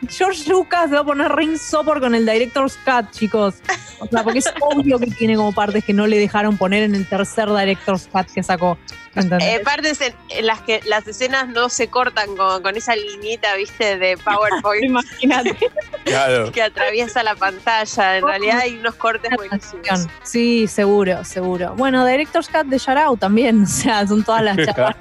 [0.06, 3.56] George Lucas va a poner ring sopor con el Director's Cut, chicos.
[3.98, 6.94] O sea, porque es obvio que tiene como partes que no le dejaron poner en
[6.94, 8.78] el tercer Director's Cut que sacó.
[9.14, 13.54] Eh, partes en, en las que las escenas no se cortan con, con esa liñita,
[13.56, 14.84] viste, de PowerPoint.
[14.84, 15.56] Imagínate.
[16.04, 16.52] Claro.
[16.52, 18.16] que atraviesa la pantalla.
[18.18, 20.06] En realidad hay unos cortes buenísimos.
[20.22, 21.74] Sí, seguro, seguro.
[21.76, 23.66] Bueno, Director's Cut de Yarao también.
[23.78, 24.96] O sea, son todas las charlas.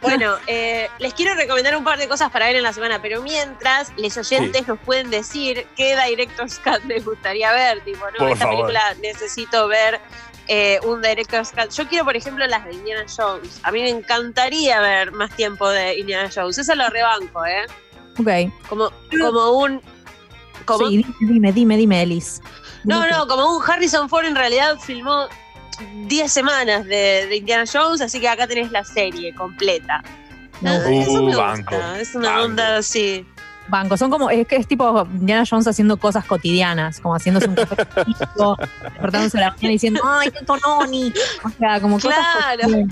[0.00, 3.22] Bueno, eh, les quiero recomendar un par de cosas para ver en la semana, pero
[3.22, 7.80] mientras, les oyentes nos pueden decir qué Director's Cut les gustaría ver.
[7.80, 8.18] Tipo, ¿no?
[8.18, 8.66] Por Esta favor.
[8.66, 10.00] película necesito ver
[10.48, 11.70] eh, un Director's Cut.
[11.70, 13.60] Yo quiero, por ejemplo, las de Indiana Jones.
[13.62, 16.58] A mí me encantaría ver más tiempo de Indiana Jones.
[16.58, 17.64] Eso lo rebanco, ¿eh?
[18.18, 18.52] Ok.
[18.68, 18.90] Como,
[19.20, 19.80] como un.
[20.64, 22.40] Como, Sí, dime, dime, dime, Elis.
[22.84, 25.26] no, no, como un Harrison Ford en realidad filmó
[26.06, 30.02] 10 semanas de, de Indiana Jones, así que acá tenés la serie completa.
[30.62, 32.44] Eso me Uh, gusta, banco, Es una banco.
[32.44, 33.26] onda así.
[33.68, 37.54] Banco, son como, es que es tipo Indiana Jones haciendo cosas cotidianas, como haciéndose un
[37.54, 41.12] cafecito, despertándose a la mañana y diciendo, ¡ay, qué tononi!
[41.42, 42.24] O sea, como cosas
[42.56, 42.86] Claro.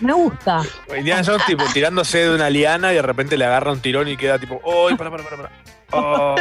[0.00, 0.62] Me gusta.
[0.96, 4.16] Indiana Jones, tipo, tirándose de una liana y de repente le agarra un tirón y
[4.16, 5.36] queda tipo, ¡ay, para, para, para!
[5.36, 5.50] para!
[5.90, 6.36] Oh.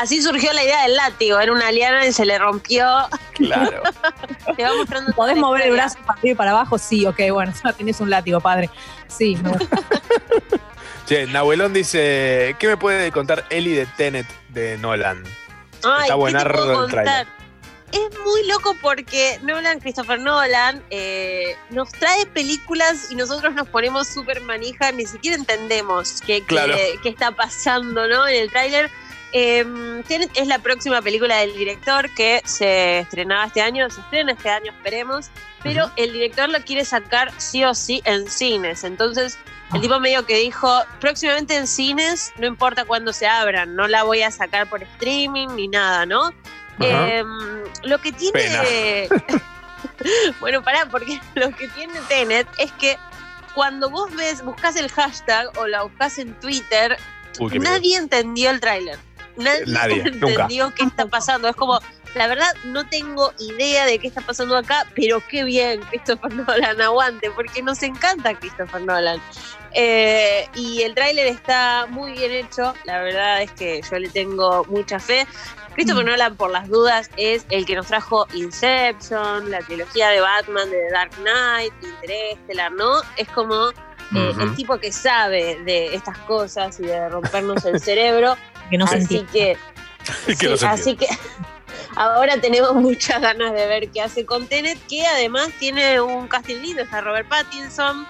[0.00, 1.38] Así surgió la idea del látigo.
[1.38, 2.86] Era una liana y se le rompió.
[3.34, 3.82] Claro.
[4.56, 5.12] Te va mostrando.
[5.12, 6.78] ¿Podés mover el brazo para arriba y para abajo?
[6.78, 8.70] Sí, ok, bueno, tenés un látigo, padre.
[9.06, 9.76] Sí, me gusta.
[11.12, 15.22] Che, Nahuelón dice, ¿qué me puede contar Eli de Tenet de Nolan?
[15.82, 17.26] Ay, Está ¿qué te buenardo el contar?
[17.92, 24.08] Es muy loco porque Nolan, Christopher Nolan, eh, nos trae películas y nosotros nos ponemos
[24.08, 26.74] súper manija, ni siquiera entendemos qué, qué- Claro.
[27.02, 28.26] qué está pasando ¿no?
[28.26, 28.90] en el tráiler.
[29.34, 29.66] Eh,
[30.08, 34.48] Tenet es la próxima película del director que se estrenaba este año, se estrena este
[34.48, 35.26] año, esperemos,
[35.62, 38.82] pero el director lo quiere sacar sí o sí en cines.
[38.84, 39.36] Entonces,
[39.74, 44.02] el tipo medio que dijo, próximamente en cines, no importa cuándo se abran, no la
[44.02, 46.32] voy a sacar por streaming ni nada, ¿no?
[46.80, 47.22] Eh,
[47.84, 49.08] lo que tiene...
[50.40, 52.98] bueno, pará, porque lo que tiene Tenet es que
[53.54, 56.96] cuando vos ves, buscas el hashtag o la buscas en Twitter,
[57.38, 57.72] Uy, qué miedo.
[57.72, 58.98] nadie entendió el tráiler.
[59.36, 60.26] Nadie, Nadie, nunca.
[60.26, 61.48] entendió qué está pasando.
[61.48, 61.80] Es como,
[62.14, 66.80] la verdad, no tengo idea de qué está pasando acá, pero qué bien Christopher Nolan
[66.80, 69.20] aguante, porque nos encanta Christopher Nolan.
[69.74, 74.64] Eh, y el tráiler está muy bien hecho, la verdad es que yo le tengo
[74.66, 75.26] mucha fe.
[75.74, 80.70] Christopher Nolan, por las dudas, es el que nos trajo Inception, la trilogía de Batman,
[80.70, 83.00] de The Dark Knight, Interstellar, ¿no?
[83.16, 88.36] Es como eh, el tipo que sabe de estas cosas y de rompernos el cerebro.
[88.68, 89.58] Que no se así entiende.
[90.26, 91.06] que, Que sí, no se así que
[91.96, 96.56] ahora tenemos muchas ganas de ver qué hace con Tenet, que además tiene un casting
[96.56, 98.06] lindo, está Robert Pattinson.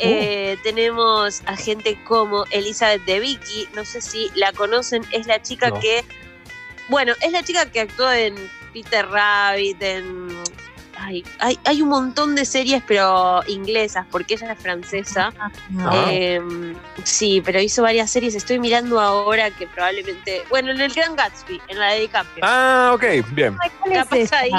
[0.00, 5.42] Eh, tenemos a gente como Elizabeth de Vicky, no sé si la conocen, es la
[5.42, 5.80] chica No.
[5.80, 6.04] que,
[6.88, 8.36] bueno, es la chica que actuó en
[8.72, 10.28] Peter Rabbit, en...
[11.08, 15.32] ay, hay, hay un montón de series, pero inglesas, porque ella es francesa.
[15.78, 16.06] Ah.
[16.10, 16.40] Eh,
[17.04, 18.34] sí, pero hizo varias series.
[18.34, 20.42] Estoy mirando ahora que probablemente.
[20.50, 22.44] Bueno, en el Gran Gatsby, en la de DiCaprio.
[22.46, 23.56] Ah, ok, bien.
[23.80, 24.38] ¿Cuál es esta?
[24.40, 24.50] ahí.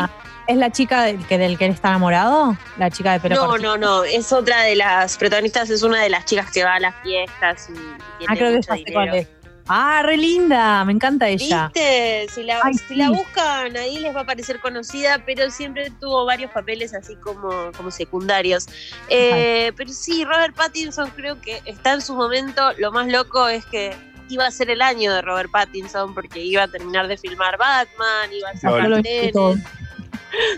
[0.48, 2.58] ¿Es la chica del que, del que él está enamorado?
[2.80, 3.78] ¿La chica de pelo no, cortito?
[3.78, 4.04] no, no.
[4.04, 7.70] Es otra de las protagonistas, es una de las chicas que va a las fiestas
[7.70, 9.28] y, y tiene Ah, creo que mucho ya sé cuál es.
[9.72, 11.70] Ah, re linda, me encanta ella.
[11.74, 12.28] ¿Viste?
[12.34, 12.96] Si la, Ay, si sí.
[12.96, 17.72] la buscan ahí les va a parecer conocida, pero siempre tuvo varios papeles así como,
[17.78, 18.66] como secundarios.
[19.10, 22.74] Eh, pero sí, Robert Pattinson creo que está en su momento.
[22.80, 23.96] Lo más loco es que
[24.30, 28.34] iba a ser el año de Robert Pattinson porque iba a terminar de filmar Batman,
[28.34, 29.04] iba a sacar.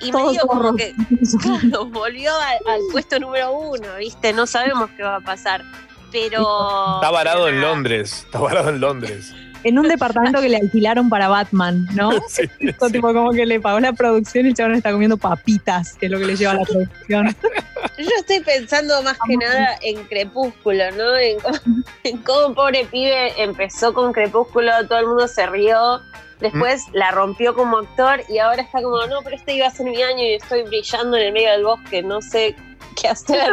[0.02, 0.94] Y Todo medio como que
[1.42, 4.34] claro, volvió al, al puesto número uno, ¿viste?
[4.34, 5.64] No sabemos qué va a pasar.
[6.12, 6.96] Pero.
[6.96, 7.62] Está varado en.
[7.62, 8.24] Londres.
[8.26, 9.34] Está varado en Londres.
[9.64, 12.10] En un departamento que le alquilaron para Batman, ¿no?
[12.28, 15.94] Sí, Tipo, tipo, como que le pagó la producción y el chabón está comiendo papitas,
[15.98, 17.36] que es lo que le lleva a la producción.
[18.00, 21.16] Yo estoy pensando más que nada en Crepúsculo, ¿no?
[21.16, 21.58] En, cómo-
[22.04, 26.02] en cómo pobre pibe empezó con Crepúsculo, todo el mundo se rió,
[26.40, 29.86] después la rompió como actor y ahora está como, no, pero este iba a ser
[29.86, 32.56] mi año y estoy brillando en el medio del bosque, no sé
[33.00, 33.52] qué hacer,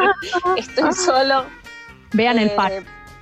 [0.56, 1.44] estoy solo.
[2.12, 2.74] Vean el Eh, faro.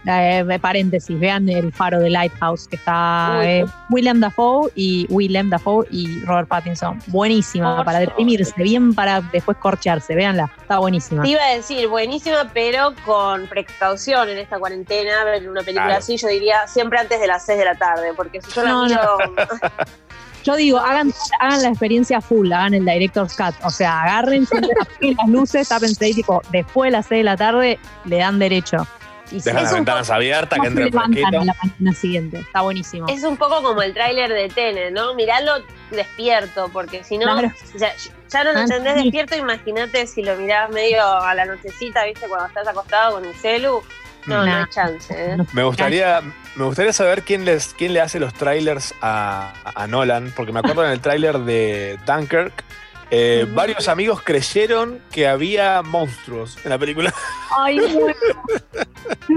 [0.09, 3.45] Eh, paréntesis, vean el faro de Lighthouse, que está Uy.
[3.47, 7.01] eh, William Dafoe y Willem Dafoe y Robert Pattinson.
[7.09, 11.24] Buenísima, Por para deprimirse, bien para después corchearse, véanla, está buenísima.
[11.24, 15.99] Te iba a decir, buenísima, pero con precaución en esta cuarentena, ver una película Claro.
[15.99, 18.70] así, yo diría siempre antes de las 6 de la tarde, porque si yo la
[18.70, 19.01] No, miro,
[20.47, 23.55] Yo digo, hagan, hagan la experiencia full, hagan el Director's Cut.
[23.64, 24.47] O sea, agarren,
[25.01, 28.86] las luces, tápense ahí, tipo, después de las 6 de la tarde, le dan derecho.
[29.32, 31.44] Y Dejan las ventanas abiertas, que ¿Cómo se entre fresquito.
[31.44, 32.38] la mañana siguiente?
[32.38, 33.09] Está buenísimo.
[33.09, 35.14] Es un poco como el tráiler de Tene, ¿no?
[35.14, 35.55] Miralo
[35.90, 37.53] despierto, porque si no, Claro.
[37.76, 37.92] ya,
[38.30, 39.03] ya no lo Ah, entendés sí.
[39.03, 42.28] despierto, imagínate si lo mirás medio a la nochecita, ¿viste?
[42.28, 43.82] Cuando estás acostado con el celu.
[44.26, 44.59] No, no Nah.
[44.61, 45.36] hay chance, ¿eh?
[45.53, 46.20] Me gustaría,
[46.57, 50.61] me gustaría saber quién, les, quién le hace los trailers a, a Nolan, porque me
[50.61, 52.65] acuerdo en el tráiler de Dunkirk,
[53.11, 57.15] eh, varios amigos creyeron que había monstruos en la película.
[57.57, 58.15] Ay, bueno.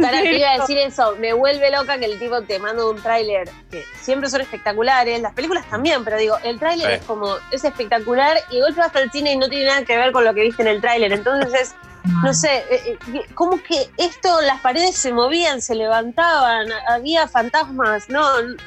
[0.02, 3.00] Para que iba a decir eso, me vuelve loca que el tipo te manda un
[3.00, 6.94] tráiler que siempre son espectaculares, las películas también, pero digo, el tráiler Sí.
[6.96, 9.98] es como, es espectacular y de golpe vas al cine y no tiene nada que
[9.98, 13.62] ver con lo que viste en el tráiler, entonces es, no sé, eh, eh, como
[13.62, 18.24] que esto, las paredes se movían, se levantaban, había fantasmas, no,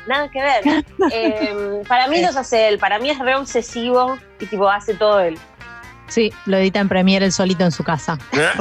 [0.07, 0.63] nada que ver.
[1.13, 5.21] Eh, para mí los hace él, para mí es re obsesivo y tipo hace todo
[5.21, 5.39] él.
[6.07, 8.19] Sí, lo edita en Premiere él solito en su casa.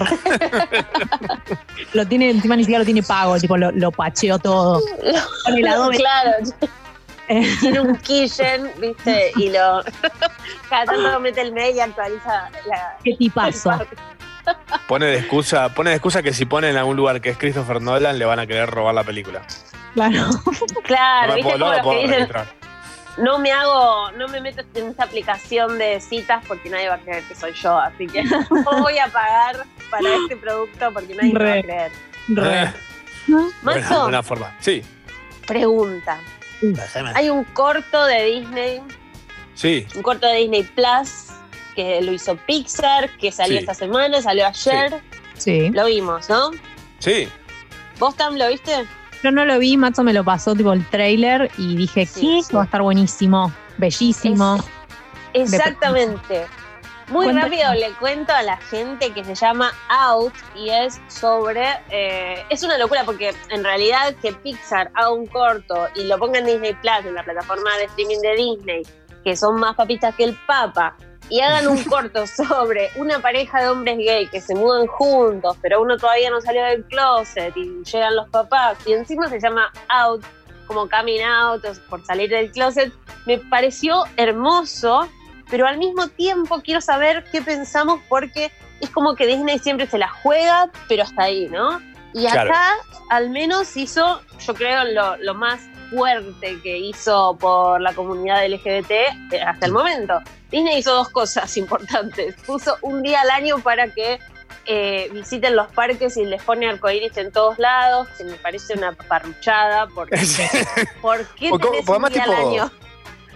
[1.93, 4.81] Lo tiene, encima ni siquiera lo tiene pago, tipo lo, lo pacheó todo.
[5.43, 5.97] Con el Adobe.
[5.97, 6.31] claro,
[7.59, 9.83] tiene un kitchen, viste, y lo
[10.69, 13.71] cada tanto mete el mail y actualiza la, Qué tipazo.
[14.87, 17.81] Pone de excusa, pone de excusa que si ponen en algún lugar que es Christopher
[17.81, 19.41] Nolan, le van a querer robar la película.
[19.93, 20.25] Claro.
[20.83, 22.47] Claro, no me viste puedo, no como la los puedo que dicen, registrar.
[23.17, 26.99] no me hago, no me meto en esta aplicación de citas porque nadie va a
[26.99, 31.33] creer que soy yo, así que no voy a pagar para este producto porque nadie
[31.33, 31.63] me va a Re.
[31.63, 31.91] creer.
[32.29, 32.63] Re.
[32.63, 32.71] Eh,
[33.61, 34.55] buena, Mazo, buena forma.
[34.59, 34.81] Sí,
[35.47, 36.17] pregunta.
[37.15, 38.81] Hay un corto de Disney,
[39.55, 39.87] sí.
[39.95, 41.30] un corto de Disney Plus
[41.75, 43.59] que lo hizo Pixar, que salió Sí.
[43.59, 45.01] esta semana, salió ayer.
[45.37, 45.69] Sí.
[45.69, 46.51] Lo vimos, ¿no?
[46.99, 47.27] Sí.
[47.99, 48.85] ¿Vos, Tam, lo viste?
[49.23, 52.43] Yo no lo vi, Macho me lo pasó tipo el trailer y dije, Sí, ¿qué?
[52.43, 52.53] sí.
[52.55, 54.57] Va a estar buenísimo, bellísimo.
[55.33, 56.45] Exactamente.
[57.09, 61.67] Muy rápido le cuento a la gente que se llama Out y es sobre...
[61.89, 66.39] eh, es una locura porque en realidad que Pixar haga un corto y lo ponga
[66.39, 68.81] en Disney Plus, en la plataforma de streaming de Disney,
[69.25, 70.95] que son más papistas que el Papa,
[71.31, 75.81] y hagan un corto sobre una pareja de hombres gay que se mudan juntos, pero
[75.81, 80.23] uno todavía no salió del closet y llegan los papás, y encima se llama Out,
[80.67, 82.93] como coming out, por salir del closet,
[83.25, 85.07] me pareció hermoso,
[85.49, 88.51] pero al mismo tiempo quiero saber qué pensamos porque
[88.81, 91.79] es como que Disney siempre se la juega, pero hasta ahí, ¿no?
[92.13, 92.81] Y acá Claro.
[93.09, 95.61] al menos hizo, yo creo, lo, lo más
[95.91, 100.19] fuerte que hizo por la comunidad LGBT eh, hasta el momento.
[100.49, 102.35] Disney hizo dos cosas importantes.
[102.47, 104.19] Puso un día al año para que
[104.65, 108.93] eh, visiten los parques y les pone arcoíris en todos lados, que me parece una
[108.93, 110.17] parruchada, porque
[111.01, 112.71] ¿por qué tenés un día al tipo- año?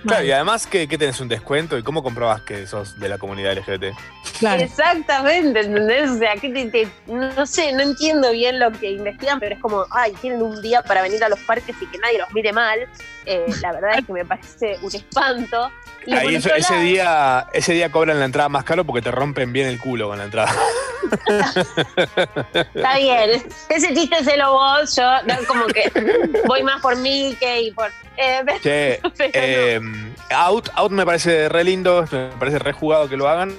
[0.07, 3.17] Claro, y además que, que tenés un descuento y cómo comprobas que sos de la
[3.17, 3.95] comunidad LGBT.
[4.39, 4.61] Claro.
[4.61, 6.09] Exactamente, ¿entendés?
[6.11, 9.61] O sea, que te, te- no sé, no entiendo bien lo que investigan, pero es
[9.61, 12.53] como, ay, tienen un día para venir a los parques y que nadie los mire
[12.53, 12.79] mal.
[13.25, 15.71] Eh, la verdad es que me parece un espanto.
[16.05, 18.83] Y por Ahí eso- otro ese lado- día, ese día cobran la entrada más caro
[18.85, 20.53] porque te rompen bien el culo con la entrada.
[22.73, 25.91] Está bien, ese chiste se lo vos, yo no, como que
[26.47, 27.89] voy más por Mickey y por...
[28.17, 28.99] eh, Che,
[29.33, 29.79] eh,
[30.31, 33.53] out, out me parece re lindo, me parece re jugado que lo hagan.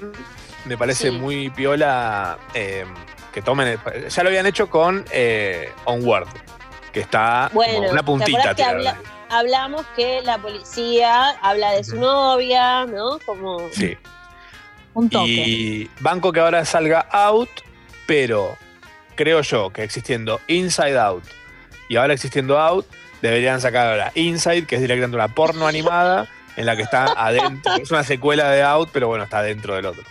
[0.64, 1.10] Me parece Sí.
[1.12, 2.84] muy piola eh,
[3.32, 3.68] que tomen.
[3.68, 6.26] el- ya lo habían hecho con eh, Onward,
[6.92, 8.50] que está como una ¿te puntita.
[8.68, 8.96] habla-
[9.30, 13.18] hablamos que la policía habla de su novia, ¿no?
[13.24, 13.60] Como.
[13.72, 13.96] Sí.
[14.94, 15.26] Un toque.
[15.30, 17.50] Y banco que ahora salga out,
[18.06, 18.56] pero
[19.14, 21.24] creo yo que existiendo Inside Out
[21.88, 22.86] y ahora existiendo Out,
[23.20, 27.74] deberían sacar ahora Inside, que es directamente una porno animada en la que está adentro.
[27.76, 30.02] Es una secuela de Out, pero bueno, está dentro del otro.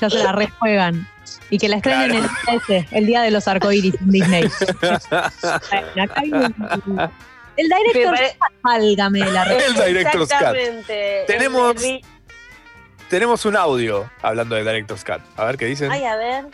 [0.00, 1.08] Ya se la rejuegan.
[1.48, 4.44] Y que la estrenen el, día ese, el día de los arcoíris en Disney.
[5.70, 7.10] Bueno, acá hay un-
[7.62, 10.32] el director, pare- válgame la El Director's Cut.
[10.32, 11.24] Exactamente.
[11.26, 12.00] Tenemos- El
[13.08, 15.20] Tenemos un audio hablando de Director's Cut.
[15.36, 15.90] A ver qué dicen.
[15.92, 16.46] Ay, a ver.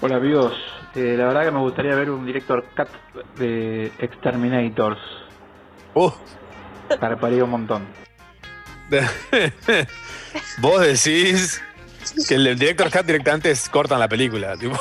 [0.00, 0.54] Hola amigos,
[0.94, 2.88] Eh, la verdad que me gustaría ver un director cut
[3.38, 4.98] de Exterminators.
[5.94, 6.10] Uh,
[6.98, 7.86] Parparía un montón.
[10.58, 11.62] vos decís
[12.26, 14.56] que el Director's Cut directamente cortan la película.
[14.56, 14.76] tipo.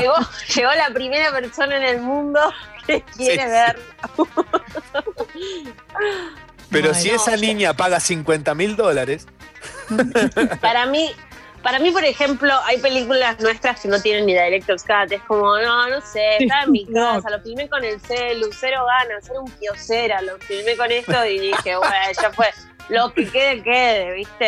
[0.00, 0.14] Llegó,
[0.56, 2.40] llegó la primera persona en el mundo
[2.86, 3.78] que quiere Sí, ver.
[6.70, 9.26] Pero Ay, si no, esa niña paga 50 mil dólares,
[10.60, 11.10] Para mí,
[11.62, 15.12] para mí, por ejemplo, hay películas nuestras que no tienen ni director's cut.
[15.12, 17.14] Es como, no, no sé, estaba en mi No.
[17.22, 21.24] casa, lo filmé con el celu, cero ganas, era un kiosera, lo filmé con esto
[21.26, 22.48] y dije, bueno, ya fue.
[22.88, 24.44] Lo que quede, quede, ¿viste?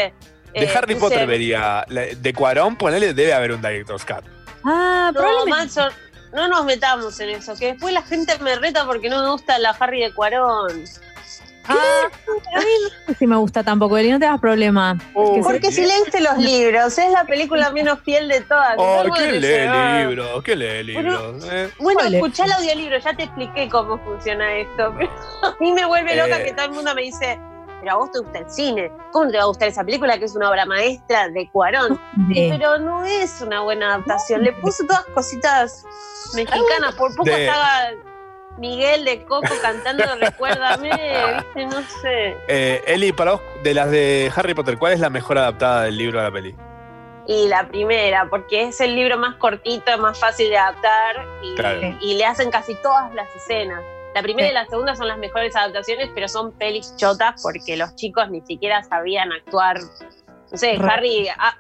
[0.55, 1.85] de Eh, Harry Potter vería.
[1.89, 4.25] De Cuarón, ponele, debe haber un Director's Cut.
[4.65, 5.81] Ah, No, probablemente.
[5.81, 5.95] macho,
[6.35, 9.59] no nos metamos en eso, que después la gente me reta porque no me gusta
[9.59, 10.85] la Harry de Cuarón.
[11.67, 11.75] Ah,
[12.57, 14.99] a mí no sé si me gusta tampoco, Eli, no te das problema.
[15.15, 18.75] Oh, Porque si leíste los libros, es la película menos fiel de todas.
[18.77, 20.45] Oh, ¿Cómo ¿qué lee libros?
[20.45, 21.43] ¿Qué lee libros?
[21.51, 21.71] eh?
[21.79, 22.21] Bueno, Spoiler.
[22.23, 24.93] escuché el audiolibro, ya te expliqué cómo funciona esto.
[24.99, 25.11] Pero
[25.43, 26.45] a mí me vuelve loca Eh.
[26.45, 27.39] que todo el mundo me dice,
[27.85, 28.91] pero a vos te gusta el cine.
[29.13, 32.01] ¿Cómo te va a gustar esa película que es una obra maestra de Cuarón?
[32.33, 34.43] Pero no es una buena adaptación.
[34.43, 35.85] Le puso todas cositas
[36.35, 36.95] mexicanas.
[36.97, 37.91] Por poco De- estaba
[38.57, 41.67] Miguel de Coco cantando Recuérdame, ¿viste?
[41.67, 42.37] No sé.
[42.49, 45.99] Eh, Eli, para vos, de las de Harry Potter, ¿cuál es la mejor adaptada del
[45.99, 46.57] libro a la peli?
[47.27, 51.81] Y la primera, porque es el libro más cortito, más fácil de adaptar y, Claro.
[52.01, 53.83] y le hacen casi todas las escenas.
[54.15, 57.95] La primera y la segunda son las mejores adaptaciones, pero son pelis chotas porque los
[57.97, 59.79] chicos ni siquiera sabían actuar.
[60.53, 61.55] No sé, Re- Harry ah,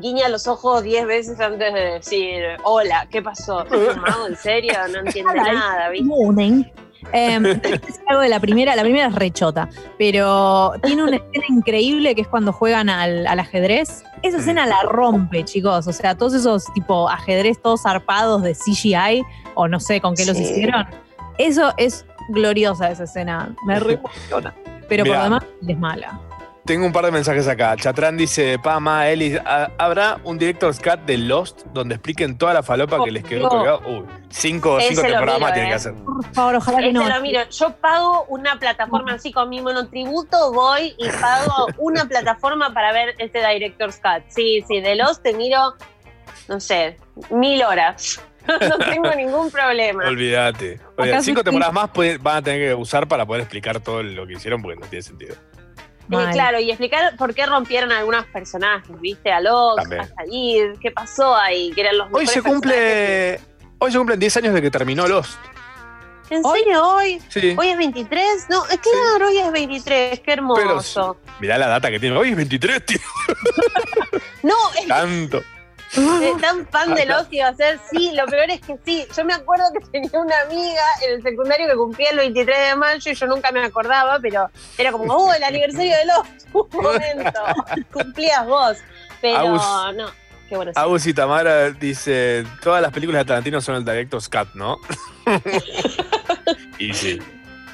[0.00, 3.64] guiña los ojos diez veces antes de decir, hola, ¿qué pasó?
[3.64, 4.26] ¿Es un mago?
[4.28, 4.72] ¿En serio?
[4.92, 6.06] No entiende nada, ¿viste?
[6.06, 6.62] Morning.
[7.14, 7.40] Eh,
[8.08, 12.28] algo de la primera, la primera es rechota, pero tiene una escena increíble que es
[12.28, 14.04] cuando juegan al, al ajedrez.
[14.22, 15.86] Esa escena la rompe, chicos.
[15.86, 19.22] O sea, todos esos tipo ajedrez todos zarpados de CGI,
[19.54, 20.42] o no sé con qué los Sí.
[20.42, 20.86] hicieron.
[21.38, 23.54] Eso es gloriosa esa escena.
[23.66, 24.54] Me re emociona.
[24.88, 25.18] Pero por Mirá.
[25.18, 26.20] lo demás es mala.
[26.66, 27.74] Tengo un par de mensajes acá.
[27.74, 32.62] Chatrán dice, Pama, Eli, ¿ha- ¿habrá un director's cut de Lost donde expliquen toda la
[32.62, 33.48] falopa que les quedó no.
[33.48, 33.78] colgada?
[33.88, 35.70] Uy, cinco, Ese cinco temporadas más tiene eh.
[35.70, 35.94] que hacer.
[35.94, 37.08] Por favor, ojalá que no.
[37.08, 37.40] lo miro.
[37.50, 43.14] Yo pago una plataforma así con mi monotributo, voy y pago una plataforma para ver
[43.18, 44.22] este Director's Cut.
[44.28, 45.74] Sí, sí, de los te miro,
[46.48, 46.98] no sé,
[47.30, 48.20] mil horas.
[48.68, 50.04] no tengo ningún problema.
[50.06, 50.80] Olvídate.
[50.96, 54.26] Oiga, cinco temporadas más puede- van a tener que usar para poder explicar todo lo
[54.26, 55.34] que hicieron porque no tiene sentido.
[56.12, 59.30] Eh, claro, y explicar por qué rompieron algunos personajes, ¿viste?
[59.30, 60.02] A Locke, También.
[60.02, 63.38] a Said, qué pasó ahí, que eran los Hoy se cumple.
[63.78, 65.38] Hoy se cumplen 10 años de que terminó Lost.
[66.30, 67.20] ¿En serio hoy?
[67.28, 67.56] Sí.
[67.58, 68.46] ¿Hoy es 23?
[68.50, 71.16] No, es claro, hoy es 23, qué hermoso.
[71.40, 72.16] Mirá la data que tiene.
[72.16, 72.98] Hoy es 23, tío.
[74.42, 75.42] No, es Tanto.
[75.96, 79.06] Eh, tan fan de Lost que iba a ser, sí, lo peor es que sí.
[79.16, 82.76] Yo me acuerdo que tenía una amiga en el secundario que cumplía el 23 de
[82.76, 86.82] mayo y yo nunca me acordaba, pero era como, oh, el aniversario de Lost, un
[86.82, 87.40] momento,
[87.92, 88.78] cumplías vos.
[89.20, 90.10] Pero no,
[90.48, 90.72] qué bueno.
[90.74, 94.78] Agus y Tamara dice: Todas las películas de Tarantino son el director's cut, ¿no?
[96.78, 97.20] y sí.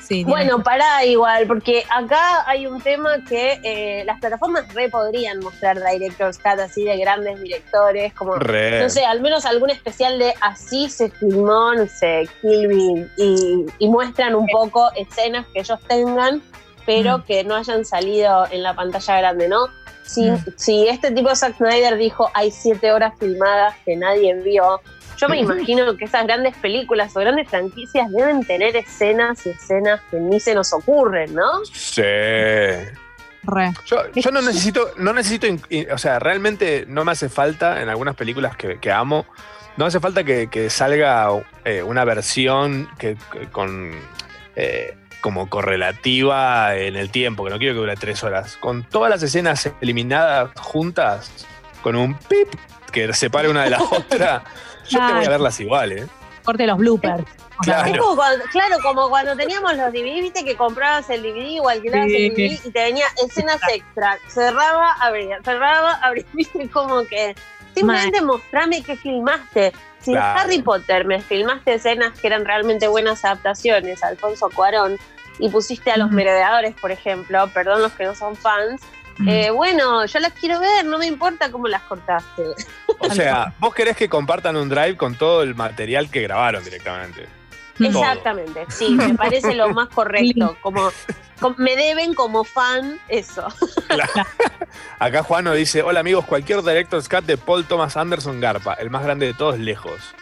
[0.06, 5.40] Sí, Bueno, pará igual, porque acá hay un tema que eh, las plataformas re podrían
[5.40, 8.80] mostrar Director's Cut así de grandes directores, como Re.
[8.82, 13.66] no sé, al menos algún especial de así se filmó, no sé, Kill Bill, y,
[13.78, 16.40] y muestran un poco escenas que ellos tengan,
[16.84, 17.22] pero Mm.
[17.22, 19.66] que no hayan salido en la pantalla grande, ¿no?
[20.04, 20.44] Si, Mm.
[20.56, 24.80] si este tipo Zack Snyder dijo hay siete horas filmadas que nadie vio,
[25.16, 30.00] yo me imagino que esas grandes películas o grandes franquicias deben tener escenas y escenas
[30.10, 31.64] que ni se nos ocurren, ¿no?
[31.72, 32.02] Sí.
[32.02, 33.72] Re.
[33.84, 35.46] Yo, yo no necesito, no necesito,
[35.92, 39.24] o sea, realmente no me hace falta en algunas películas que, que amo,
[39.76, 41.28] no hace falta que, que salga
[41.64, 43.92] eh, una versión que, que con
[44.56, 48.56] eh, como correlativa en el tiempo, que no quiero que dure tres horas.
[48.58, 51.46] Con todas las escenas eliminadas juntas,
[51.82, 52.48] con un pip
[52.92, 54.44] que separe una de la otra,
[54.88, 55.30] yo te voy a Claro.
[55.30, 56.06] verlas igual, ¿eh?
[56.44, 57.24] Corte los bloopers.
[57.62, 57.90] Claro.
[57.90, 61.70] Es como cuando, claro, como cuando teníamos los DVD, viste que comprabas el DVD o
[61.70, 62.26] alquilabas Sí.
[62.26, 64.18] el DVD y te venía escenas extra.
[64.28, 66.26] Cerraba, abría, cerraba, abría.
[66.34, 67.34] Viste como que
[67.74, 69.72] simplemente mostrame qué filmaste.
[70.00, 70.40] Si en Claro.
[70.40, 74.98] Harry Potter me filmaste escenas que eran realmente buenas adaptaciones, Alfonso Cuarón,
[75.38, 78.82] y pusiste a los merodeadores, por ejemplo, perdón los que no son fans.
[79.26, 82.42] Eh, bueno, yo las quiero ver, no me importa cómo las cortaste.
[82.98, 87.28] O sea, vos querés que compartan un drive con todo el material que grabaron directamente.
[87.78, 87.88] Todo.
[87.88, 90.56] Exactamente, sí, me parece lo más correcto.
[90.62, 90.90] Como,
[91.40, 93.46] com- me deben como fan eso.
[94.98, 99.02] Acá Juano dice, hola amigos, cualquier director's cut de Paul Thomas Anderson Garpa, el más
[99.04, 100.14] grande de todos lejos.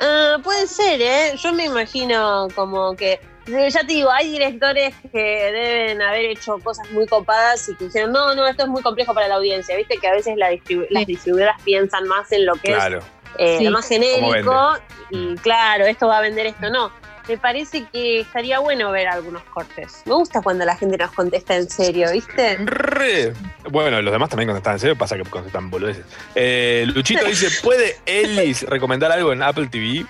[0.00, 1.36] Ah, puede ser, ¿eh?
[1.36, 3.20] Yo me imagino como que.
[3.46, 8.12] Ya te digo, hay directores que deben haber hecho cosas muy copadas y que dijeron,
[8.12, 9.76] no, no, esto es muy complejo para la audiencia.
[9.76, 12.98] Viste que a veces la distribu- las distribuidoras piensan más en lo que Claro.
[12.98, 13.04] es
[13.38, 13.64] eh, Sí.
[13.64, 14.72] lo más ¿Cómo genérico
[15.10, 16.92] y claro, esto va a vender, esto no.
[17.28, 20.02] Me parece que estaría bueno ver algunos cortes.
[20.06, 22.56] Me gusta cuando la gente nos contesta en serio, ¿viste?
[22.64, 23.32] Re.
[23.70, 26.04] Bueno, los demás también contestan en serio, pasa que contestan boludeces.
[26.34, 30.04] Eh, Luchito dice, ¿puede Ellis recomendar algo en Apple TV?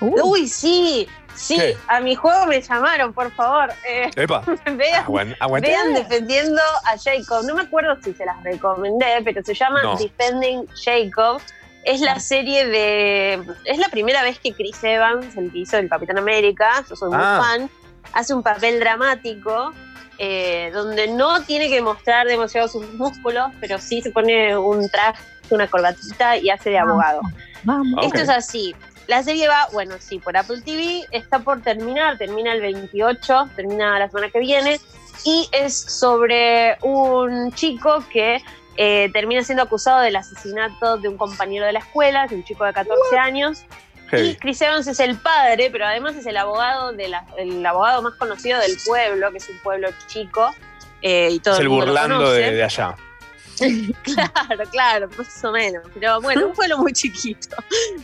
[0.00, 1.76] Uh, Uy, sí, sí, ¿Qué?
[1.88, 3.72] a mi juego me llamaron, por favor.
[3.88, 5.04] Eh, Epa, vean,
[5.40, 7.44] aguan- vean defendiendo a Jacob.
[7.46, 9.96] No me acuerdo si se las recomendé, pero se llama No.
[9.96, 11.40] Defending Jacob.
[11.84, 13.42] Es la serie de.
[13.66, 17.10] Es la primera vez que Chris Evans, el que hizo el Capitán América, yo soy
[17.10, 17.40] muy Ah.
[17.42, 17.70] fan,
[18.14, 19.72] hace un papel dramático
[20.18, 25.22] eh, donde no tiene que mostrar demasiado sus músculos, pero sí se pone un traje,
[25.50, 27.20] una corbatita y hace de abogado.
[27.64, 28.02] Vamos.
[28.06, 28.74] Esto es así.
[29.06, 33.98] La serie va, bueno, sí, por Apple TV, está por terminar, termina el 28, termina
[33.98, 34.80] la semana que viene,
[35.24, 38.42] y es sobre un chico que
[38.76, 42.64] eh, termina siendo acusado del asesinato de un compañero de la escuela, de un chico
[42.64, 43.64] de 14 años.
[44.12, 44.34] Y.
[44.36, 48.14] Chris Evans es el padre, pero además es el abogado, de la- el abogado más
[48.14, 50.54] conocido del pueblo, que es un pueblo chico.
[51.06, 52.96] eh, y todo Es el burlando de allá.
[54.02, 55.82] Claro, claro, más o menos.
[55.94, 57.56] Pero bueno, un pueblo muy chiquito.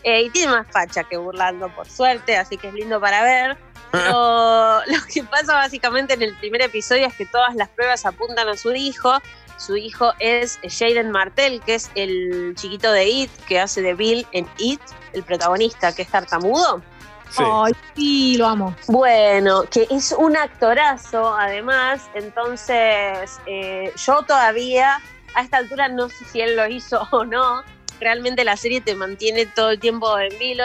[0.03, 3.59] Eh, y tiene más facha que Burlando, por suerte, así que es lindo para ver.
[3.93, 8.49] Pero lo que pasa básicamente en el primer episodio es que todas las pruebas apuntan
[8.49, 9.19] a su hijo.
[9.57, 14.27] Su hijo es Jaden Martell, que es el chiquito de It, que hace de Bill
[14.33, 14.81] en It,
[15.13, 16.83] el protagonista, que es tartamudo.
[17.31, 17.45] Sí.
[17.47, 18.75] Ay, sí, lo amo.
[18.89, 22.03] Bueno, que es un actorazo, además.
[22.15, 25.01] Entonces, eh, yo todavía,
[25.35, 27.63] a esta altura, no sé si él lo hizo o no.
[28.01, 30.65] Realmente la serie te mantiene todo el tiempo en vilo,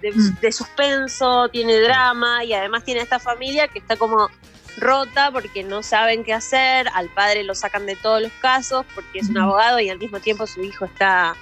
[0.00, 0.40] de, Mm.
[0.40, 4.28] de suspenso, tiene drama y además tiene esta familia que está como
[4.78, 6.86] rota porque no saben qué hacer.
[6.94, 9.46] Al padre lo sacan de todos los casos porque es un Ujú.
[9.46, 11.34] abogado y al mismo tiempo su hijo está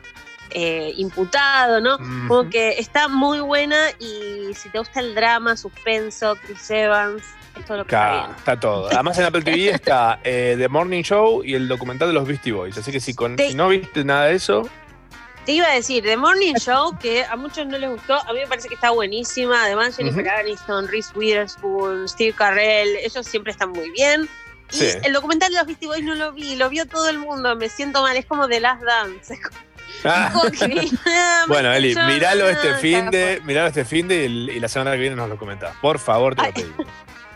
[0.51, 1.99] eh, imputado, ¿no?
[2.29, 7.25] Como que está muy buena y si te gusta el drama, suspenso, Chris Evans,
[7.63, 8.37] todo lo que está Está, bien.
[8.39, 8.87] está todo.
[8.91, 12.53] Además en Apple TV está eh, The Morning Show y el documental de los Beastie
[12.53, 12.77] Boys.
[12.79, 14.69] Así que si, con, Te- si no viste nada de eso,
[15.47, 18.41] Te iba a decir, The Morning Show, que a muchos no les gustó, a mí
[18.41, 19.65] me parece que está buenísima.
[19.65, 20.35] Además, Jennifer Ujú.
[20.41, 24.29] Aniston, Reese Witherspoon, Steve Carell, ellos siempre están muy bien.
[24.73, 24.87] Y Sí.
[25.05, 27.69] el documental de los Beastie Boys no lo vi, lo vio todo el mundo, me
[27.69, 29.39] siento mal, es como The Last Dance.
[30.07, 30.31] Ah.
[31.49, 34.99] Bueno, Eli, miralo este fin de, miralo este fin de y, y la semana que
[34.99, 35.75] viene nos lo comentás.
[35.81, 36.87] Por favor, te lo pedimos.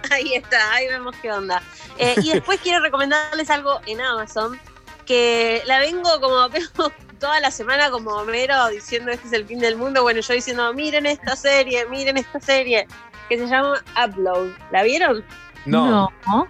[0.10, 1.62] Ahí está, ahí vemos qué onda.
[1.98, 4.58] Eh, y después quiero recomendarles algo en Amazon,
[5.06, 6.48] que la vengo como
[7.18, 10.02] toda la semana como Homero diciendo este es el fin del mundo.
[10.02, 12.86] Bueno, yo diciendo, miren esta serie, miren esta serie,
[13.28, 14.50] que se llama Upload.
[14.70, 15.24] ¿La vieron?
[15.66, 16.10] No.
[16.26, 16.46] No.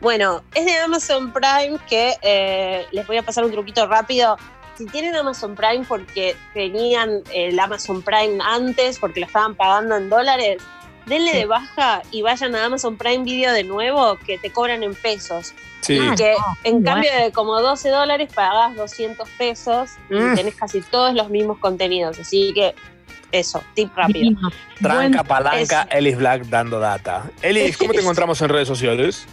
[0.00, 4.36] Bueno, es de Amazon Prime que eh, les voy a pasar un truquito rápido.
[4.76, 10.10] Si tienen Amazon Prime porque tenían el Amazon Prime antes, porque lo estaban pagando en
[10.10, 10.60] dólares,
[11.06, 14.94] denle de baja y vayan a Amazon Prime Video de nuevo que te cobran en
[14.94, 15.54] pesos.
[15.80, 15.94] Sí.
[15.98, 16.34] Y que
[16.64, 20.34] en cambio de como 12 dólares pagás 200 pesos y Mm.
[20.36, 22.18] tenés casi todos los mismos contenidos.
[22.20, 22.74] Así que
[23.32, 24.20] eso, tip rápido.
[24.20, 24.50] Divino.
[24.80, 27.30] Tranca, Buen- palanca, es- Ellis Black dando data.
[27.42, 29.26] Ellis, ¿cómo te encontramos en redes sociales?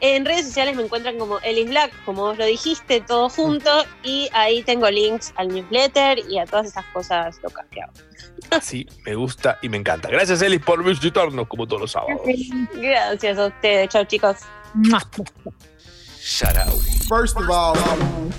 [0.00, 3.70] En redes sociales me encuentran como Ellis Black, como vos lo dijiste, todo junto.
[4.02, 7.92] Y ahí tengo links al newsletter y a todas esas cosas locas que hago.
[8.50, 10.08] Así me gusta y me encanta.
[10.08, 12.20] Gracias, Ellis, por visitarnos como todos los sábados.
[12.74, 13.88] Gracias a ustedes.
[13.88, 14.36] Chao, chicos.
[16.20, 16.74] Shout out.
[17.08, 17.76] First of all,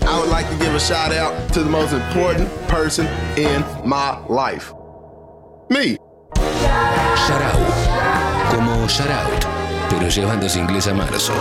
[0.01, 4.19] I would like to give a shout out to the most important person in my
[4.27, 4.73] life.
[5.69, 5.97] Me.
[6.35, 8.53] Shout out.
[8.53, 9.45] Como shout out,
[9.89, 11.33] pero llevándose inglés a marzo.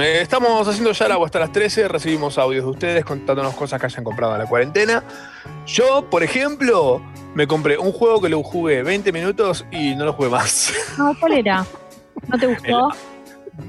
[0.00, 1.88] Estamos haciendo ya la hasta las 13.
[1.88, 5.02] Recibimos audios de ustedes contándonos cosas que hayan comprado en la cuarentena.
[5.66, 7.00] Yo, por ejemplo,
[7.34, 10.72] me compré un juego que lo jugué 20 minutos y no lo jugué más.
[10.98, 11.64] No, ¿cuál era?
[12.28, 12.90] ¿No te gustó?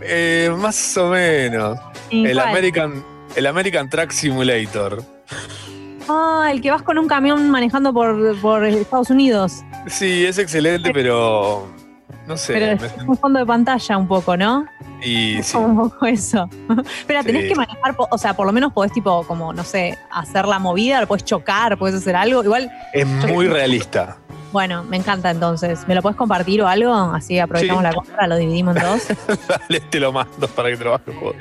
[0.01, 1.79] Eh, más o menos.
[2.09, 2.39] ¿Y El?
[2.39, 3.03] American,
[3.35, 5.03] el American Track Simulator.
[6.07, 9.63] Ah, el que vas con un camión manejando por, por Estados Unidos.
[9.87, 11.67] Sí, es excelente, pero
[12.27, 12.53] no sé.
[12.53, 14.65] Pero es un fondo de pantalla un poco, ¿no?
[15.01, 16.49] Y Es sí, un poco eso.
[17.07, 17.49] Pero tenés Sí.
[17.49, 21.01] que manejar, o sea, por lo menos podés tipo, como, no sé, hacer la movida,
[21.01, 22.43] lo podés chocar, podés hacer algo.
[22.43, 24.17] Igual, es muy realista.
[24.51, 25.85] bueno, me encanta entonces.
[25.87, 26.93] ¿Me lo podés compartir o algo?
[26.93, 27.89] Así aprovechamos Sí.
[27.89, 29.07] la compra, lo dividimos en dos.
[29.49, 31.35] Dale, te lo mando para que trabajes el juego.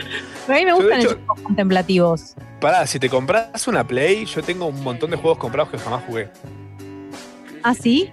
[0.46, 2.34] Pero a mí me Yo, gustan hecho- juegos contemplativos.
[2.60, 6.02] Pará, si te compras una Play, yo tengo un montón de juegos comprados que jamás
[6.06, 6.28] jugué.
[7.62, 8.10] ¿Ah, sí?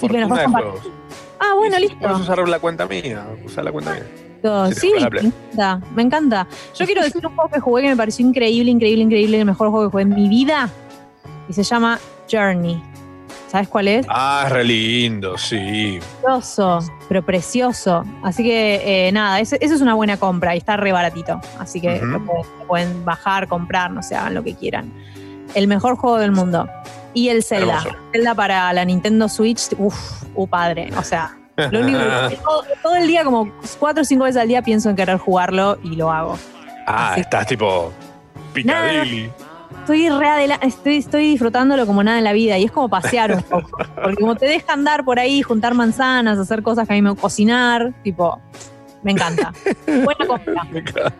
[0.00, 0.48] Sí, compartir.
[0.50, 0.80] juegos.
[1.40, 1.98] Ah, bueno, Y listo.
[1.98, 4.04] Puedes usar la cuenta mía, usar la cuenta mía.
[4.74, 6.46] Sí, me encanta, me encanta.
[6.78, 9.70] Yo quiero decir un juego que jugué que me pareció increíble, increíble, increíble, el mejor
[9.70, 10.68] juego que jugué en mi vida.
[11.48, 11.98] Y se llama
[12.30, 12.82] Journey.
[13.48, 14.06] ¿Sabes cuál es?
[14.08, 15.98] Ah, es re lindo, sí.
[16.22, 16.78] Precioso,
[17.08, 18.04] pero precioso.
[18.22, 21.40] Así que eh, nada, eso es una buena compra y está re baratito.
[21.58, 24.92] Así que lo, pueden, lo pueden bajar, comprar, no sé, hagan lo que quieran.
[25.54, 26.68] El mejor juego del mundo.
[27.14, 27.78] Y el Zelda.
[27.78, 27.96] Hermoso.
[28.12, 30.90] Zelda para la Nintendo Switch, uff, uh, padre.
[30.96, 31.36] O sea,
[31.70, 31.98] Lo único
[32.28, 35.18] que- todo, todo el día, como cuatro o cinco veces al día, pienso en querer
[35.18, 36.38] jugarlo y lo hago.
[36.86, 37.92] Ah, estás tipo
[38.52, 39.30] Picadilly.
[39.80, 43.42] Estoy re estoy, estoy disfrutándolo como nada en la vida y es como pasear un
[43.42, 43.78] poco.
[44.02, 47.14] Porque como te deja andar por ahí, juntar manzanas, hacer cosas que a mí me
[47.16, 48.40] cocinar, tipo,
[49.02, 49.52] me encanta.
[49.86, 51.12] Buena compra.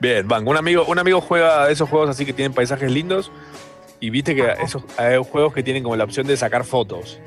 [0.00, 0.46] Bien, van.
[0.46, 3.30] Un amigo, un amigo juega esos juegos así que tienen paisajes lindos.
[4.02, 7.20] Y viste que esos hay juegos que tienen como la opción de sacar fotos.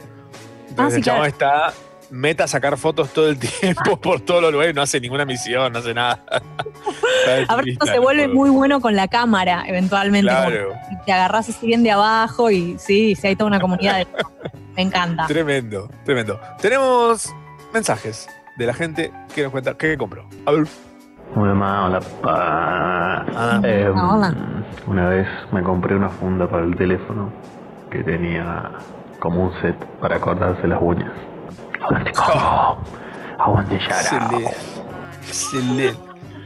[0.70, 1.70] Entonces Ah, sí, el chabón claro.
[1.70, 1.74] está
[2.12, 5.72] meta a sacar fotos todo el tiempo por todos los lugares, no hace ninguna misión,
[5.72, 6.24] no hace nada.
[7.26, 10.30] Está Aparte chista, se vuelve muy bueno con la cámara, eventualmente.
[10.30, 10.74] Claro.
[11.06, 14.08] te agarras así bien de abajo y sí, sí hay toda una comunidad de
[14.76, 15.26] Me encanta.
[15.28, 16.40] Tremendo, tremendo.
[16.62, 17.34] Tenemos
[17.74, 20.28] mensajes de la gente que nos cuenta qué compró.
[20.46, 20.68] A ver.
[21.34, 23.26] Hola, ma, hola, pa.
[23.64, 24.34] Eh, Hola.
[24.88, 27.32] Una vez me compré una funda para el teléfono
[27.90, 28.72] que tenía
[29.20, 31.12] como un set para cortarse las uñas.
[31.82, 32.78] Aguante, cojo.
[33.40, 34.30] Aguante, Yara.
[35.28, 35.98] Excelente.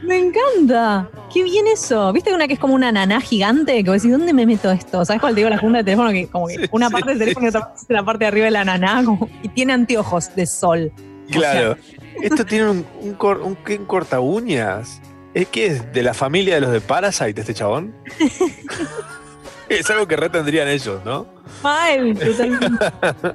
[0.02, 1.08] Me encanta.
[1.32, 2.12] Qué bien eso.
[2.12, 3.84] ¿Viste una que es como una naná gigante?
[3.84, 5.04] Que vos decís, ¿dónde me meto esto?
[5.04, 6.10] ¿Sabes cuál te digo la funda de teléfono?
[6.10, 8.50] Que como que una parte del teléfono y otra parte la parte de arriba de
[8.50, 9.02] la naná.
[9.04, 10.90] como- y tiene anteojos de sol.
[11.30, 11.76] Claro.
[12.22, 13.54] Esto tiene un, un, cor- un-
[13.86, 15.00] corta uñas.
[15.32, 17.94] ¿Es que es de la familia de los de Parasite este chabón?
[19.68, 21.26] es algo que retendrían ellos, ¿no?
[21.62, 22.86] Mal, totalmente.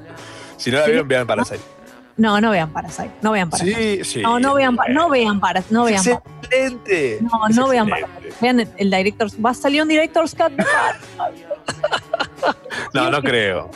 [0.58, 1.60] Si no la vieron, vean Parasite.
[2.16, 3.10] No, no vean Parasite.
[3.20, 4.04] No vean Parasite.
[4.04, 4.22] Sí, sí.
[4.22, 5.74] No, no vean, no vean Parasite.
[5.74, 6.22] No vean Parasite.
[6.42, 7.18] Excelente.
[7.20, 8.32] No, no vean Parasite.
[8.40, 9.36] Vean el, el Director's.
[9.44, 11.46] Va a salir un Director's Cut de Parasite.
[12.94, 13.70] No, no creo.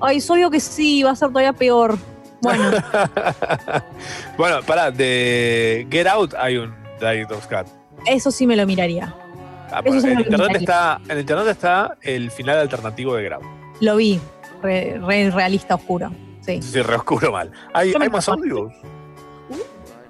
[0.00, 1.96] Ay, es obvio que sí, va a ser todavía peor.
[2.42, 2.70] Bueno,
[4.36, 7.66] Bueno, pará, de Get Out hay un Director's Cut.
[8.06, 9.14] eso sí me lo miraría.
[9.70, 10.58] Ah, Eso bueno, sí me en, lo internet miraría.
[10.58, 13.44] está, en internet está el final alternativo de Get Out.
[13.80, 14.20] Lo vi.
[14.62, 16.10] Re, re realista oscuro.
[16.40, 16.60] Sí.
[16.60, 17.50] Sí, re oscuro mal.
[17.72, 18.72] ¿Hay, hay más audios?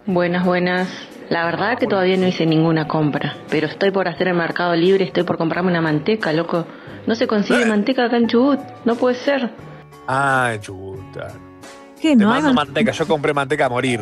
[0.06, 0.88] Buenas, buenas.
[1.28, 5.04] La verdad que todavía no hice ninguna compra, pero estoy por hacer el mercado libre,
[5.04, 6.66] estoy por comprarme una manteca, loco.
[7.06, 9.50] No se consigue manteca acá en Chubut, no puede ser.
[10.08, 11.28] Ah, chuta.
[12.02, 12.16] ¿Qué?
[12.16, 12.90] Te ¿No hay manteca.
[12.90, 14.00] Yo compré manteca a morir.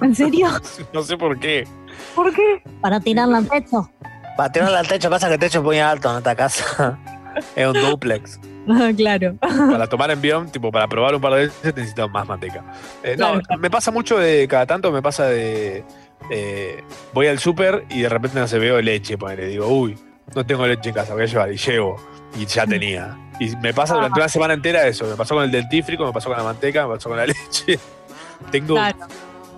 [0.00, 0.48] ¿En serio?
[0.92, 1.68] No sé por qué.
[2.14, 2.62] ¿Por qué?
[2.80, 3.90] Para tirarla al techo.
[4.36, 6.98] Para tirarla al techo, pasa que el techo es muy alto en esta casa.
[7.56, 8.40] es un duplex.
[8.68, 9.36] Ah, claro.
[9.40, 12.64] Para tomar envión, tipo para probar un par de veces necesito más manteca.
[13.02, 15.84] Eh, no, me pasa mucho de cada tanto, me pasa de.
[16.30, 16.82] eh,
[17.14, 19.46] voy al súper y de repente no se veo leche, ponele.
[19.46, 19.96] Digo, uy,
[20.34, 21.96] no tengo leche en casa, voy a llevar y llevo.
[22.38, 23.16] Y ya tenía.
[23.38, 25.04] Y me pasa durante una semana entera eso.
[25.06, 27.78] Me pasó con el dentífrico, me pasó con la manteca, me pasó con la leche.
[28.50, 28.98] Tengo Claro.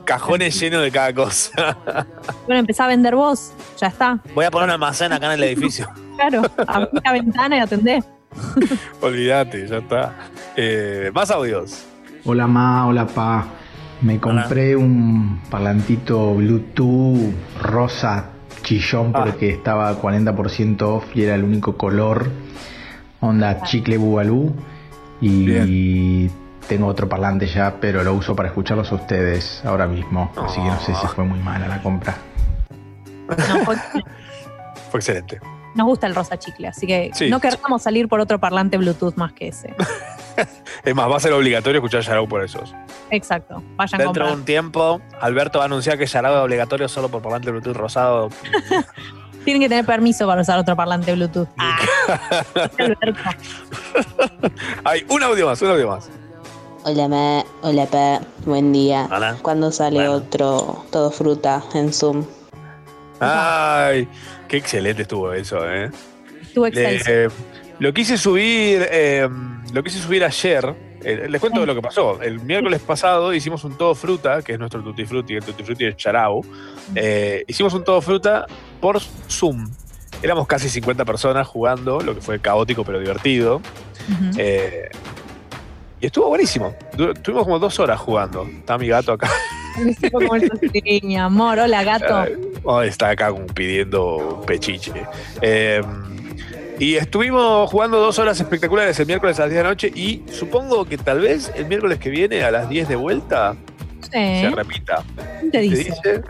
[0.05, 1.77] cajones llenos de cada cosa.
[2.47, 3.53] Bueno, empezá a vender vos.
[3.79, 4.19] Ya está.
[4.35, 5.89] Voy a poner un almacén acá en el edificio.
[6.17, 6.43] Claro.
[6.67, 8.03] Abrí la ventana y atendé.
[9.01, 10.15] Olvídate, ya está.
[10.57, 11.85] Eh, más audios.
[12.25, 13.47] Hola ma, hola pa.
[14.01, 18.31] Me compré un parlantito Bluetooth rosa
[18.63, 22.29] chillón porque estaba a 40% off y era el único color.
[23.21, 24.55] Onda chicle bubalú.
[25.21, 26.29] Y
[26.69, 30.31] tengo otro parlante ya, pero lo uso para escucharlos a ustedes ahora mismo.
[30.37, 32.17] Así que no sé si fue muy mala la compra.
[33.29, 33.77] No, fue-
[34.91, 35.39] Fue excelente.
[35.75, 37.29] nos gusta el rosa chicle, así que Sí.
[37.29, 39.75] no queremos salir por otro parlante Bluetooth más que ese.
[40.85, 42.73] Es más, va a ser obligatorio escuchar Yarao por esos.
[43.11, 43.61] Exacto.
[43.77, 47.21] Vayan Dentro de un tiempo, Alberto va a anunciar que Yarao es obligatorio solo por
[47.21, 48.29] parlante Bluetooth rosado.
[49.49, 51.49] Tienen que tener permiso para usar otro parlante Bluetooth.
[51.57, 51.79] Ah.
[54.85, 56.11] Hay un audio más, un audio más.
[56.85, 59.09] Hola ma, hola pa, buen día.
[59.11, 59.39] Hola.
[59.41, 62.27] ¿Cuándo sale otro todo fruta en Zoom?
[63.21, 64.07] Ay,
[64.49, 65.91] qué excelente estuvo eso, ¿eh?
[66.43, 67.11] Estuvo excelso.
[67.11, 67.29] Eh,
[67.79, 69.31] lo quise subir, eh,
[69.73, 70.77] lo quise subir ayer.
[71.05, 72.21] Eh, les cuento lo que pasó.
[72.23, 75.85] El miércoles pasado hicimos un todo fruta, que es nuestro tutti frutti, el tutti frutti
[75.85, 76.45] de Charau.
[76.95, 78.47] Eh, hicimos un todo fruta
[78.81, 79.69] por Zoom.
[80.23, 83.61] Éramos casi 50 personas jugando, lo que fue caótico pero divertido.
[84.37, 84.89] Eh,
[86.01, 86.75] y estuvo buenísimo.
[86.93, 88.45] Estuvimos como dos horas jugando.
[88.45, 89.31] Está mi gato acá.
[90.13, 90.51] Como el
[91.03, 91.59] mi amor.
[91.59, 92.25] Hola, gato.
[92.65, 94.93] Oh, está acá como pidiendo pechiche.
[95.41, 95.81] Eh,
[96.79, 100.23] y estuvimos jugando dos horas espectaculares el miércoles a las 10 de la noche y
[100.33, 103.55] supongo que tal vez el miércoles que viene a las 10 de vuelta
[104.01, 104.11] Sí.
[104.13, 105.03] se repita.
[105.41, 105.77] ¿Quién te ¿Te dice?
[105.85, 106.23] dice?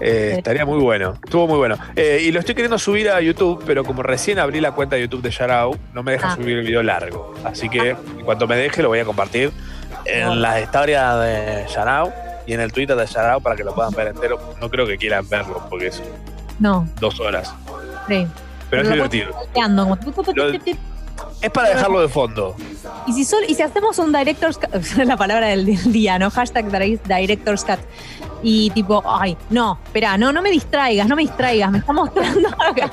[0.00, 1.76] Eh, estaría muy bueno, estuvo muy bueno.
[1.96, 5.02] Eh, y lo estoy queriendo subir a YouTube, pero como recién abrí la cuenta de
[5.02, 6.36] YouTube de Yarao, no me deja Ah.
[6.36, 7.34] subir el video largo.
[7.42, 9.50] Así que en cuanto me deje lo voy a compartir.
[10.04, 12.12] En las historias de Yarao
[12.46, 14.38] y en el Twitter de Yarao para que lo puedan ver entero.
[14.60, 16.00] No creo que quieran verlo porque es
[16.60, 17.52] No, dos horas.
[18.08, 18.26] sí.
[18.70, 19.32] Pero es divertido.
[19.82, 19.96] como
[20.36, 20.46] Lo-
[21.42, 22.54] Es para dejarlo de fondo.
[23.06, 24.74] Y si, sol- y si hacemos un director's cut,
[25.04, 26.30] la palabra del, día, ¿no?
[26.30, 27.78] Hashtag dire- director's cut.
[28.42, 32.48] Y tipo, ay, no, espera, no, no me distraigas, no me distraigas, me está mostrando
[32.58, 32.90] acá,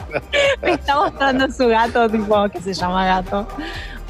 [0.62, 3.48] me está mostrando su gato, tipo, que se llama gato.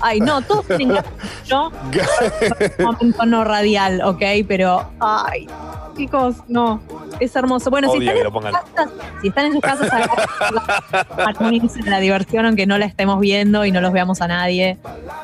[0.02, 1.10] Ay, no, todos tienen gato.
[1.46, 1.72] Yo,
[2.80, 4.22] un momento no radial, ¿ok?
[4.48, 5.48] Pero, ay,
[5.96, 6.80] chicos, no,
[7.20, 7.70] es hermoso.
[7.72, 8.54] Bueno, si están, en lo sus pongan.
[8.54, 8.90] casas,
[9.22, 13.82] si están en sus casas, a la diversión, aunque no la estemos viendo y no
[13.82, 14.78] los veamos a nadie.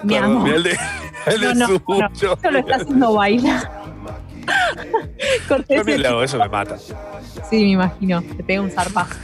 [0.04, 0.50] Mi Claro, amor.
[0.50, 0.78] el de,
[1.28, 3.84] el de No, no, no, eso lo está haciendo bailar.
[5.48, 6.78] Cortés, También le hago eso, me mata.
[6.78, 9.16] sí, me imagino, te pega un zarpazo.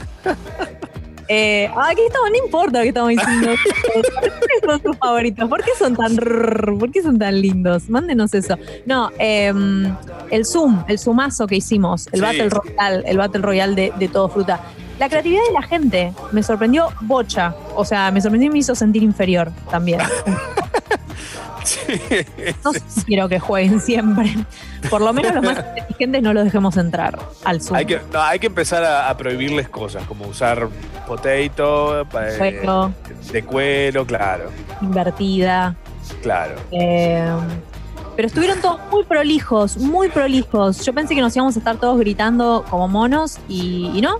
[1.32, 2.28] Eh, ah, ¿qué estamos?
[2.30, 3.50] No importa lo que estamos diciendo.
[3.92, 4.32] ¿Cuáles
[4.66, 5.48] son sus favoritos?
[5.48, 6.76] ¿Por qué son tan rrr?
[6.76, 7.88] ¿Por qué son tan lindos?
[7.88, 8.56] Mándenos eso.
[8.84, 9.94] No, em,
[10.30, 12.26] el Zoom, el Zoomazo que hicimos, el Sí.
[12.26, 14.60] Battle Royale, el Battle Royale de, de Todo Fruta.
[14.98, 17.54] La creatividad de la gente me sorprendió bocha.
[17.76, 20.00] O sea, me sorprendió y me hizo sentir inferior también.
[22.64, 24.34] No sé si quiero que jueguen siempre.
[24.88, 27.76] Por lo menos los más inteligentes no los dejemos entrar al Zoom.
[27.76, 30.68] Hay que, no, hay que empezar a, a prohibirles cosas, como usar
[31.06, 32.04] potato, eh,
[32.38, 32.92] Cuero.
[33.32, 34.50] de cuero, claro,
[34.80, 35.74] Invertida.
[36.22, 36.54] claro.
[36.70, 37.28] Eh,
[38.16, 40.84] pero estuvieron todos muy prolijos, muy prolijos.
[40.84, 44.18] Yo pensé que nos íbamos a estar todos gritando como monos y, y no.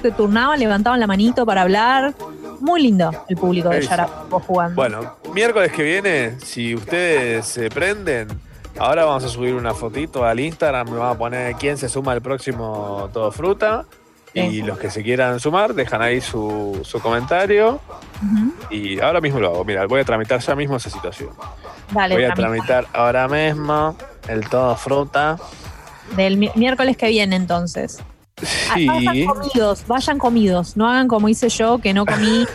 [0.00, 2.14] Se turnaban, levantaban la manito para hablar.
[2.60, 3.88] Muy lindo el público de Sí.
[3.88, 4.76] Yarapo jugando.
[4.76, 8.28] Bueno, miércoles que viene, si ustedes se prenden,
[8.78, 12.12] ahora vamos a subir una fotito al Instagram, me van a poner quién se suma
[12.12, 13.84] al próximo Todo Fruta.
[14.34, 17.80] Y los que se quieran sumar, dejan ahí su, su comentario.
[18.70, 19.64] Y ahora mismo lo hago.
[19.64, 21.30] Mira, voy a tramitar ya mismo esa situación.
[21.90, 22.64] Dale, voy a tramita.
[22.66, 23.94] tramitar ahora mismo
[24.28, 25.36] el Todo Fruta.
[26.16, 27.98] Del mi- miércoles que viene entonces.
[28.70, 28.86] Ah, Sí.
[28.86, 30.76] Vayan comidos, vayan comidos.
[30.76, 32.46] No hagan como hice yo, que no comí.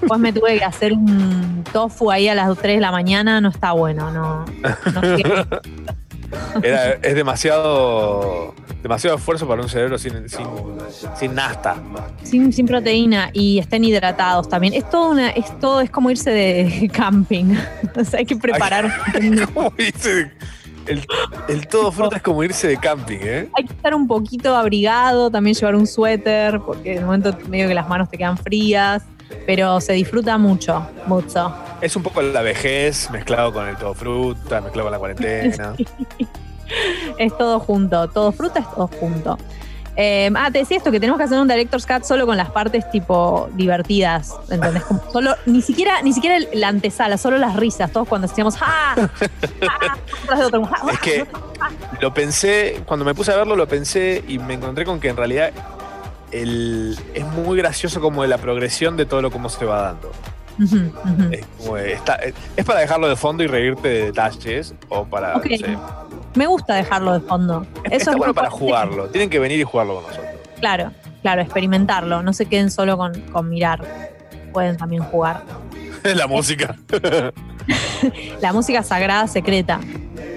[0.00, 3.40] Después me tuve que hacer un tofu ahí a las 3 de la mañana.
[3.40, 4.44] No está bueno, no.
[4.44, 5.00] no.
[6.62, 10.46] Era- es demasiado demasiado esfuerzo para un cerebro sin, sin,
[11.18, 11.76] sin nasta.
[12.22, 14.74] sin, sin proteína y estén hidratados también.
[14.74, 17.54] Es todo una, es todo, es como irse de camping.
[17.96, 18.92] O sea, hay que preparar.
[19.54, 20.32] ¿Cómo dice?
[20.86, 21.04] El,
[21.48, 23.48] el todo fruta es como irse de camping, ¿eh?
[23.54, 27.68] Hay que estar un poquito abrigado, también llevar un suéter, porque en el momento medio
[27.68, 29.02] que las manos te quedan frías,
[29.46, 31.54] pero se disfruta mucho, mucho.
[31.80, 35.74] Es un poco la vejez mezclado con el todo fruta, mezclado con la cuarentena.
[37.18, 39.38] Es todo junto, todo fruta es todo junto.
[39.96, 42.50] Eh, ah, te decía esto, que tenemos que hacer un Director's Cut solo con las
[42.50, 44.82] partes tipo divertidas, ¿entendés?
[44.84, 48.56] Como solo, ni siquiera, ni siquiera el- la antesala, solo las risas, todos cuando decíamos
[48.60, 48.96] ¡Ah!
[48.98, 50.36] ¡Ah!
[50.36, 50.86] De otro, ¡Ah!
[50.92, 51.26] Es que
[52.00, 55.16] lo pensé, cuando me puse a verlo, lo pensé y me encontré con que en
[55.16, 55.52] realidad
[56.32, 60.10] el, es muy gracioso como la progresión de todo lo como se va dando.
[61.32, 62.18] Es, como, eh, está-
[62.56, 65.36] es para dejarlo de fondo y reírte de detalles o para.
[65.36, 65.46] Ok.
[65.50, 65.78] no sé.
[66.34, 67.66] Me gusta dejarlo de fondo.
[67.84, 69.08] Eso Está es bueno para jugarlo.
[69.08, 70.26] Tienen que venir y jugarlo con nosotros.
[70.60, 70.90] Claro,
[71.22, 72.22] claro, experimentarlo.
[72.22, 73.84] No se queden solo con, con mirar.
[74.52, 75.42] Pueden también jugar.
[76.02, 76.76] la música.
[78.42, 79.80] La música sagrada secreta.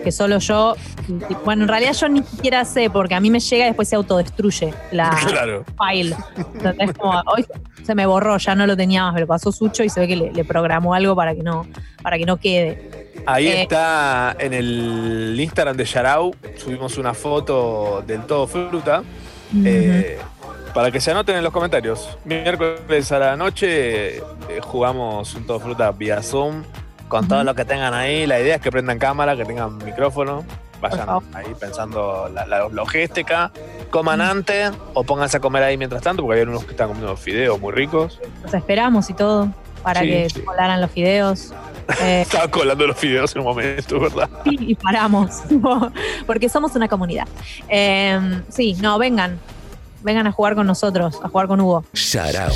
[0.03, 0.75] Que solo yo.
[1.43, 3.97] Bueno, en realidad yo ni siquiera sé, porque a mí me llega y después se
[3.97, 5.65] autodestruye la Claro.
[5.77, 6.15] file.
[6.53, 7.45] Entonces, como hoy
[7.83, 10.07] se me borró, ya no lo tenía más, me lo pasó Sucho y se ve
[10.07, 11.67] que le, le programó algo para que no,
[12.01, 13.06] para que no quede.
[13.27, 16.33] Ahí Eh, está en el Instagram de Yarau.
[16.55, 19.03] Subimos una foto del todo fruta.
[19.63, 20.17] eh,
[20.73, 22.17] para que se anoten en los comentarios.
[22.25, 24.21] Miércoles a la noche eh,
[24.61, 26.63] jugamos un todo fruta vía Zoom.
[27.07, 28.25] Con todo lo que tengan ahí.
[28.27, 30.45] La idea es que prendan cámara, que tengan micrófono.
[30.81, 33.51] Vayan ahí pensando la, la logística.
[33.89, 37.15] Coman antes o pónganse a comer ahí mientras tanto, porque hay unos que están comiendo
[37.17, 38.19] fideos muy ricos.
[38.43, 39.47] Los esperamos y todo
[39.83, 40.41] para Sí, que sí.
[40.41, 41.53] colaran los fideos.
[42.01, 44.29] Eh, Estaba colando los fideos en un momento, ¿verdad?
[44.43, 45.43] Sí, y paramos,
[46.27, 47.25] porque somos una comunidad.
[47.69, 49.39] Eh, sí, no, vengan,
[50.01, 51.85] vengan a jugar con nosotros, a jugar con Hugo.
[51.93, 52.51] Sharau.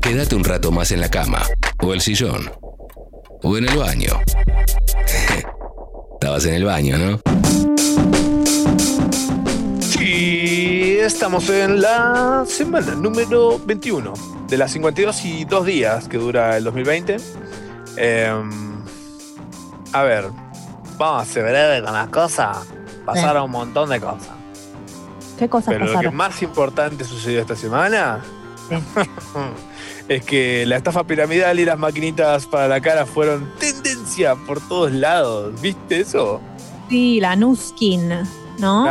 [0.00, 1.42] Quédate un rato más en la cama,
[1.82, 2.52] o el sillón,
[3.42, 4.20] o en el baño.
[6.14, 7.20] Estabas en el baño, ¿no?
[10.14, 14.12] Sí, estamos en la semana número 21
[14.46, 17.16] de las 52 y 2 días que dura el 2020.
[17.96, 18.74] Em,
[19.90, 20.26] a ver,
[20.98, 22.58] vamos a ser breve con las cosas.
[23.06, 24.36] Pasaron un montón de cosas.
[25.38, 26.14] ¿Qué cosas Pero lo que pasaron?
[26.14, 28.20] más importante sucedió esta semana
[30.08, 34.92] es que la estafa piramidal y las maquinitas para la cara fueron tendencia por todos
[34.92, 35.58] lados.
[35.62, 36.42] ¿Viste eso?
[36.90, 38.10] Sí, la Nuskin,
[38.58, 38.84] ¿no?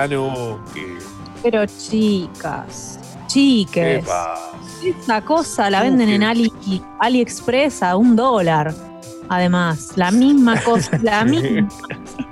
[0.73, 1.10] Que-
[1.43, 4.05] Pero chicas, chiques,
[4.84, 6.51] esa cosa la venden en Ali,
[6.99, 8.73] AliExpress a un dólar.
[9.30, 11.68] Además, la misma cosa, la misma.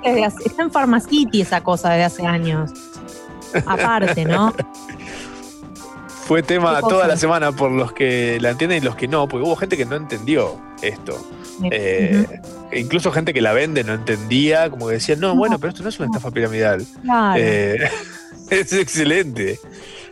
[0.04, 2.72] Está en Pharmacity esa cosa desde hace años.
[3.66, 4.52] Aparte, ¿no?
[6.26, 9.44] Fue tema toda la semana por los que la entienden y los que no, porque
[9.44, 11.18] hubo gente que no entendió esto.
[11.70, 12.24] Eh,
[12.72, 15.88] Incluso gente que la vende no entendía, como que decían, no, bueno, pero esto no
[15.88, 16.86] es una estafa piramidal.
[17.02, 17.40] Claro.
[17.42, 17.90] Eh,
[18.50, 19.58] es excelente.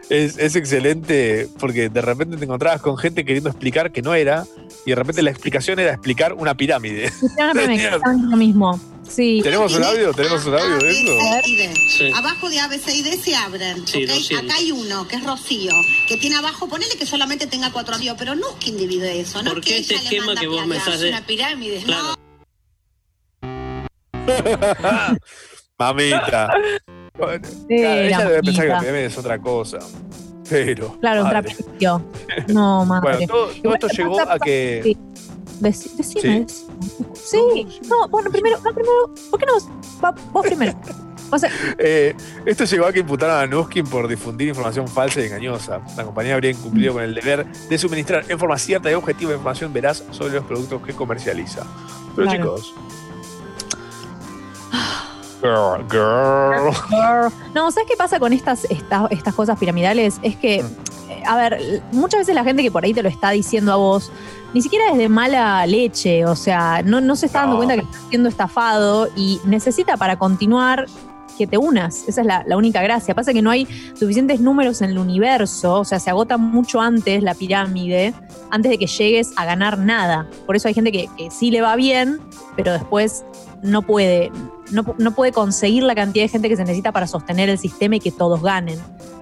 [0.08, 4.46] Es, es excelente porque de repente te encontrabas con gente queriendo explicar que no era,
[4.86, 7.12] y de repente la explicación era explicar una pirámide.
[8.30, 8.80] Lo mismo.
[9.06, 9.40] Sí.
[9.42, 10.12] ¿Tenemos un audio?
[10.14, 12.16] ¿Tenemos un audio de eso?
[12.16, 13.86] Abajo de A, B, C y D se abren.
[13.86, 14.10] Sí, ¿ok?
[14.10, 14.44] 200.
[14.44, 15.72] Acá hay uno, que es Rocío,
[16.06, 19.50] que tiene abajo, ponele que solamente tenga cuatro amigos, pero Nuskin divide eso, ¿no?
[19.52, 21.26] ¿Por que qué este ella le esquema manda que vos me plata, estás de- una
[21.26, 22.14] pirámide, Claro.
[25.78, 26.50] Mamita.
[27.18, 29.78] Bueno, Sí, claro, ella la debe pensar que la pirámide es otra cosa.
[30.48, 30.96] Pero.
[31.00, 31.56] Claro, madre.
[32.48, 33.10] No, madre.
[33.10, 34.80] Bueno, todo, todo Igual esto llegó a que.
[34.84, 34.96] Sí.
[35.60, 36.46] Deci- decime.
[36.48, 36.66] Sí.
[37.14, 37.80] Sí.
[37.88, 40.72] No, bueno, primero, no, primero, ¿por qué no vos, primero?
[41.30, 42.14] O sea, Eh,
[42.46, 45.82] esto llegó a que imputaron a Nuskin por difundir información falsa y engañosa.
[45.94, 49.70] La compañía habría incumplido con el deber de suministrar en forma cierta y objetiva información
[49.70, 51.66] veraz sobre los productos que comercializa.
[52.16, 52.56] Pero Claro.
[52.56, 52.74] chicos.
[55.40, 57.32] Girl, girl.
[57.54, 60.18] No, ¿sabes qué pasa con estas, estas, estas cosas piramidales?
[60.22, 63.30] Es que, eh, a ver, muchas veces la gente que por ahí te lo está
[63.30, 64.10] diciendo a vos,
[64.54, 67.58] ni siquiera es de mala leche, o sea, no, no se está dando No.
[67.64, 70.86] cuenta que está siendo estafado y necesita para continuar
[71.36, 72.08] que te unas.
[72.08, 73.14] Esa es la, la única gracia.
[73.14, 77.22] Pasa que no hay suficientes números en el universo, o sea, se agota mucho antes
[77.22, 78.12] la pirámide,
[78.50, 80.26] antes de que llegues a ganar nada.
[80.46, 82.20] Por eso hay gente que, que sí le va bien,
[82.56, 83.24] pero después
[83.62, 84.30] no puede,
[84.70, 87.96] no, no puede conseguir la cantidad de gente que se necesita para sostener el sistema
[87.96, 88.78] y que todos ganen.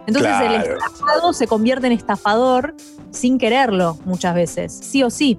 [0.06, 2.74] Entonces el estafado se convierte en estafador
[3.10, 5.38] sin quererlo muchas veces, sí o sí.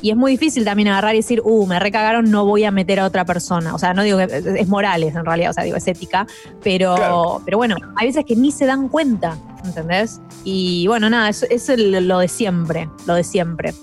[0.00, 3.00] Y es muy difícil también agarrar y decir, uh, me recagaron, no voy a meter
[3.00, 3.74] a otra persona.
[3.74, 6.26] O sea, no digo que es, es morales en realidad, o sea, digo, es ética.
[6.62, 10.20] Pero, pero bueno, hay veces que ni se dan cuenta, ¿entendés?
[10.44, 13.74] Y bueno, nada, es, es lo de siempre, lo de siempre.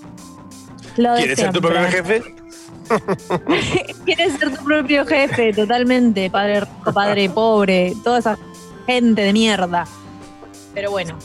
[0.96, 2.22] Lo de ¿Quieres ser tu propio jefe?
[4.04, 8.38] Quieres ser tu propio jefe, totalmente, padre rico, padre pobre, toda esa
[8.86, 9.86] gente de mierda.
[10.74, 11.16] Pero bueno,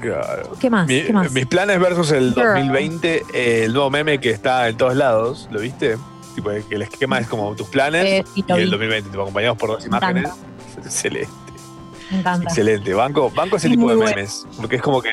[0.00, 0.52] Claro.
[0.60, 0.86] ¿Qué más?
[0.86, 1.32] Mi- ¿Qué más?
[1.32, 2.48] Mis planes versus el Girl.
[2.48, 5.96] 2020, eh, el nuevo meme que está en todos lados, ¿lo viste?
[6.34, 8.70] Tipo, el esquema es como tus planes Eh, y el vi.
[8.70, 10.24] 2020, tipo, acompañados por dos imágenes.
[10.24, 10.46] encanta.
[10.84, 11.28] Excelente,
[12.10, 12.44] me encanta.
[12.44, 12.92] excelente.
[12.94, 14.10] Banco, banco ese Es tipo de bueno.
[14.14, 15.10] memes, porque es como que...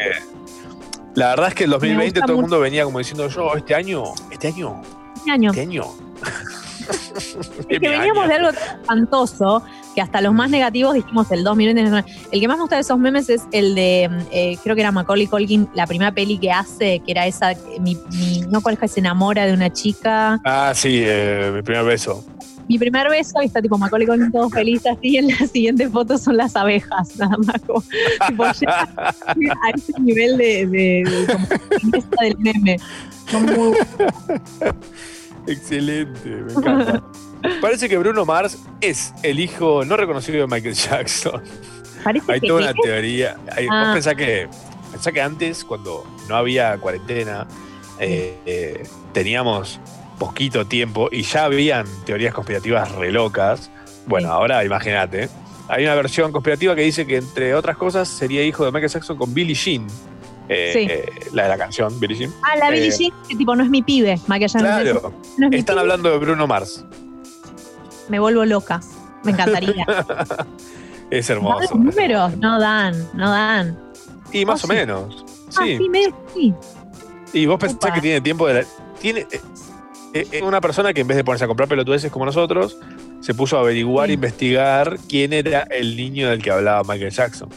[1.16, 3.74] La verdad es que el 2020 gusta todo el mundo venía como diciendo yo, este
[3.74, 4.82] año, este año,
[5.30, 5.50] año.
[5.52, 5.86] este año.
[7.70, 9.64] Es que veníamos de algo tan espantoso
[9.94, 12.06] que hasta los más negativos dijimos el 2020.
[12.32, 14.92] El que más me gusta de esos memes es el de, eh, creo que era
[14.92, 19.00] Macaulay Culkin, la primera peli que hace, que era esa, mi, mi no colega se
[19.00, 20.40] enamora de una chica.
[20.46, 22.24] Ah, sí, eh, mi primer beso.
[22.68, 25.00] Mi primer beso está tipo Macaulay Culkin todo feliz así.
[25.04, 27.62] Y en la siguiente foto son las abejas, nada más.
[27.66, 27.82] Como,
[28.28, 31.04] tipo, llega a ese nivel de, de,
[31.84, 32.78] de como del meme.
[33.32, 33.78] Muy
[35.48, 37.04] Excelente, me encanta.
[37.62, 41.42] Parece que Bruno Mars es el hijo no reconocido de Michael Jackson.
[42.04, 42.82] Parece Hay que toda una ¿qué?
[42.84, 43.38] teoría.
[43.56, 43.84] Hay- Ah.
[43.86, 44.48] Vos pensás que,
[44.92, 47.48] pensá que antes, cuando no había cuarentena,
[48.00, 48.84] eh, eh,
[49.14, 49.80] teníamos
[50.18, 53.70] poquito tiempo y ya habían teorías conspirativas re locas.
[54.06, 55.30] Bueno, ahora imagínate.
[55.70, 59.18] Hay una versión conspirativa que dice que, entre otras cosas, sería hijo de Michael Jackson
[59.18, 59.86] con Billie Jean.
[60.50, 60.80] eh, Sí.
[60.90, 62.32] eh, la de la canción, Billie Jean.
[62.42, 64.18] Ah, la Billie Eh, Jean, que tipo no es mi pibe.
[64.28, 65.14] Michael Jackson Claro.
[65.38, 65.82] no es mi Están pibe.
[65.82, 66.86] hablando de Bruno Mars.
[68.08, 68.80] Me vuelvo loca.
[69.24, 69.86] Me encantaría.
[71.10, 71.60] Es ¿Dan hermoso.
[71.74, 72.38] los números?
[72.38, 73.78] No dan, no dan.
[74.34, 74.76] Y más Oh, o sí.
[74.76, 75.26] menos.
[75.56, 75.78] Ah, Sí.
[75.78, 76.54] sí, medio sí.
[77.34, 77.94] Y vos pensás Opa.
[77.94, 78.68] que tiene tiempo de la.
[79.00, 79.26] Tiene.
[80.20, 82.78] Eh, eh, eh, una persona que en vez de ponerse a comprar pelotudeces como nosotros,
[83.22, 87.50] se puso a averiguar, e investigar quién era el niño del que hablaba Michael Jackson.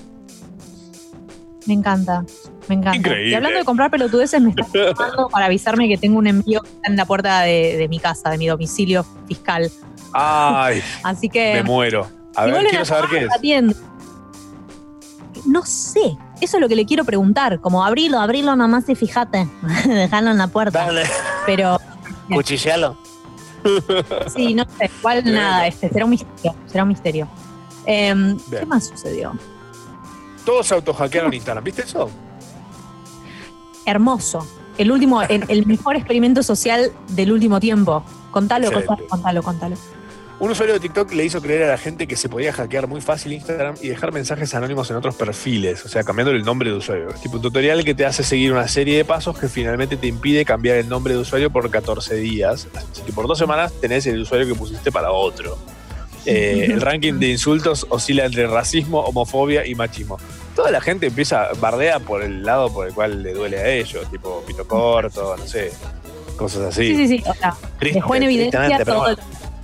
[1.66, 2.24] Me encanta.
[2.68, 2.96] Me encanta.
[2.96, 3.30] Increíble.
[3.30, 6.96] Y hablando de comprar pelotudeces, me está llamando para avisarme que tengo un envío en
[6.96, 9.70] la puerta de, de mi casa, de mi domicilio fiscal.
[10.12, 11.54] Ay, Así que.
[11.54, 12.08] me muero.
[12.36, 13.76] A ver, quiero saber qué es.
[15.46, 16.16] No sé.
[16.40, 17.60] Eso es lo que le quiero preguntar.
[17.60, 19.46] Como abrilo, abrilo nomás y fíjate.
[19.86, 20.88] Dejarlo en la puerta.
[21.46, 21.78] Pero.
[22.34, 22.96] Cuchillalo.
[24.34, 24.90] Sí, no sé.
[24.98, 26.54] Igual nada, este, será un misterio.
[26.66, 27.28] Será un misterio.
[27.86, 29.32] Em, ¿Qué más sucedió?
[30.44, 32.10] Todos se autohackearon Instagram, ¿viste eso?
[33.84, 34.46] Hermoso.
[34.78, 38.02] El último, el, el mejor experimento social del último tiempo.
[38.30, 39.76] Contalo, contalo, contalo, contalo.
[40.40, 43.02] Un usuario de TikTok le hizo creer a la gente que se podía hackear muy
[43.02, 46.76] fácil Instagram y dejar mensajes anónimos en otros perfiles, o sea, cambiando el nombre de
[46.76, 47.10] usuario.
[47.10, 50.06] Es tipo un tutorial que te hace seguir una serie de pasos que finalmente te
[50.06, 52.68] impide cambiar el nombre de usuario por 14 días.
[52.74, 55.58] Así que por dos semanas tenés el usuario que pusiste para otro.
[56.24, 60.16] Eh, el ranking de insultos oscila entre racismo, homofobia y machismo.
[60.56, 64.10] Toda la gente empieza, bardea por el lado por el cual le duele a ellos,
[64.10, 65.70] tipo pito corto, no sé,
[66.36, 66.96] cosas así.
[66.96, 67.24] Sí, sí, sí.
[67.28, 69.08] O sea, Triste, dejó en evidencia todo.
[69.10, 69.18] el-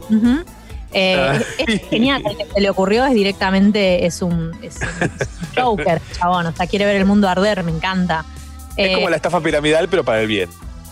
[0.09, 0.45] Ujú.
[0.93, 1.39] Eh, Ah.
[1.59, 5.11] es genial, el que se le ocurrió es directamente, es un, es un
[5.57, 8.25] Joker, chabón, o sea, quiere ver el mundo arder, me encanta.
[8.77, 10.49] Es Eh, como la estafa piramidal, pero para el bien.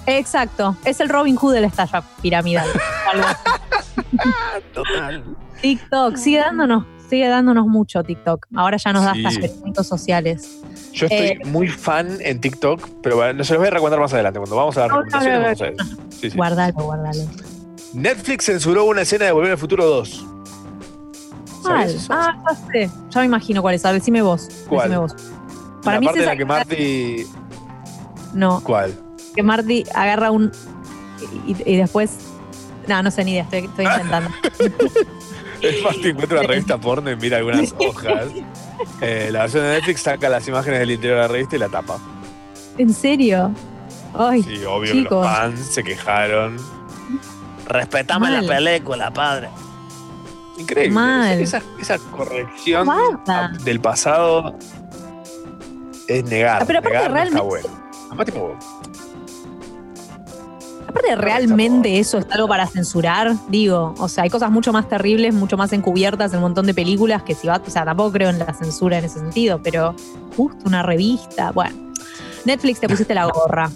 [0.06, 2.68] Exacto, es el Robin Hood de la estafa piramidal.
[4.74, 5.24] Total.
[5.62, 8.46] TikTok, sigue dándonos, sigue dándonos mucho TikTok.
[8.54, 9.24] Ahora ya nos da Sí.
[9.26, 10.60] hasta sociales.
[10.92, 14.12] Yo estoy Eh, muy fan en TikTok, pero bueno, se los voy a recomendar más
[14.12, 14.38] adelante.
[14.38, 15.74] Cuando vamos a dar No, no, recomendaciones, no, vamos a ver.
[16.20, 16.36] Sí, sí.
[16.36, 17.22] Guardalo, guardalo.
[17.94, 20.26] Netflix censuró una escena de Volver al Futuro 2.
[21.62, 21.88] ¿Cuál?
[21.90, 22.12] eso?
[22.12, 22.90] Ah, ya sé.
[23.10, 23.84] Ya me imagino cuál es.
[23.84, 24.48] A ver, decime vos.
[24.68, 24.88] ¿Cuál?
[24.90, 25.14] Decime vos.
[25.82, 27.26] Para la mí parte es en la que Marty.
[28.34, 28.94] No, ¿Cuál?
[29.34, 30.50] que Marty agarra un.
[31.46, 32.10] Y, y después.
[32.86, 34.30] No, no sé ni idea, estoy, estoy intentando.
[35.62, 38.26] Es Marty encuentra una revista porno y mira algunas hojas.
[39.00, 41.70] Eh, la versión de Netflix saca las imágenes del interior de la revista y la
[41.70, 41.98] tapa.
[42.76, 43.50] ¿En serio?
[44.12, 46.58] Ay, Sí, obvio que los fans se quejaron.
[47.66, 48.46] Respetame Mal.
[48.46, 49.48] la película, padre.
[50.58, 50.94] Increíble.
[50.94, 51.40] Mal.
[51.40, 52.88] Esa, esa corrección
[53.64, 54.56] del pasado
[56.06, 56.62] es negar.
[56.62, 57.84] Ah, pero aparte negar no está realmente- bueno.
[58.08, 58.58] Además, tipo,
[60.86, 63.34] Aparte, ¿realmente eso es algo para censurar?
[63.48, 66.74] Digo, o sea, hay cosas mucho más terribles, mucho más encubiertas en un montón de
[66.74, 69.96] películas que si va, o sea, tampoco creo en la censura en ese sentido, pero
[70.36, 71.92] justo una revista, bueno.
[72.44, 73.70] Netflix te pusiste la gorra.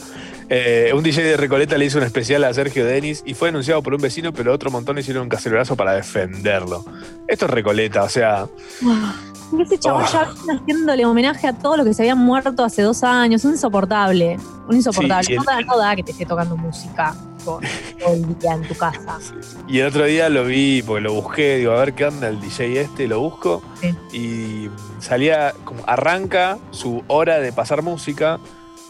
[0.52, 3.84] Eh, un DJ de Recoleta le hizo un especial a Sergio Denis y fue denunciado
[3.84, 6.84] por un vecino, pero otro montón hicieron un cacerolazo para defenderlo.
[7.28, 8.48] Esto es Recoleta, o sea,
[9.52, 10.12] Y ese chabón Oh.
[10.12, 13.44] ya viene haciéndole homenaje a todos los que se habían muerto hace dos años.
[13.44, 14.38] Un insoportable.
[14.68, 15.22] Un insoportable.
[15.24, 17.14] Sí, y el- no, da, no da que te esté tocando música
[17.44, 17.62] con-
[18.00, 19.18] todo el día en tu casa.
[19.68, 22.40] y el otro día lo vi, porque lo busqué, digo, a ver qué onda el
[22.40, 23.62] DJ este, lo busco,
[24.12, 24.68] y
[24.98, 28.40] salía, como arranca su hora de pasar música,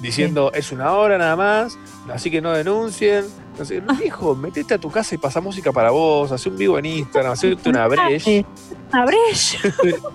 [0.01, 1.79] diciendo, es una hora nada más,
[2.13, 3.27] así que no denuncien.
[3.59, 6.79] No sé, viejo, metete a tu casa y pasa música para vos, hace un vivo
[6.79, 8.31] en Instagram, hacete una brecha.
[8.93, 9.59] Una brecha.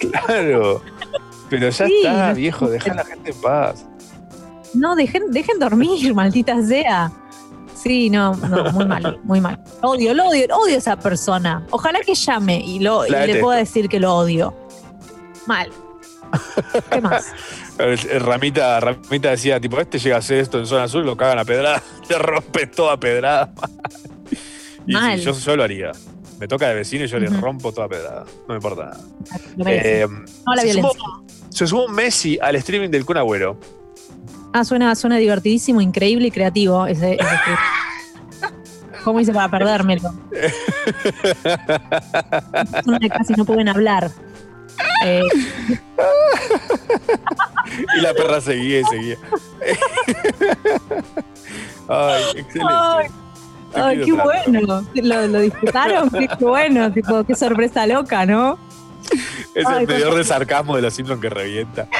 [0.00, 0.80] Claro.
[1.50, 3.84] Pero ya Sí, está, no viejo, deja a la gente en paz.
[4.72, 7.12] No, dejen, dejen dormir, maldita sea.
[7.74, 9.58] Sí, no, no, muy mal, muy mal.
[9.82, 11.66] Odio, lo odio, odio a esa persona.
[11.70, 14.54] Ojalá que llame y, lo, y le pueda decir que lo odio.
[15.46, 15.70] Mal.
[16.90, 17.26] ¿Qué más?
[18.20, 21.44] Ramita, Ramita decía, tipo, este llega a hacer esto en zona azul, lo cagan a
[21.44, 23.52] pedrada, le rompe toda pedrada.
[24.86, 25.20] y Mal.
[25.20, 25.92] yo, yo lo haría.
[26.38, 28.24] Me toca de vecino y yo le rompo toda pedrada.
[28.48, 28.96] No me importa
[29.56, 29.70] nada.
[29.72, 30.98] Eh, no a la se violencia.
[31.00, 33.58] sumó- se sumó Messi al streaming del Kun Agüero.
[34.54, 36.86] Ah, suena, suena divertidísimo, increíble y creativo.
[36.86, 37.18] Ese.
[39.04, 40.14] ¿Cómo hice para perdérmelo?
[43.10, 44.10] Casi no pueden hablar.
[45.04, 45.22] Eh,
[47.96, 49.16] Y la perra seguía y seguía.
[51.88, 53.10] Ay, excelente.
[53.74, 54.24] Ay, qué trato.
[54.24, 54.84] bueno.
[54.94, 56.10] ¿Lo, lo disfrutaron?
[56.10, 58.58] Qué bueno, tipo, qué sorpresa loca, ¿no?
[59.54, 61.86] Es Ay, el medidor con- de sarcasmo de los Simpsons que revienta.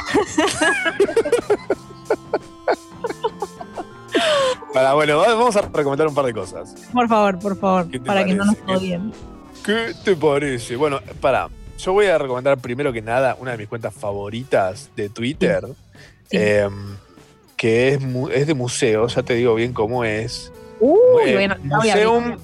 [4.74, 6.74] Para, bueno, vamos a recomendar un par de cosas.
[6.93, 9.12] Por favor, por favor, ¿Qué te para que no nos odien.
[9.65, 10.77] ¿Qué te parece?
[10.77, 11.48] Bueno, para.
[11.85, 15.65] Yo voy a recomendar primero que nada una de mis cuentas favoritas de Twitter,
[16.31, 16.97] em,
[17.57, 18.01] que es,
[18.35, 20.52] es de museo, ya te digo bien cómo es.
[20.78, 22.36] Uy, Eh, bueno, museum,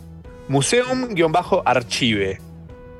[0.48, 2.40] museum-archive.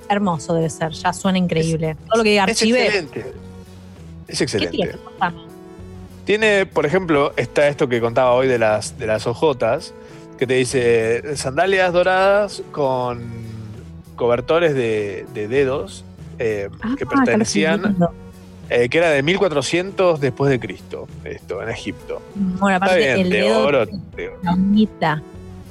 [0.08, 1.96] Hermoso debe ser, ya suena increíble.
[2.06, 2.84] Todo lo que diga Es archive.
[2.86, 3.32] excelente.
[4.28, 4.98] Es ¿Qué excelente.
[6.26, 6.66] tiene?
[6.66, 9.94] Por ejemplo, está esto que contaba hoy de las, de las ojotas,
[10.38, 13.22] que te dice sandalias doradas con
[14.16, 16.04] cobertores de, de dedos
[16.38, 17.96] eh, que Ah, qué pertenecían,
[18.68, 22.22] eh, que era de 1400 después de Cristo, esto, en Egipto.
[22.34, 25.22] Bueno, Está aparte bien, el de oro, de la uñita.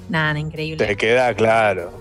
[0.10, 0.86] Nada, increíble.
[0.86, 1.92] te queda claro.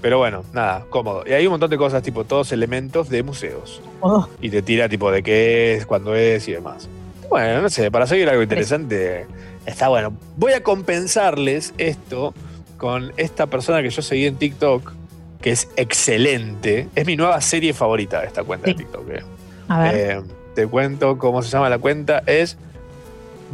[0.00, 1.24] Pero bueno, nada, cómodo.
[1.26, 3.82] Y hay un montón de cosas, tipo, todos elementos de museos.
[4.00, 6.88] Oh, Y te tira, tipo, de qué es, cuándo es y demás.
[7.28, 9.26] Bueno, no sé, para seguir algo interesante,
[9.66, 10.12] está bueno.
[10.36, 12.32] Voy a compensarles esto
[12.76, 14.92] con esta persona que yo seguí en TikTok,
[15.40, 16.88] que es excelente.
[16.94, 19.08] Es mi nueva serie favorita de esta cuenta de TikTok.
[19.10, 19.22] eh.
[19.68, 19.94] a ver.
[19.94, 20.22] Eh,
[20.54, 22.22] te cuento cómo se llama la cuenta.
[22.26, 22.56] Es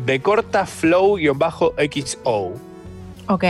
[0.07, 2.53] de corta flow-xo.
[3.29, 3.45] ok.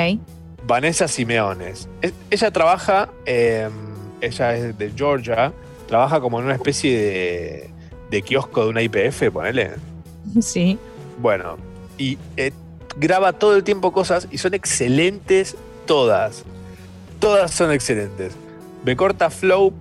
[0.66, 1.89] Vanessa Simeones.
[2.01, 3.69] Es- ella trabaja, eh,
[4.20, 5.52] ella es de Georgia,
[5.86, 7.70] trabaja como en una especie de,
[8.11, 9.73] de kiosco de una IPF, ponele.
[10.40, 10.78] Sí.
[11.20, 11.59] Bueno,
[11.98, 12.51] y eh,
[12.97, 15.55] graba todo el tiempo cosas y son excelentes
[15.86, 16.44] todas.
[17.24, 18.34] Todas son excelentes.
[18.84, 19.72] Me corta flow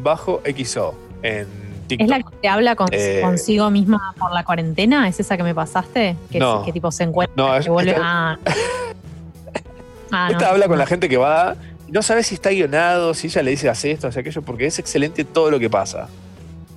[0.00, 1.46] bajo XO en
[1.86, 2.04] TikTok.
[2.04, 5.08] ¿Es la que te habla con- Eh, consigo misma por la cuarentena?
[5.08, 6.16] ¿Es esa que me pasaste?
[6.30, 6.64] Que, No.
[6.64, 8.02] que tipo se encuentra, No, es- vuelve esta-
[8.32, 8.38] ah.
[10.10, 10.50] Ah, Esta no.
[10.52, 11.54] habla con la gente que va
[11.86, 14.66] y no sabe si está guionado, si ella le dice hace esto, hace aquello, porque
[14.66, 16.08] es excelente todo lo que pasa.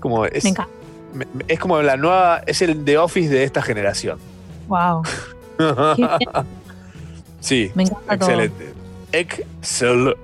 [0.01, 0.71] Como es, Me encanta.
[1.13, 4.19] me- me- es como la nueva, es el The Office de esta generación.
[4.67, 5.01] Wow.
[7.39, 8.29] Sí, Me encanta todo.
[9.11, 10.17] Excelente.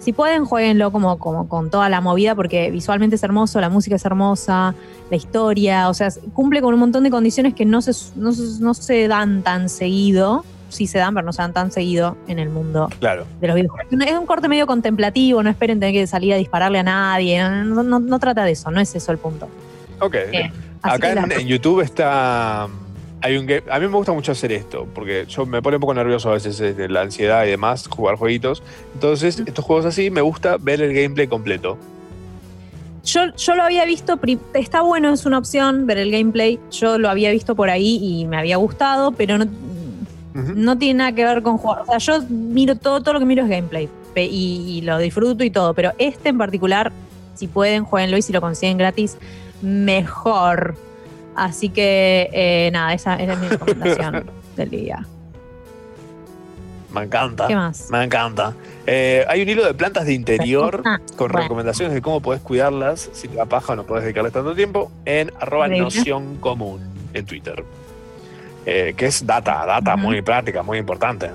[0.00, 3.94] si pueden, jueguenlo como, como con toda la movida, porque visualmente es hermoso, la música
[3.96, 4.74] es hermosa,
[5.10, 8.60] la historia, o sea, cumple con un montón de condiciones que no se, no se,
[8.62, 12.38] no se dan tan seguido, sí se dan, pero no se dan tan seguido en
[12.38, 13.26] el mundo Claro.
[13.40, 13.92] de los videojuegos.
[14.06, 17.82] Es un corte medio contemplativo, no esperen tener que salir a dispararle a nadie, no,
[17.82, 19.48] no- no trata de eso, no es eso el punto.
[20.00, 20.14] Ok.
[20.14, 20.50] Eh,
[20.82, 22.68] Acá en, la- en YouTube está.
[23.22, 25.80] Hay un game- a mí me gusta mucho hacer esto, porque yo me pone un
[25.80, 28.62] poco nervioso a veces de la ansiedad y demás, jugar jueguitos.
[28.94, 31.76] Entonces, estos juegos así me gusta ver el gameplay completo.
[33.04, 34.18] Yo, yo lo había visto,
[34.54, 38.26] está bueno, es una opción ver el gameplay, yo lo había visto por ahí y
[38.26, 39.46] me había gustado, pero no,
[40.34, 41.82] no tiene nada que ver con jugar.
[41.82, 45.44] O sea, yo miro todo, todo lo que miro es gameplay y, y lo disfruto
[45.44, 46.92] y todo, pero este en particular,
[47.34, 49.16] si pueden, jueguenlo y si lo consiguen gratis,
[49.62, 50.74] mejor.
[51.40, 54.26] Así que, eh, nada, esa, esa es mi recomendación
[54.56, 55.06] del día.
[56.92, 57.46] Me encanta.
[57.46, 57.88] ¿Qué más?
[57.90, 58.52] Me encanta.
[58.86, 61.42] Eh, hay un hilo de plantas de interior Ah, con bueno.
[61.44, 64.92] recomendaciones de cómo podés cuidarlas si te da paja o no podés dedicarles tanto tiempo
[65.06, 66.80] en arroba noción común
[67.14, 67.64] en Twitter.
[68.66, 71.30] Eh, que es data, data muy práctica, muy importante.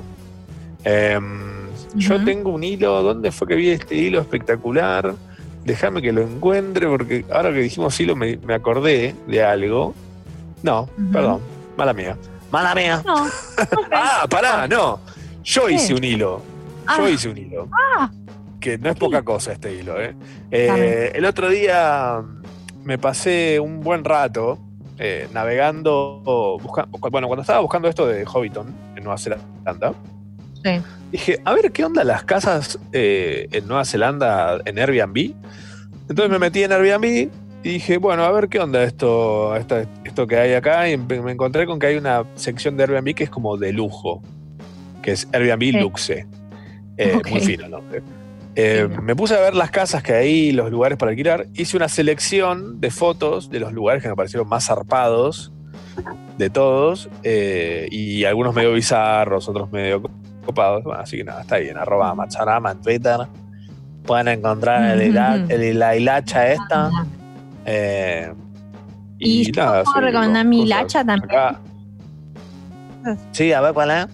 [0.84, 1.65] Em,
[1.95, 5.15] Yo tengo un hilo, ¿dónde fue que vi este hilo espectacular?
[5.65, 9.93] Déjame que lo encuentre porque ahora que dijimos hilo me, me acordé de algo.
[10.63, 11.41] No, perdón,
[11.77, 12.15] mala mía.
[12.51, 13.01] Mala mía.
[13.05, 13.27] No.
[13.91, 14.99] Ah, pará, no.
[15.43, 15.73] Yo ¿Qué?
[15.73, 16.41] hice un hilo.
[16.97, 17.09] Yo Ah.
[17.09, 17.67] hice un hilo.
[17.97, 18.11] Ah,
[18.59, 20.15] Que no es poca cosa este hilo, ¿eh?
[20.51, 22.21] Eh, el otro día
[22.83, 24.59] me pasé un buen rato
[24.99, 26.21] eh, navegando,
[26.61, 29.93] busca- bueno, cuando estaba buscando esto de Hobbiton en Nueva Zelanda,
[30.65, 30.81] sí.
[31.11, 35.33] dije, a ver qué onda las casas eh, en Nueva Zelanda en Airbnb.
[36.09, 37.29] Entonces me metí en Airbnb
[37.63, 40.89] y dije, bueno, a ver qué onda esto, esto, esto que hay acá.
[40.89, 44.21] Y me encontré con que hay una sección de Airbnb que es como de lujo,
[45.01, 45.81] que es Airbnb.
[45.81, 46.27] Luxe.
[46.97, 47.19] Eh.
[47.29, 48.01] Muy fino el nombre.
[48.57, 51.47] Eh, me puse a ver las casas que hay, los lugares para alquilar.
[51.53, 55.51] Hice una selección de fotos de los lugares que me parecieron más zarpados
[56.37, 57.09] de todos.
[57.23, 60.01] eh, y algunos medio bizarros, otros medio
[60.45, 60.84] copados.
[60.84, 63.17] Bueno, así que nada, está ahí en arroba macharama en Twitter.
[64.05, 66.89] Pueden encontrar el la hilacha esta.
[67.65, 68.31] Eh,
[69.17, 71.30] y, Y nada, puedo sí, recomendar mi hilacha también.
[71.31, 71.59] Acá-
[73.31, 74.07] Sí, a ver cuál es.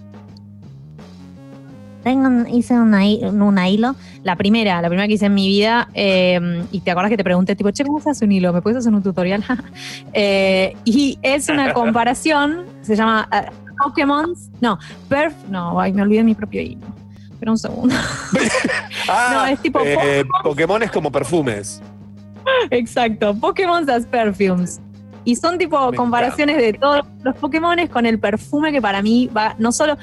[2.03, 3.01] Tengo un- hice una,
[3.31, 7.11] una hilo, la primera, la primera que hice en mi vida, eh, y te acuerdas
[7.11, 8.51] que te pregunté, tipo, che, ¿cómo se hace un hilo?
[8.51, 9.43] ¿Me puedes hacer un tutorial?
[10.13, 13.45] Eh, y es una comparación, se llama eh,
[13.83, 14.77] Pokémon, no,
[15.09, 16.87] Perf, no, ay, me olvidé mi propio hilo.
[17.31, 17.95] Espera un segundo.
[19.09, 21.81] Ah, No, es tipo eh, Pokémon es como perfumes.
[22.69, 24.79] Exacto, Pokémon as Perfumes.
[25.25, 29.29] Y son tipo Me comparaciones de todos los Pokémones con el perfume que para mí
[29.35, 29.97] va, no solo.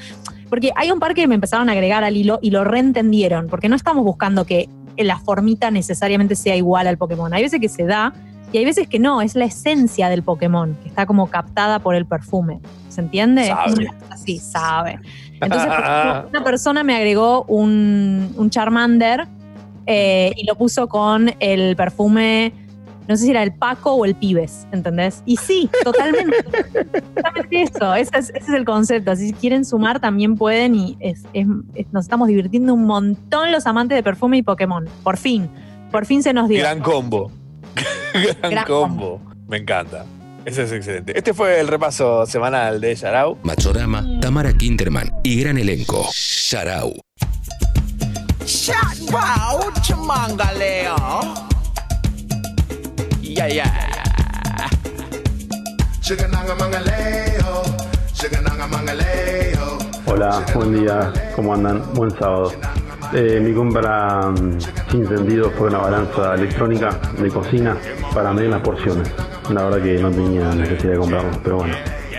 [0.49, 3.69] Porque hay un par que me empezaron a agregar al hilo y lo reentendieron, porque
[3.69, 7.33] no estamos buscando que la formita necesariamente sea igual al Pokémon.
[7.33, 8.13] Hay veces que se da
[8.51, 11.95] y hay veces que no, es la esencia del Pokémon, que está como captada por
[11.95, 12.59] el perfume.
[12.89, 13.47] ¿Se entiende?
[13.49, 14.99] Es como así, sabe.
[15.41, 19.25] Entonces, ejemplo, una persona me agregó un, un Charmander
[19.85, 22.51] eh, y lo puso con el perfume,
[23.07, 25.23] no sé si era el Paco o el Pibes, ¿entendés?
[25.25, 26.35] Y sí, totalmente.
[27.15, 29.11] totalmente eso, ese es, ese es el concepto.
[29.11, 31.47] Así si quieren sumar también pueden y es- es-
[31.91, 34.87] nos estamos divirtiendo un montón los amantes de perfume y Pokémon.
[35.03, 35.49] Por fin,
[35.91, 36.59] por fin se nos dio.
[36.59, 37.31] Gran combo.
[38.13, 39.21] Gran, Gran combo.
[39.47, 40.05] Me encanta.
[40.49, 41.15] Ese es excelente.
[41.15, 43.37] Este fue el repaso semanal de Yarao.
[43.43, 46.09] Machorama, Tamara Kinderman y gran elenco.
[46.11, 46.91] Sharau.
[48.47, 50.95] Shot wow, chamangaleo.
[53.21, 54.69] Yeah, yeah.
[60.07, 61.93] Hola, buen día, ¿cómo andan?
[61.93, 62.51] Buen sábado.
[63.11, 64.59] Eh, mi compra mm,
[64.91, 67.75] sin sentido fue una balanza electrónica de cocina
[68.13, 69.11] para medir las porciones.
[69.51, 71.73] La verdad que no tenía necesidad de comprarlo, pero bueno.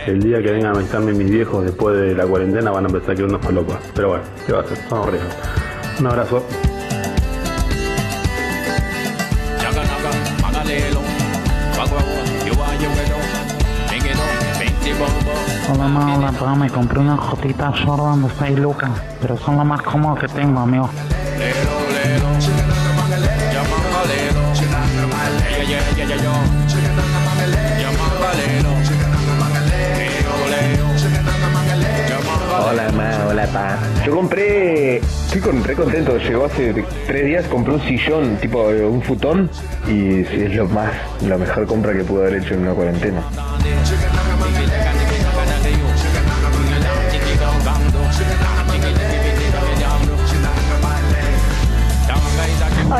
[0.07, 3.15] El día que vengan a visitarme mis viejos después de la cuarentena van a empezar
[3.15, 3.77] quedar unos locos.
[3.95, 4.79] Pero bueno, ¿qué va a hacer?
[4.89, 5.37] Son horribles.
[6.01, 6.45] Un abrazo.
[15.73, 18.91] Hola, ma, hola, pa, me compré una jotita Jordan de 6 lucas,
[19.21, 20.91] pero son lo más cómodo que tengo, amigo.
[32.69, 33.79] Hola, ma, hola, pa.
[34.05, 39.03] Yo compré, estoy con, contento, llegó hace tres días, compré un sillón, tipo eh, un
[39.03, 39.49] futón,
[39.87, 40.91] y es lo más,
[41.23, 43.23] la mejor compra que pude haber hecho en una cuarentena.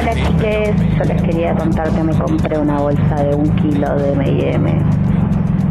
[0.01, 4.13] Hola chiques, yo les quería contar que me compré una bolsa de un kilo de
[4.13, 4.83] M&M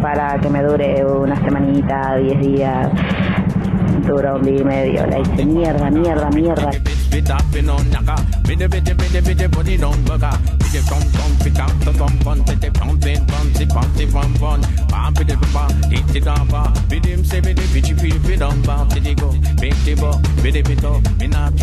[0.03, 2.89] para que me dure una semanita, 10 días.
[4.05, 6.69] Duró un día y medio, la hice mierda, mierda, mierda.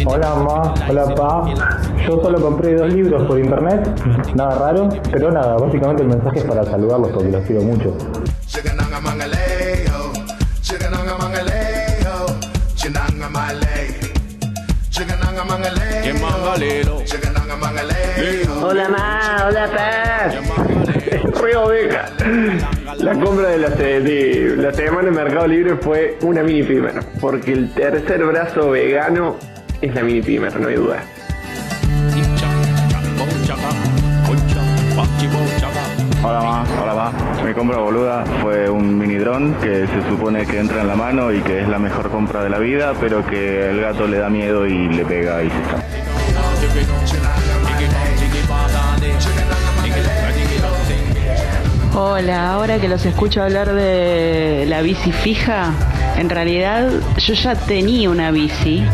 [0.06, 1.44] Hola ma, hola pa.
[2.04, 3.88] Yo solo compré dos libros por internet,
[4.34, 7.96] nada raro, pero nada, básicamente el mensaje es para saludarlos porque los quiero mucho.
[18.62, 20.30] Hola, ma, hola, pa.
[21.34, 22.08] Fue oveja.
[22.96, 27.52] La compra de la, de la semana en Mercado Libre fue una mini pimer, porque
[27.52, 29.36] el tercer brazo vegano
[29.82, 31.02] es la mini pimer, no hay duda.
[36.24, 37.12] Hola ma, hola ma.
[37.44, 41.32] Mi compra boluda fue un mini dron que se supone que entra en la mano
[41.32, 44.30] y que es la mejor compra de la vida, pero que el gato le da
[44.30, 47.55] miedo y le pega y se está.
[51.98, 55.72] Hola, ahora que los escucho hablar de la bici fija,
[56.18, 58.84] en realidad yo ya tenía una bici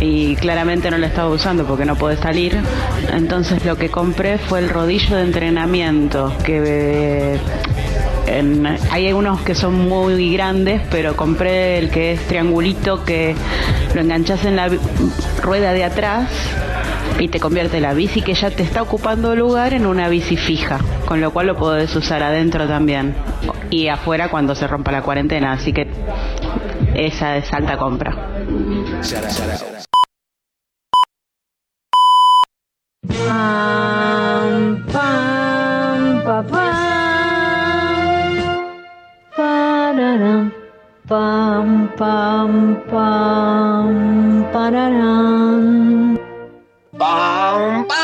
[0.00, 2.58] y claramente no la estaba usando porque no puede salir.
[3.12, 7.38] Entonces lo que compré fue el rodillo de entrenamiento, que
[8.90, 13.34] hay algunos que son muy grandes, pero compré el que es triangulito que
[13.94, 14.70] lo enganchas en la
[15.42, 16.30] rueda de atrás
[17.18, 20.78] y te convierte la bici que ya te está ocupando lugar en una bici fija,
[21.06, 23.14] con lo cual lo podés usar adentro también
[23.70, 25.86] y afuera cuando se rompa la cuarentena, así que
[26.94, 28.14] esa es alta compra.
[41.06, 42.80] Pam, pam,
[44.46, 46.03] pam,
[47.54, 48.03] Boom, boom.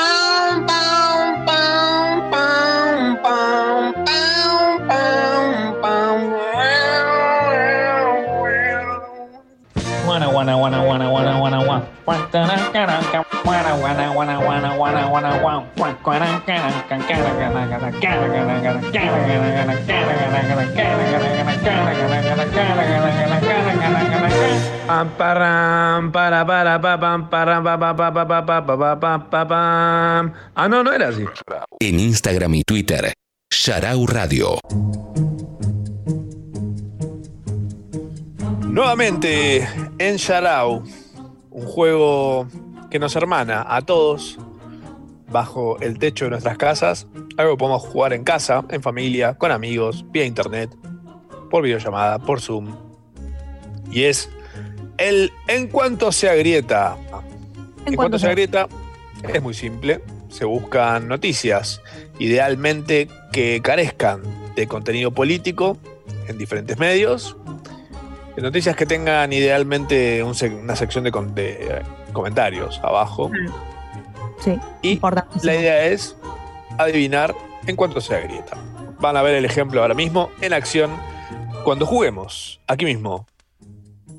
[30.54, 31.24] Ah, no, no era así.
[31.80, 33.12] En Instagram y Twitter,
[33.52, 34.58] Sharau Radio.
[38.64, 39.68] Nuevamente
[39.98, 40.82] en Sharau,
[41.50, 42.46] un juego
[42.90, 44.38] que nos hermana a todos
[45.30, 47.06] bajo el techo de nuestras casas.
[47.36, 50.70] Algo que podemos jugar en casa, en familia, con amigos, vía internet,
[51.50, 52.74] por videollamada, por Zoom.
[53.92, 54.28] Y es
[54.98, 56.96] el En cuanto se agrieta.
[57.86, 58.68] En, cuanto se agrieta
[59.32, 60.02] es muy simple.
[60.28, 61.80] Se buscan noticias,
[62.18, 64.22] idealmente que carezcan
[64.54, 65.78] de contenido político
[66.28, 67.36] en diferentes medios.
[68.36, 73.30] Noticias que tengan idealmente un sec- una sección de, de, eh, comentarios abajo.
[74.38, 75.00] Sí, Y
[75.42, 76.16] la idea es
[76.78, 77.34] adivinar
[77.66, 78.56] en cuánto se agrieta.
[79.00, 80.90] Van a ver el ejemplo ahora mismo en acción
[81.64, 83.26] cuando juguemos aquí mismo.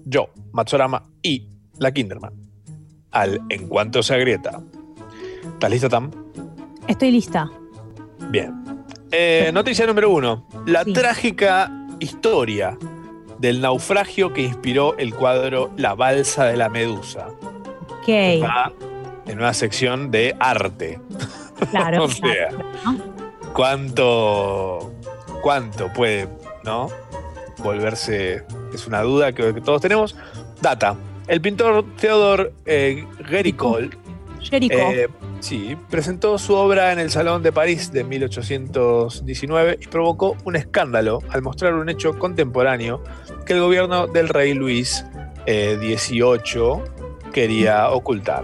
[0.06, 1.48] Yo, Matsurama y
[1.78, 2.34] la Kinderman.
[3.12, 4.62] Al en cuanto se agrieta.
[5.54, 6.12] ¿Estás lista, Tam?
[6.88, 7.50] Estoy lista.
[8.30, 8.84] Bien.
[9.12, 10.48] Eh, noticia número uno.
[10.66, 12.78] La trágica historia
[13.40, 17.28] del naufragio que inspiró el cuadro La balsa de la medusa.
[18.02, 18.72] Ok, Está
[19.28, 21.00] en una sección de arte.
[21.70, 22.04] claro.
[22.06, 22.50] o sea,
[23.54, 24.92] ¿cuánto,
[25.42, 26.28] cuánto puede,
[26.64, 26.90] no?
[27.60, 30.16] Volverse, es una duda que, que todos tenemos.
[30.62, 30.96] Data.
[31.28, 33.78] El pintor Theodor eh, Jericho.
[34.52, 35.08] eh,
[35.40, 41.20] sí, presentó su obra en el Salón de París de 1819 y provocó un escándalo
[41.30, 43.04] al mostrar un hecho contemporáneo
[43.46, 45.06] que el gobierno del rey Luis
[45.46, 47.01] eh, XVIII
[47.32, 48.44] quería ocultar.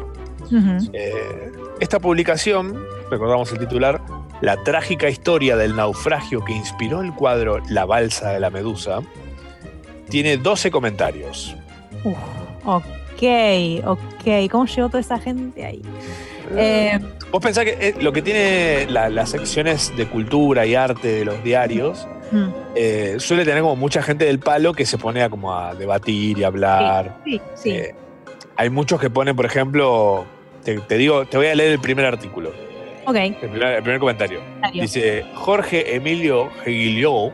[0.94, 2.82] Eh, esta publicación,
[3.12, 4.02] recordamos el titular,
[4.42, 9.00] La trágica historia del naufragio que inspiró el cuadro La balsa de la medusa,
[10.10, 11.56] tiene 12 comentarios.
[12.04, 12.16] Uf,
[12.64, 13.24] ok,
[13.86, 14.50] ok.
[14.52, 15.82] ¿Cómo llegó toda esa gente ahí?
[16.56, 16.98] Eh,
[17.32, 21.26] Vos pensás que eh, lo que tiene la- las secciones de cultura y arte de
[21.26, 25.30] los diarios mm, eh, suele tener como mucha gente del palo que se pone a
[25.30, 27.18] como a debatir y hablar.
[27.26, 27.70] sí, sí.
[27.72, 27.96] Eh,
[28.58, 30.26] hay muchos que ponen, por ejemplo,
[30.64, 32.52] te, te digo, te voy a leer el primer artículo,
[33.06, 33.16] ok.
[33.16, 34.42] el primer, el primer comentario.
[34.74, 37.32] Dice Jorge Emilio Giguiliou.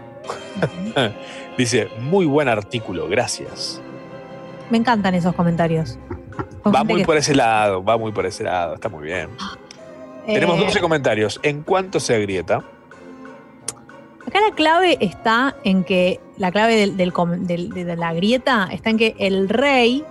[1.57, 3.81] dice, muy buen artículo, gracias.
[4.69, 5.97] Me encantan esos comentarios.
[6.63, 9.29] Con Va muy que- por ese lado, va muy por ese lado, está muy bien.
[10.27, 11.39] eh, Tenemos 12 comentarios.
[11.43, 12.63] ¿En cuánto se agrieta?
[14.25, 18.13] Acá la clave está en que, la clave del- del com- del- de, de la
[18.13, 20.03] grieta está en que el rey,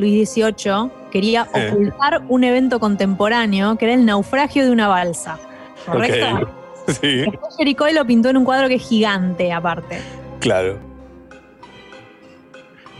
[0.00, 1.70] Luis XVIII, quería Eh.
[1.72, 5.38] ocultar un evento contemporáneo que era el naufragio de una balsa.
[5.86, 6.26] ¿Correcto?
[6.44, 6.48] Ok.
[7.00, 7.18] Sí,
[7.64, 10.00] Después lo pintó en un cuadro que es gigante, aparte.
[10.40, 10.78] claro.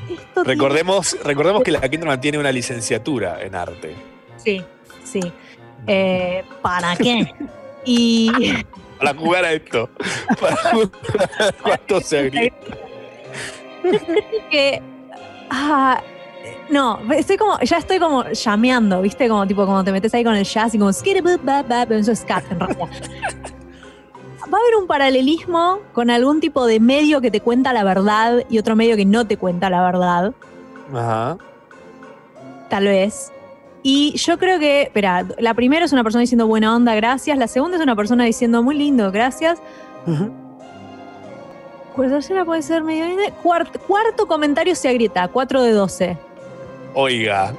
[0.09, 3.95] Esto Recordemos, recordemos que la Kinderman tiene una licenciatura en arte.
[4.37, 4.63] Sí,
[5.03, 5.21] sí.
[5.87, 7.33] Eh, ¿Para qué?
[7.85, 8.31] Y
[8.99, 9.89] Para jugar a esto.
[10.41, 10.91] Para jugar
[11.39, 12.31] a cuánto se
[14.51, 14.83] que.
[15.49, 16.01] Ah,
[16.71, 19.29] no, estoy como, ya estoy como llameando, ¿viste?
[19.29, 21.03] Como tipo, como te metes ahí con el jazz y como eso
[22.13, 22.89] es scat en realidad.
[24.53, 28.45] Va a haber un paralelismo con algún tipo de medio que te cuenta la verdad
[28.49, 30.33] y otro medio que no te cuenta la verdad,
[30.93, 31.39] Ajá.
[32.69, 33.33] tal vez.
[33.83, 37.39] Y yo creo que, espera, la primera es una persona diciendo buena onda, gracias.
[37.39, 39.61] La segunda es una persona diciendo muy lindo, gracias.
[41.97, 43.05] La tercera puede ser medio.
[43.43, 46.30] Cuarto, cuarto comentario se agrieta, 4 de 12.
[46.95, 47.55] Oiga.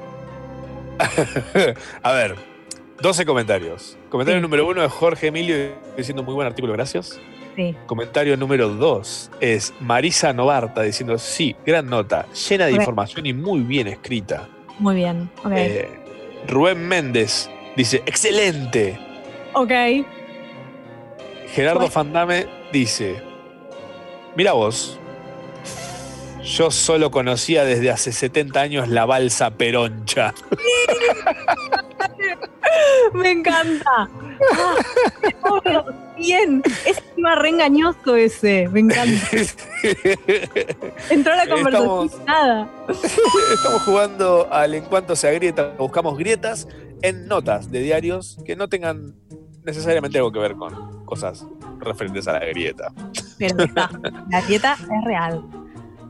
[2.04, 2.36] a ver,
[3.02, 3.98] 12 comentarios.
[4.10, 4.44] Comentario Sí.
[4.44, 7.20] número uno es Jorge Emilio diciendo muy buen artículo, gracias.
[7.56, 7.76] Sí.
[7.86, 13.62] Comentario número 2 es Marisa Novarta diciendo sí, gran nota, llena de información y muy
[13.62, 14.48] bien escrita.
[14.80, 15.30] Muy bien.
[15.44, 15.52] Ok.
[15.56, 15.90] Eh,
[16.48, 18.98] Rubén Méndez dice excelente.
[19.54, 19.72] ok.
[21.54, 21.90] Gerardo.
[21.90, 23.22] Fandame dice,
[24.38, 24.98] mira vos,
[26.44, 30.34] yo solo conocía desde hace 70 años la balsa peroncha.
[33.14, 34.10] Me encanta.
[34.58, 34.76] Ah,
[36.18, 36.62] bien.
[36.86, 38.68] Es encima re engañoso ese.
[38.70, 39.28] Me encanta.
[41.10, 42.06] Entró la conversación.
[42.08, 42.70] Estamos- Nada.
[43.54, 46.68] Estamos jugando al en cuanto se agrieta, buscamos grietas
[47.02, 49.16] en notas de diarios que no tengan
[49.64, 51.46] necesariamente algo que ver con cosas
[51.80, 52.92] referentes a la grieta.
[53.38, 53.90] Pero está.
[54.30, 55.44] La dieta es real.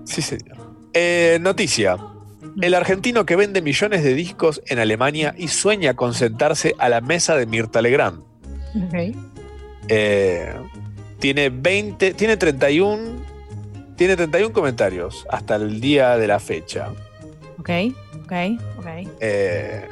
[0.05, 0.57] Sí, señor.
[0.93, 1.97] Eh, noticia.
[2.61, 7.01] El argentino que vende millones de discos en Alemania y sueña con sentarse a la
[7.01, 8.21] mesa de Mirta Legrand.
[8.75, 9.15] Ok.
[9.87, 10.53] Eh,
[11.19, 13.23] tiene 20, tiene 31,
[13.95, 16.89] tiene 31 comentarios hasta el día de la fecha.
[17.59, 17.69] Ok,
[18.23, 18.33] ok,
[18.79, 18.87] ok.
[19.19, 19.87] Eh,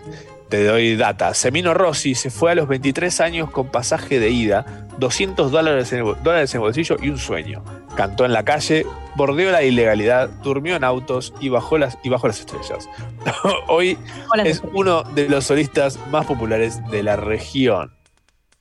[0.50, 1.34] te doy data.
[1.36, 6.04] Semino Rossi se fue a los 23 años con pasaje de ida, 200 dólares en,
[6.24, 7.64] dólares en bolsillo y un sueño.
[7.96, 8.86] Cantó en la calle,
[9.20, 12.88] bordeó la ilegalidad, durmió en autos y bajó las, y bajó las estrellas.
[13.68, 13.98] Hoy
[14.46, 17.92] es uno de los solistas más populares de la región.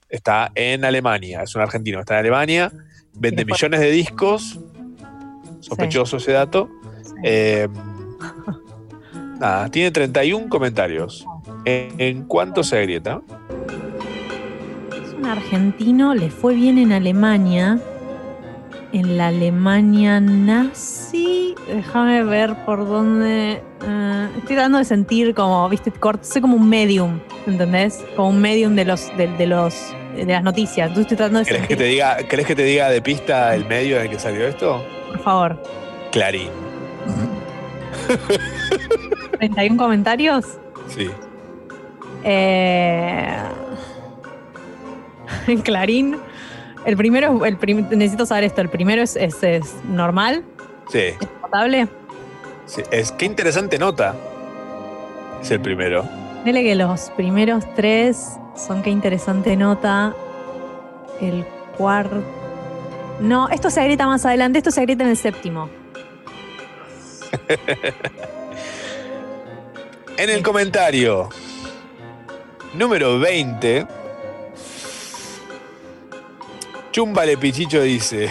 [0.09, 2.73] Está en Alemania, es un argentino, está en Alemania,
[3.15, 4.59] vende millones de discos,
[5.61, 6.69] sospechoso ese dato.
[7.23, 7.69] Eh,
[9.39, 11.25] nada, tiene 31 comentarios.
[11.67, 13.21] ¿En, en cuánto se agrieta?
[14.91, 17.81] Es un argentino, le fue bien en Alemania.
[18.93, 21.55] En la Alemania nazi.
[21.67, 23.63] Déjame ver por dónde.
[23.87, 28.03] eh, estoy tratando de sentir como, viste, cort- soy como un medium, ¿entendés?
[28.17, 29.75] Como un medium de los, de, de los
[30.17, 30.89] de las noticias.
[30.89, 33.55] Entonces estoy tratando de ¿Crees que sentir, te diga, ¿crees que te diga de pista
[33.55, 34.83] el medio en el que salió esto?
[35.09, 35.63] por favor.
[36.11, 36.49] Clarín.
[39.39, 40.45] 31 comentarios.
[40.89, 41.11] Sí.
[42.25, 43.37] Eh,
[45.63, 46.17] Clarín.
[46.85, 48.61] El primero, el prim- necesito saber esto.
[48.61, 50.45] El primero es, es- es normal,
[50.91, 51.15] Sí.
[51.41, 51.89] potable.
[52.67, 52.83] sí.
[52.91, 54.15] Es, qué interesante nota.
[55.43, 56.05] Es el primero.
[56.45, 60.15] Dile que los primeros tres son qué interesante nota.
[61.21, 61.45] El
[61.77, 62.23] cuarto.
[63.21, 65.69] No, esto se agrieta más adelante, esto se agrieta en el séptimo.
[70.17, 71.29] En el comentario
[72.75, 73.87] número 20,
[76.99, 78.29] Chumbale Pichicho dice: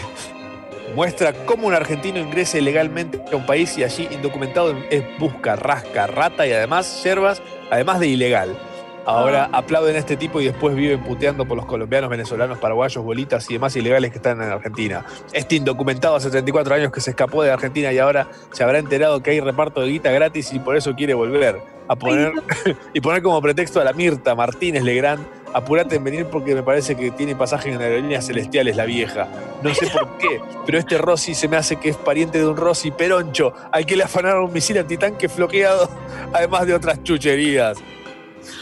[0.93, 6.05] Muestra cómo un argentino ingresa ilegalmente a un país y allí indocumentado es busca, rasca,
[6.05, 7.41] rata y además yerbas,
[7.71, 8.59] además de ilegal.
[9.05, 13.49] Ahora aplauden a este tipo y después viven puteando por los colombianos, venezolanos, paraguayos, bolitas
[13.49, 15.05] y demás ilegales que están en Argentina.
[15.31, 19.23] Este indocumentado hace 34 años que se escapó de Argentina y ahora se habrá enterado
[19.23, 22.33] que hay reparto de guita gratis y por eso quiere volver a poner
[22.93, 25.36] y poner como pretexto a la Mirta Martínez Legrand.
[25.53, 29.27] Apurate en venir porque me parece que tiene pasaje en aerolíneas celestiales la vieja.
[29.63, 32.57] No sé por qué, pero este Rossi se me hace que es pariente de un
[32.57, 35.89] Rossi peroncho al que le afanaron un misil antitanque floqueado,
[36.33, 37.77] además de otras chucherías.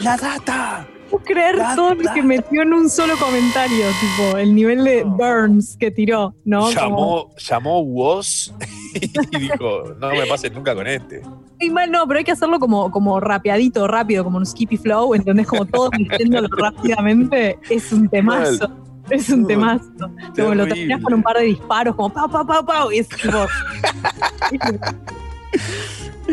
[0.00, 0.86] ¡La data!
[1.10, 5.76] Puedo creer todo lo que metió en un solo comentario, tipo, el nivel de Burns
[5.78, 6.60] que tiró, ¿no?
[6.62, 8.52] Como- Llamó, llamó Woz
[8.94, 11.22] y dijo, no me pases nunca con este.
[11.58, 15.14] Y mal no, pero hay que hacerlo como, como rapeadito, rápido, como un skippy flow,
[15.14, 15.46] ¿entendés?
[15.46, 18.70] Como todo diciéndolo rápidamente, es un temazo.
[19.08, 19.84] Es un temazo.
[20.36, 23.08] Como lo terminás con un par de disparos, como pau, pau, pau, pau, y es
[23.08, 23.38] tipo.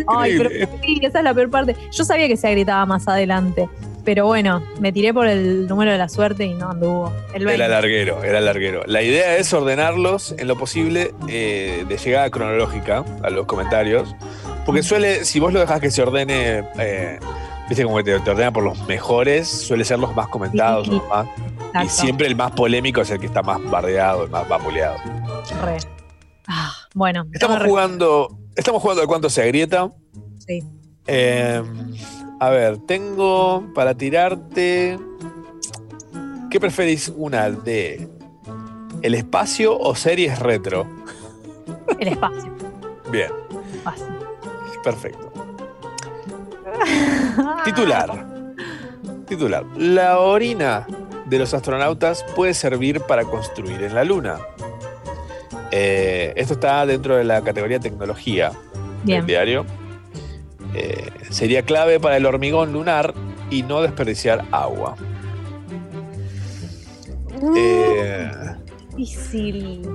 [0.07, 0.49] Ay, pero
[0.81, 1.75] sí, esa es la peor parte.
[1.91, 3.69] Yo sabía que se gritaba más adelante,
[4.03, 7.13] pero bueno, me tiré por el número de la suerte y no anduvo.
[7.33, 7.53] El 20.
[7.53, 8.83] Era larguero, era larguero.
[8.85, 14.15] La idea es ordenarlos en lo posible eh, de llegada cronológica a los comentarios.
[14.65, 17.19] Porque suele, si vos lo dejás que se ordene, eh,
[17.67, 20.91] viste como que te, te ordena por los mejores, suele ser los más comentados, Sí.
[20.93, 21.27] los más.
[21.83, 24.97] Y siempre el más polémico es el que está más bardeado, el más vapuleado.
[25.63, 25.77] Re.
[26.47, 29.89] Ah, bueno, Estamos jugando, estamos jugando de cuánto se agrieta.
[30.45, 30.61] Sí.
[31.07, 31.61] Eh,
[32.39, 34.99] a ver, tengo para tirarte.
[36.49, 37.11] ¿Qué preferís?
[37.15, 38.07] ¿Una de
[39.01, 40.87] el espacio o series retro?
[41.99, 42.53] El espacio.
[43.11, 43.29] Bien,
[43.73, 44.05] espacio.
[44.83, 45.31] perfecto.
[47.65, 48.25] Titular.
[49.27, 49.65] Titular.
[49.77, 50.85] La orina
[51.25, 54.37] de los astronautas puede servir para construir en la Luna.
[55.71, 58.51] Eh, esto está dentro de la categoría tecnología
[59.03, 59.19] Bien.
[59.19, 59.65] del diario.
[60.75, 63.13] Eh, sería clave para el hormigón lunar
[63.49, 64.95] y no desperdiciar agua.
[67.55, 68.31] Eh,
[68.95, 69.87] Difícil.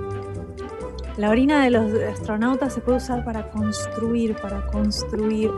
[1.16, 5.50] La orina de los astronautas se puede usar para construir, para construir.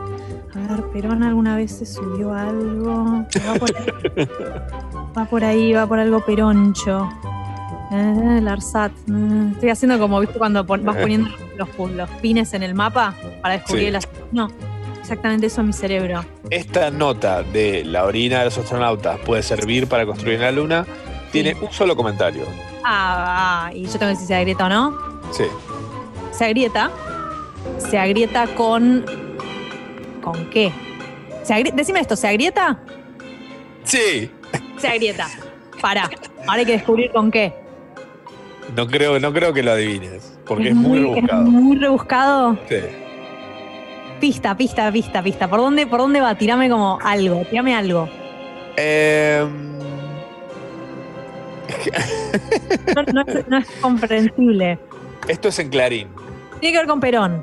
[0.54, 3.26] A ver, Perón alguna vez se subió a algo.
[3.46, 4.26] Va por ahí,
[5.18, 7.08] va por, ahí, va por algo peroncho.
[7.92, 8.92] Eh, el ARSAT.
[9.10, 10.38] Eh, Estoy haciendo como, ¿viste?
[10.38, 11.28] Cuando pon- vas poniendo
[11.58, 11.68] los,
[12.22, 13.88] pines en el mapa para descubrir Sí.
[13.88, 14.48] el astro- No,
[15.10, 16.24] exactamente eso en mi cerebro.
[16.50, 20.86] esta nota de la orina de los astronautas puede servir para construir la Luna
[21.32, 22.44] tiene un solo comentario.
[22.84, 24.98] Ah, ah, y yo tengo que decir si se agrieta o no.
[25.32, 25.44] Sí.
[26.32, 26.90] Se agrieta.
[27.78, 29.04] Se agrieta con.
[30.22, 30.72] ¿Con qué?
[31.44, 32.78] Se agri- Decime esto, ¿se agrieta?
[33.84, 34.30] Sí.
[34.78, 35.28] Se agrieta.
[35.80, 36.10] Pará.
[36.46, 37.52] Ahora hay que descubrir con qué.
[38.76, 41.42] No creo, no creo que lo adivines, porque es muy, rebuscado.
[41.42, 42.58] muy rebuscado.
[42.68, 42.76] Sí.
[44.20, 45.48] Pista, pista, pista, pista.
[45.48, 46.34] ¿Por dónde, por dónde va?
[46.34, 48.08] Tirame como algo, tirame algo.
[48.76, 49.46] Eh,
[52.94, 54.78] No, no es, no es comprensible.
[55.28, 56.08] esto es en Clarín.
[56.60, 57.42] Tiene que ver con Perón.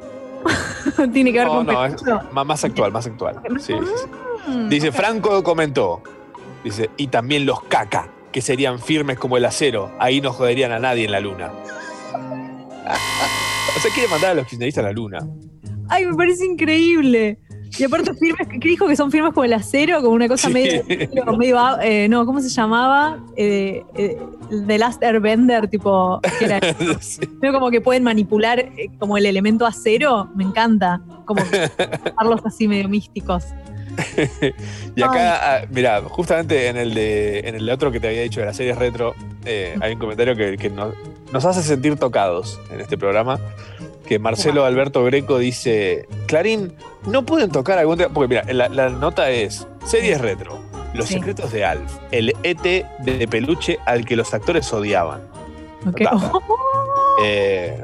[1.14, 1.96] Tiene que ver No, con Perón.
[1.96, 2.02] es
[2.46, 3.40] más actual, más actual.
[3.60, 3.74] Sí.
[4.48, 4.70] Mm.
[4.70, 6.02] Dice, Franco comentó,
[6.64, 10.80] dice, y también los caca, que serían firmes como el acero, ahí no joderían a
[10.80, 11.52] nadie en la luna.
[13.76, 15.20] o sea, quiere mandar a los kirchneristas a la luna.
[15.90, 17.38] Ay, me parece increíble.
[17.78, 20.02] Y aparte firmes, ¿qué dijo que son firmes como el acero?
[20.02, 20.54] Como una cosa Sí.
[20.54, 20.84] medio,
[21.38, 23.20] medio, eh, no, ¿cómo se llamaba?
[23.36, 24.18] Eh, eh,
[24.66, 26.60] The Last Airbender, tipo, que era
[27.52, 31.44] como que pueden manipular eh, como el elemento acero, me encanta, como
[32.18, 33.44] darlos así medio místicos.
[34.96, 38.40] Y acá, ah, mira, justamente en el, de, en el otro que te había dicho
[38.40, 39.16] de las series retro,
[39.46, 40.94] eh, hay un comentario que, que nos,
[41.34, 43.40] nos hace sentir tocados en este programa.
[44.08, 46.74] Que Marcelo Alberto Greco dice: Clarín,
[47.06, 48.14] no pueden tocar algún tema.
[48.14, 50.60] Porque mira, la, la nota es: series retro,
[50.94, 51.16] Los Sí.
[51.16, 52.62] secretos de Alf, el ET
[53.00, 55.22] de peluche al que los actores odiaban.
[57.24, 57.84] Eh,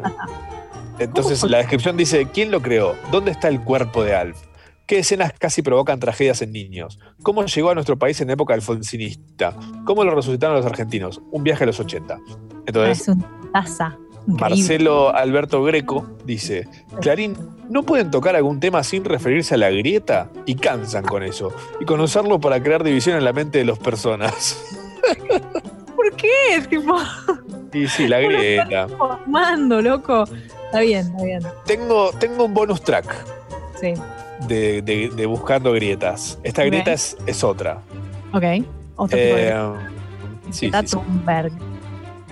[0.99, 2.95] entonces la descripción dice, ¿quién lo creó?
[3.11, 4.37] ¿Dónde está el cuerpo de Alf?
[4.85, 6.99] ¿Qué escenas casi provocan tragedias en niños?
[7.23, 9.55] ¿Cómo llegó a nuestro país en época alfonsinista?
[9.85, 11.19] ¿Cómo lo resucitaron los argentinos?
[11.31, 12.19] Un viaje a los 80.
[12.67, 13.97] Entonces, es una taza.
[14.27, 14.49] Increíble.
[14.57, 16.67] Marcelo Alberto Greco dice,
[17.01, 17.35] Clarín,
[17.69, 20.29] ¿no pueden tocar algún tema sin referirse a la grieta?
[20.45, 21.51] Y cansan con eso.
[21.79, 24.63] Y con usarlo para crear división en la mente de las personas.
[25.95, 26.61] ¿Por qué?
[26.69, 26.95] Tipo,
[27.73, 28.87] Y sí, la grieta.
[28.89, 30.23] formando, loco.
[30.65, 31.41] Está bien, está bien.
[31.65, 33.13] Tengo, tengo un bonus track.
[33.79, 33.93] Sí.
[34.47, 36.37] de, de- de buscando grietas.
[36.43, 37.81] Esta grieta es, es otra.
[38.33, 38.43] Ok.
[38.95, 39.63] Otro tipo de- Eh,
[40.51, 40.97] sí, sí, sí.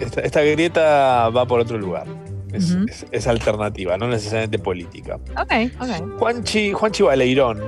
[0.02, 2.06] Esta, esta grieta va por otro lugar.
[2.52, 2.86] Es, Ujú.
[2.90, 5.16] es- es alternativa, no necesariamente política.
[5.40, 6.20] Ok, ok.
[6.20, 7.60] Juanchi, Juanchi Baleirón,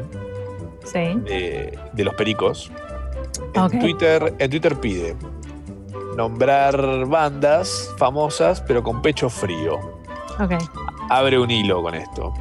[0.84, 0.99] Sí.
[1.26, 2.69] de, de Los Pericos,
[3.53, 3.80] en.
[3.80, 5.15] Twitter, en Twitter pide
[6.18, 9.76] nombrar bandas famosas, pero con pecho frío.
[10.39, 10.53] Ok.
[11.10, 12.34] Abre un hilo con esto.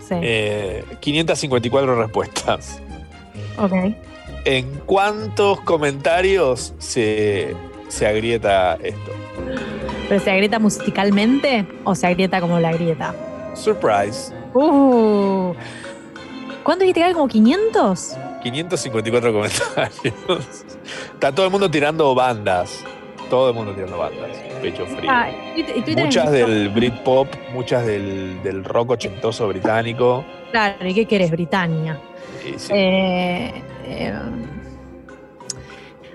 [0.00, 0.14] Sí.
[0.22, 2.80] Eh, 554 respuestas.
[3.58, 3.72] Ok.
[4.46, 7.54] ¿En cuántos comentarios se,
[7.88, 9.12] se agrieta esto?
[10.08, 13.14] ¿Pero se agrieta musicalmente o se agrieta como la grieta?
[13.54, 14.32] Surprise.
[14.54, 15.54] Uh.
[16.62, 17.12] ¿Cuánto dijiste que hay?
[17.12, 18.16] ¿Como 500?
[18.42, 20.64] 554 comentarios.
[21.12, 22.84] Está todo el mundo tirando bandas.
[23.30, 24.30] Todo el mundo tirando bandas.
[24.60, 25.10] Pecho frío.
[25.10, 30.24] Ah, y y muchas del Britpop, muchas del, del rock ochentoso británico.
[30.50, 31.30] Claro, ¿y qué querés?
[31.30, 31.98] Britannia.
[32.46, 32.72] Y sí.
[32.74, 34.14] Eh, eh,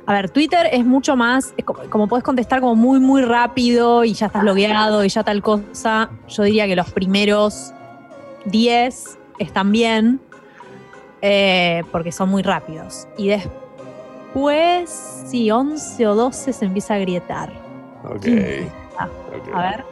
[0.09, 4.03] a ver, Twitter es mucho más, es como, como puedes contestar como muy, muy rápido
[4.03, 6.09] y ya estás logueado y ya tal cosa.
[6.27, 7.75] Yo diría que los primeros
[8.45, 10.19] 10 están bien
[11.21, 13.07] eh, porque son muy rápidos.
[13.19, 14.89] Y después,
[15.27, 17.53] sí, 11 o 12 se empieza a grietar.
[18.03, 18.25] Ok.
[18.97, 19.53] Ah, ok.
[19.53, 19.85] A ver.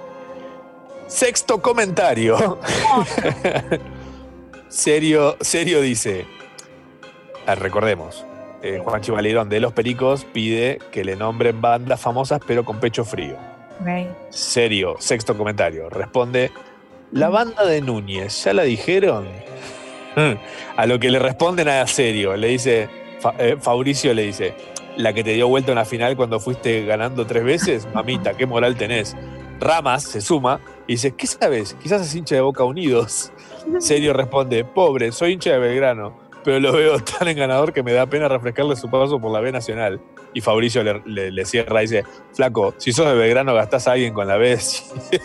[1.06, 2.58] Sexto comentario.
[4.68, 6.26] serio, serio dice.
[7.46, 8.26] Ah, recordemos.
[8.62, 13.04] Eh, Juanchi Valerón de Los Pericos pide que le nombren bandas famosas pero con pecho
[13.06, 13.36] frío.
[14.30, 15.90] Serio, sexto comentario.
[15.90, 16.52] Responde,
[17.12, 19.28] ¿la banda de Núñez ya la dijeron?
[20.78, 22.90] A lo que le responden a serio, le dice,
[23.20, 24.54] Fa- eh, Fabricio le dice,
[24.96, 28.46] la que te dio vuelta en la final cuando fuiste ganando tres veces, mamita, qué
[28.48, 29.16] moral tenés.
[29.60, 31.76] Ramas se suma y dice, ¿qué sabes?
[31.82, 33.32] Quizás es hincha de Boca Unidos.
[33.80, 36.18] Serio responde, pobre, soy hincha de Belgrano,
[36.48, 39.52] pero lo veo tan enganador que me da pena refrescarle su paso por la B
[39.52, 40.00] Nacional.
[40.34, 43.92] Y Fabricio le, le- le cierra y dice, flaco, si sos de Belgrano gastás a
[43.92, 44.82] alguien con la B, si,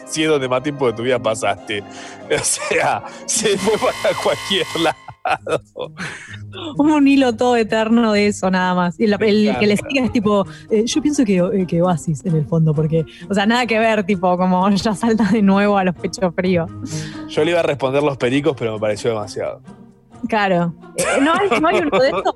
[0.06, 1.84] si es donde más tiempo de tu vida pasaste.
[2.32, 5.92] O sea, se fue para cualquier lado.
[6.78, 8.98] Un hilo todo eterno de eso, nada más.
[8.98, 12.24] Y el, el que le sigue es tipo, eh, yo pienso que, eh, que Oasis
[12.24, 15.78] en el fondo, porque, o sea, nada que ver, tipo, como ya salta de nuevo
[15.78, 16.68] a los pechos fríos.
[17.28, 19.60] Yo le iba a responder los pericos, pero me pareció demasiado.
[20.28, 20.72] Claro.
[20.96, 22.34] Eh, ¿no, hay, no hay uno de estos?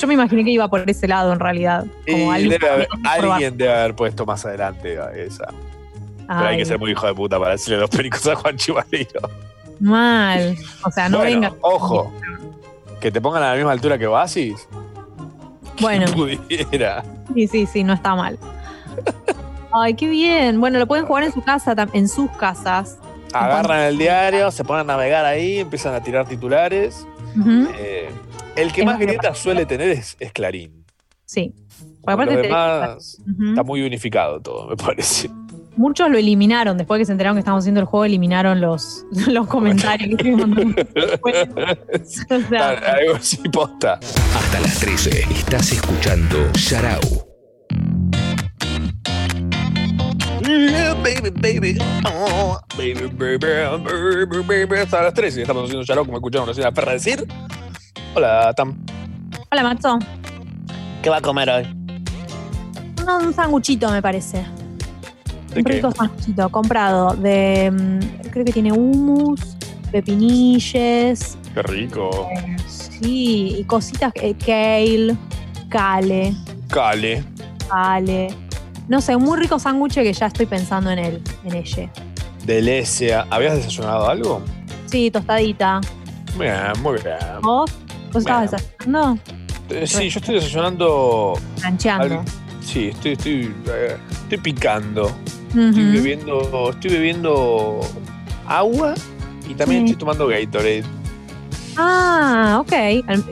[0.00, 1.84] Yo me imaginé que iba por ese lado en realidad.
[2.10, 5.46] Como alguien debe haber- alguien debe puesto más adelante esa.
[6.26, 8.56] Pero hay Ay, que ser muy hijo de puta para decirle los pericos a Juan
[8.56, 9.30] Chivalero.
[9.78, 10.56] Mal.
[10.84, 11.52] O sea, no Bueno, venga.
[11.60, 12.12] Ojo,
[13.00, 14.66] que te pongan a la misma altura que Oasis.
[15.80, 17.04] Bueno, Pudiera.
[17.34, 18.38] sí, sí, sí, no está mal.
[19.72, 20.58] Ay, qué bien.
[20.60, 22.98] Bueno, lo pueden jugar en su casa, en sus casas.
[23.32, 27.06] Agarran el diario, se ponen a navegar ahí, empiezan a tirar titulares.
[27.78, 28.08] Eh,
[28.56, 30.84] el que Es más grietas suele tener es, es Clarín.
[31.24, 31.52] Sí.
[32.06, 35.28] Aparte demás está muy unificado todo, me parece.
[35.76, 39.46] Muchos lo eliminaron, después que se enteraron que estábamos haciendo el juego, eliminaron los, los
[39.46, 40.16] comentarios.
[40.16, 40.32] que.
[42.30, 43.94] O sea, Algo así posta.
[44.34, 47.00] Hasta las 13 estás escuchando Sharau.
[51.06, 51.78] Baby, baby.
[52.04, 54.76] Oh, baby, baby, baby, baby.
[54.80, 57.24] Hasta las 13 estamos haciendo Yarao, como escucharon recién a Perra decir.
[58.16, 58.76] Hola, Tam.
[59.52, 59.98] Hola, Macho.
[61.02, 61.64] ¿Qué va a comer hoy?
[63.06, 64.44] Un, un sanguchito, me parece.
[65.54, 65.72] ¿De un qué?
[65.74, 67.70] rico sanguchito comprado de.
[67.70, 69.40] mm, Creo que tiene hummus,
[69.92, 72.28] pepinilles, Qué rico.
[72.66, 75.16] sí, y cositas, eh, kale,
[75.68, 76.34] kale,
[76.68, 77.24] Cale.
[77.68, 78.28] kale.
[78.88, 81.90] No sé, un muy rico sándwich que ya estoy pensando en él, en ella.
[82.44, 83.26] Delecia.
[83.30, 84.42] ¿Habías desayunado algo?
[84.86, 85.80] Sí, tostadita.
[86.38, 87.16] Bien, muy bien.
[87.42, 87.70] ¿Vos?
[88.12, 89.18] ¿Vos estabas Bueno.
[89.18, 89.22] desayunando?
[89.70, 91.34] Eh, Sí, yo estoy desayunando.
[91.60, 92.20] Rancheando.
[92.20, 92.24] al-
[92.64, 95.10] Sí, estoy, estoy, eh, estoy picando.
[95.48, 96.70] Estoy bebiendo.
[96.70, 97.80] Estoy bebiendo
[98.46, 98.94] agua
[99.48, 99.92] y también Sí.
[99.92, 100.84] estoy tomando Gatorade.
[101.76, 102.72] Ah, ok.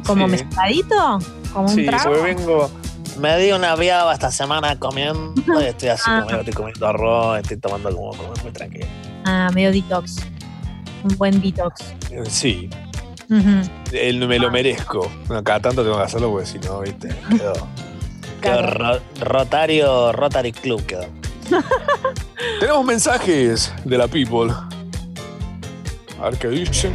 [0.06, 0.31] ¿Como Sí.
[0.32, 1.18] mezcladito?
[1.52, 2.10] ¿Como un Sí, trago?
[2.14, 2.70] porque vengo.
[3.19, 6.20] Me di una viaba esta semana comiendo y estoy así Ah.
[6.20, 8.86] comiendo, estoy comiendo arroz, estoy tomando como, como muy tranquilo.
[9.24, 10.16] Ah, medio detox.
[11.05, 11.81] Un buen detox.
[12.11, 12.69] eh, Sí,
[13.93, 15.11] el- me lo merezco.
[15.27, 17.69] Bueno, cada tanto tengo que hacerlo porque si no, viste, quedó.
[18.41, 21.07] Quedó ro- Rotario, Rotary Club quedó.
[22.61, 24.53] Tenemos mensajes de la people.
[26.20, 26.93] A ver qué dicen.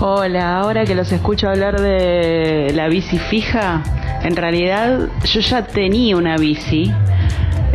[0.00, 3.82] Hola, ahora que los escucho hablar de la bici fija,
[4.26, 6.92] en realidad yo ya tenía una bici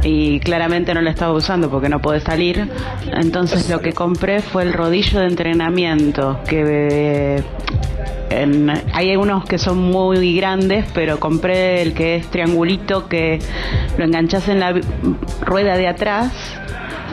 [0.03, 2.67] y claramente no la estaba usando porque no pude salir.
[3.13, 6.63] Entonces lo que compré fue el rodillo de entrenamiento, que
[7.37, 7.43] eh,
[8.31, 13.39] en- hay algunos que son muy grandes, pero compré el que es triangulito que
[13.97, 14.73] lo enganchas en la
[15.41, 16.31] rueda de atrás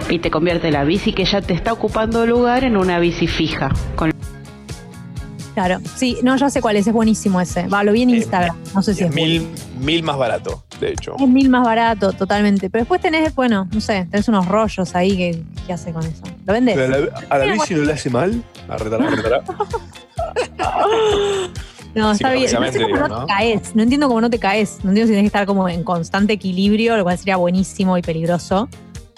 [0.09, 3.69] y te convierte la bici que ya te está ocupando lugar en una bici fija.
[3.97, 4.11] Con
[5.59, 5.81] Claro.
[5.97, 6.87] Sí, no, ya sé cuál es.
[6.87, 7.67] Es buenísimo ese.
[7.67, 8.57] Va, lo vi en Instagram.
[8.75, 9.27] No sé si es bueno.
[9.27, 9.49] Mil,
[9.81, 11.17] mil más barato, de hecho.
[11.19, 12.71] Es mil más barato, totalmente.
[12.71, 16.23] Pero después tenés, bueno, no sé, tenés unos rollos ahí que, ¿qué hace con eso?
[16.47, 16.77] ¿Lo vendes?
[16.77, 18.43] Pero a la, a la bici no le hace mal.
[18.69, 19.43] Arretará, arretará.
[21.95, 22.51] No, está bien.
[22.53, 23.75] No sé cómo no, te caes.
[23.75, 24.79] No entiendo cómo no te caes.
[24.85, 28.03] No entiendo si tienes que estar como en constante equilibrio, lo cual sería buenísimo y
[28.03, 28.69] peligroso.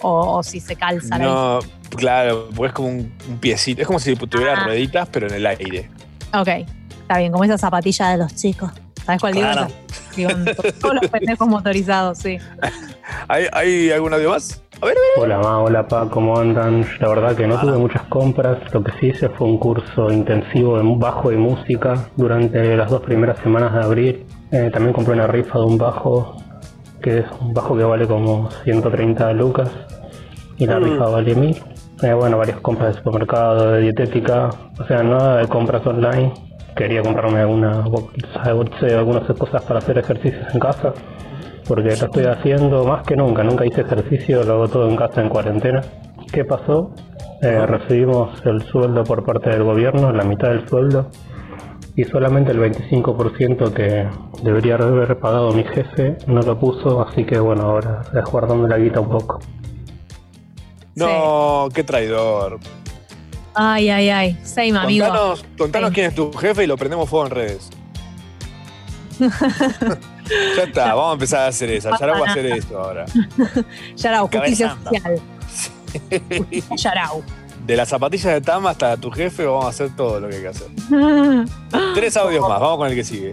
[0.02, 1.58] O, o si se calza la No,
[1.96, 3.82] claro, porque es como un, un piecito.
[3.82, 4.64] Es como si tuviera Ah.
[4.64, 5.90] rueditas, pero en el aire.
[6.34, 6.48] Ok,
[7.02, 8.70] está bien, como esa zapatilla de los chicos.
[9.04, 9.66] ¿Sabes cuál Claro.
[10.14, 10.30] digo?
[10.80, 12.38] Todos los pendejos motorizados, sí.
[13.28, 14.62] ¿Hay, ¿Hay algún audio más?
[15.16, 16.86] Hola Ma, hola Pa, ¿cómo andan?
[17.00, 20.78] La verdad que no tuve muchas compras, lo que sí hice fue un curso intensivo
[20.78, 24.26] de bajo y música durante las dos primeras semanas de abril.
[24.52, 26.36] Eh, también compré una rifa de un bajo,
[27.02, 29.70] que es un bajo que vale como 130 lucas
[30.56, 30.84] y la Mm.
[30.84, 31.62] rifa vale 1000.
[32.02, 36.32] Eh, bueno, varias compras de supermercado, de dietética, o sea, nada de compras online.
[36.74, 40.94] Quería comprarme alguna bolsa, bolsa de algunas cosas para hacer ejercicios en casa
[41.70, 45.20] porque lo estoy haciendo más que nunca, nunca hice ejercicio, lo hago todo en casa
[45.20, 45.80] en cuarentena.
[46.32, 46.90] ¿Qué pasó?
[47.42, 51.06] Eh, recibimos el sueldo por parte del gobierno, la mitad del sueldo,
[51.94, 54.08] y solamente el 25% que
[54.42, 58.76] debería haber pagado mi jefe no lo puso, así que bueno, ahora es guardando la
[58.76, 59.38] guita un poco.
[60.94, 62.58] No, qué traidor.
[63.54, 64.38] Ay, ay, ay.
[64.44, 65.06] Same, amigo.
[65.06, 67.70] Contanos, contanos quién es tu jefe y lo prendemos fuego en redes.
[69.20, 71.90] ya está, vamos a empezar a hacer eso.
[71.98, 73.04] Ya va a hacer eso ahora.
[73.96, 75.20] Yarau, justicia social.
[76.38, 77.22] Justicia Yarau.
[77.66, 80.42] De las zapatillas de Tama hasta tu jefe, vamos a hacer todo lo que hay
[80.42, 80.68] que hacer.
[81.94, 83.32] Tres audios más, vamos con el que sigue.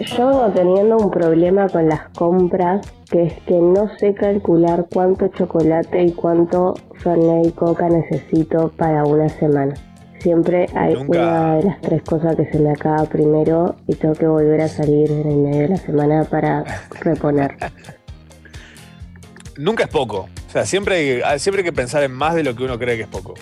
[0.00, 5.26] Yo vengo teniendo un problema con las compras, que es que no sé calcular cuánto
[5.28, 9.74] chocolate y cuánto Fernet y Coca necesito para una semana.
[10.20, 11.18] Siempre hay Nunca.
[11.20, 14.68] una de las tres cosas que se me acaba primero y tengo que volver a
[14.68, 16.64] salir en el medio de la semana para
[17.00, 17.56] reponer.
[19.56, 20.28] Nunca es poco.
[20.48, 22.96] O sea, siempre hay, siempre hay que pensar en más de lo que uno cree
[22.96, 23.34] que es poco.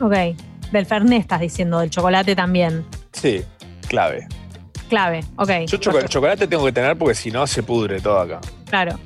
[0.00, 0.14] Ok.
[0.72, 2.84] Del Fernet estás diciendo, del chocolate también.
[3.12, 3.42] Sí,
[3.88, 4.26] clave.
[4.88, 5.50] Clave, ok.
[5.66, 8.40] Yo chocolate, chocolate tengo que tener porque si no se pudre todo acá.
[8.70, 8.98] Claro,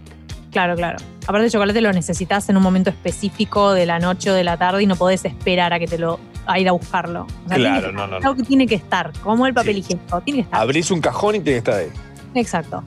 [0.51, 0.99] claro, claro.
[1.27, 4.57] Aparte, el chocolate lo necesitas en un momento específico de la noche o de la
[4.57, 7.23] tarde y no podés esperar a que te lo a ir a buscarlo.
[7.45, 8.17] O sea, Claro, tiene que- no, no.
[8.17, 10.61] Algo que tiene que estar, como el papel higiénico, tiene que estar.
[10.61, 11.89] Abrís un cajón y tiene que estar ahí.
[12.35, 12.83] Exacto.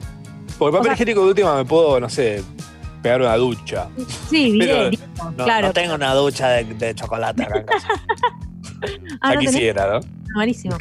[0.58, 2.42] Porque el papel O sea- higiénico de última me puedo, no sé,
[3.02, 3.88] pegar una ducha.
[4.28, 4.90] Sí, bien,
[5.36, 5.68] No, claro.
[5.68, 7.88] no tengo una ducha de, de chocolate acá en casa.
[9.20, 10.00] Ah, ya ¿no ¿no?
[10.34, 10.76] Malísimo.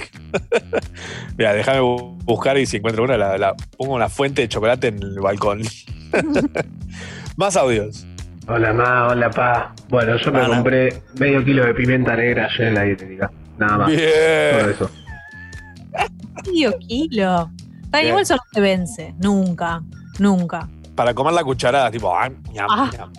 [1.38, 4.88] Mira, déjame bu- buscar y si encuentro una, la, la- pongo una fuente de chocolate
[4.88, 5.62] en el balcón.
[7.38, 8.06] Más audios.
[8.48, 9.74] Hola ma, hola pa.
[9.90, 13.32] Bueno, yo me compré medio kilo de pimienta negra ayer en la dietética.
[13.58, 13.88] Nada más.
[13.88, 14.00] Bien.
[14.60, 14.92] Solo eso.
[16.46, 17.50] Medio kilo.
[17.86, 18.10] Está Bien.
[18.10, 19.16] igual eso no se vence.
[19.20, 19.82] Nunca.
[20.20, 20.70] Nunca.
[20.96, 22.90] Para comer la cucharada, tipo, ah, ñam, Ah.
[22.94, 23.12] ñam.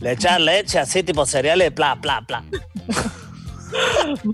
[0.00, 2.42] Le echar leche así, tipo cereales, pla, pla, pla.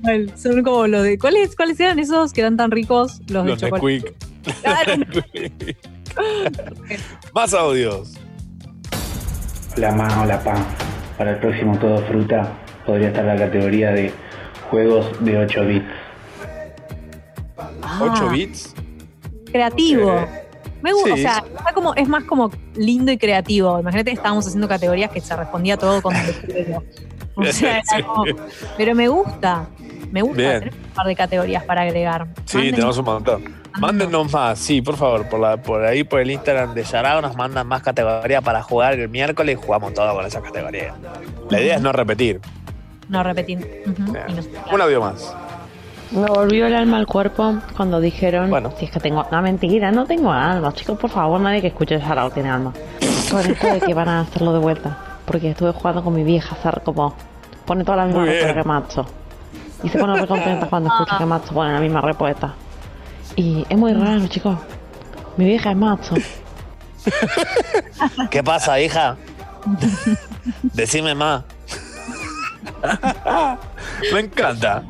[0.03, 0.33] Mal.
[0.37, 1.19] Son como los de.
[1.19, 3.21] ¿Cuáles, ¿Cuáles eran esos que eran tan ricos?
[3.29, 4.15] Los, Los de chocolate.
[4.63, 4.93] Claro.
[7.35, 8.15] Más audios.
[9.77, 10.55] Hola ma, hola pa.
[11.17, 12.53] Para el próximo Todo Fruta
[12.87, 14.13] podría estar la categoría de
[14.71, 15.87] juegos de 8 bits.
[17.57, 18.75] 8 Ah, bits.
[19.53, 20.27] Creativo.
[20.83, 21.21] Me gusta, Sí.
[21.21, 23.79] o sea, está como, es más como lindo y creativo.
[23.79, 26.15] Imagínate que estábamos haciendo categorías que se respondía todo con.
[27.49, 28.03] O sea, era Sí.
[28.03, 28.25] como-
[28.77, 29.67] pero me gusta.
[30.11, 30.59] Me gusta Bien.
[30.61, 32.27] tener un par de categorías para agregar.
[32.45, 33.61] Sí, tenemos un montón.
[33.79, 37.37] Mándennos más, sí, por favor, por, la, por ahí, por el Instagram de Yarao nos
[37.37, 40.95] mandan más categorías para jugar el miércoles y jugamos todo con esas categorías.
[41.51, 42.41] La idea es no repetir.
[43.09, 43.85] No repetir.
[43.87, 45.33] Y no- Un audio más.
[46.11, 50.05] Me volvió el alma al cuerpo cuando dijeron, si es que tengo, no mentira, no
[50.07, 52.73] tengo alma, chicos, por favor, nadie que escuche Yarao tiene alma.
[53.31, 56.57] Con esto de que van a hacerlo de vuelta, porque estuve jugando con mi vieja,
[56.57, 57.15] hacer como,
[57.71, 58.43] pone toda la misma Muy bien.
[58.49, 59.07] respuesta que Macho.
[59.85, 62.53] Y se pone re contenta cuando escucha que Macho pone la misma respuesta.
[63.37, 64.59] Y es muy raro, chicos.
[65.37, 66.17] Mi vieja es Macho.
[68.31, 69.17] ¿Qué pasa, hija?
[70.65, 71.45] Decime más.
[74.13, 74.83] Me encanta.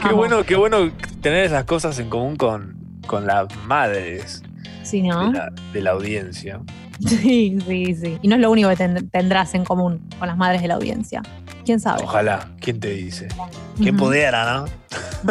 [0.00, 2.76] Qué bueno, qué bueno tener esas cosas en común con,
[3.08, 4.44] con las madres
[4.84, 5.32] Sí, ¿no?
[5.32, 6.60] de la, de la audiencia.
[7.06, 8.18] Sí, sí, sí.
[8.22, 10.74] Y no es lo único que ten- tendrás en común con las madres de la
[10.74, 11.22] audiencia.
[11.64, 12.02] ¿Quién sabe?
[12.04, 13.28] Ojalá, ¿quién te dice?
[13.76, 14.06] ¿Quién Ujú.
[14.06, 14.64] pudiera, no?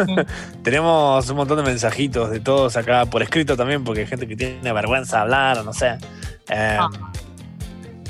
[0.62, 4.36] Tenemos un montón de mensajitos de todos acá por escrito también, porque hay gente que
[4.36, 5.96] tiene vergüenza de hablar no sé.
[6.50, 6.78] Eh,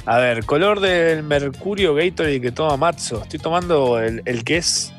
[0.04, 3.22] A ver, color del mercurio Gatorade que toma Matzo.
[3.22, 4.92] Estoy tomando el, el que es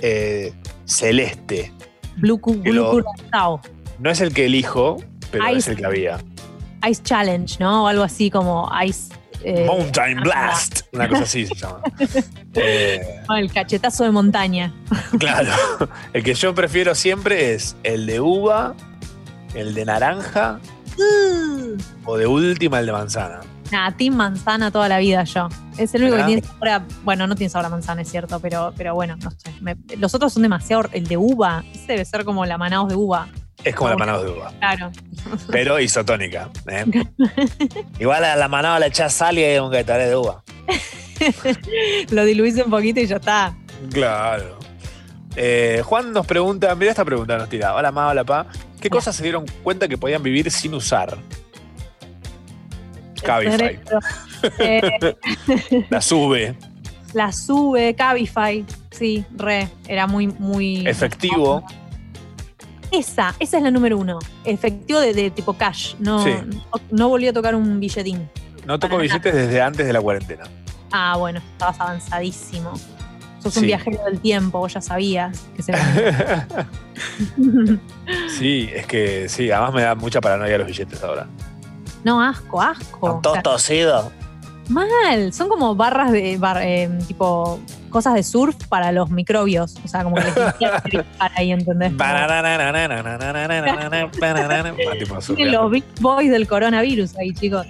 [0.00, 0.52] eh,
[0.84, 1.72] celeste.
[2.16, 3.02] Blue, Blue
[3.32, 3.60] lo-.
[3.98, 4.96] No es el que elijo,
[5.30, 5.58] pero Ice.
[5.58, 6.18] es el que había.
[6.88, 7.84] Ice Challenge, ¿no?
[7.84, 9.12] O algo así como Ice.
[9.42, 10.80] eh, Mountain Blast.
[10.92, 11.80] Una cosa así se llama.
[12.58, 14.72] Eh, el cachetazo de montaña.
[15.18, 15.52] claro.
[16.14, 18.74] El que yo prefiero siempre es el de uva,
[19.54, 20.58] el de naranja
[22.06, 23.40] o de última el de manzana.
[23.70, 25.48] Nada, Team Manzana toda la vida yo.
[25.76, 26.28] Es el único ¿Verdad?
[26.28, 29.16] que tiene sabor a- Bueno, no tiene sabor a manzana, es cierto, pero, pero bueno,
[29.16, 29.52] no sé.
[29.60, 30.84] Me- los otros son demasiado.
[30.92, 33.28] El de uva, ese debe ser como la manaos de uva.
[33.66, 34.92] Es como la manada de uva, Claro.
[35.50, 36.48] pero isotónica.
[36.68, 36.84] ¿eh?
[37.98, 40.42] Igual a la manada le echás sal y hay un Gatorade de uva.
[42.10, 43.54] Lo diluís un poquito y ya está.
[43.92, 44.58] Claro.
[45.34, 47.74] Eh, Juan nos pregunta, mira esta pregunta nos tira.
[47.74, 48.46] Hola ma, hola pa.
[48.80, 51.16] ¿Qué cosas se dieron cuenta que podían vivir sin usar?
[53.22, 53.78] Cabify.
[54.60, 55.16] Eh,
[55.90, 56.54] La sube.
[57.14, 58.64] la sube, Cabify.
[58.90, 59.68] Sí, re.
[59.88, 60.86] Era muy, muy.
[60.86, 61.64] Efectivo.
[62.90, 64.18] Esa, esa es la número uno.
[64.44, 65.94] Efectivo de, de tipo cash.
[65.98, 66.30] No, Sí.
[66.46, 68.28] no, no volví a tocar un billetín.
[68.64, 70.44] No toco billetes desde antes de la cuarentena.
[70.92, 72.72] Ah, bueno, estabas avanzadísimo.
[73.42, 73.60] Sos Sí.
[73.60, 75.72] un viajero del tiempo, vos ya sabías que se
[78.38, 81.26] Sí, es que sí, además me da mucha paranoia los billetes ahora.
[82.04, 83.20] No, asco, asco.
[83.22, 84.04] Todos O sea, tosidos.
[84.70, 85.32] Mal.
[85.32, 87.60] Son como barras de bar- eh, tipo
[87.90, 89.76] cosas de surf para los microbios.
[89.84, 90.82] O sea, como que les cara
[91.36, 91.92] ahí, ¿entendés?
[95.44, 97.66] Los big boys del coronavirus ahí, chicos.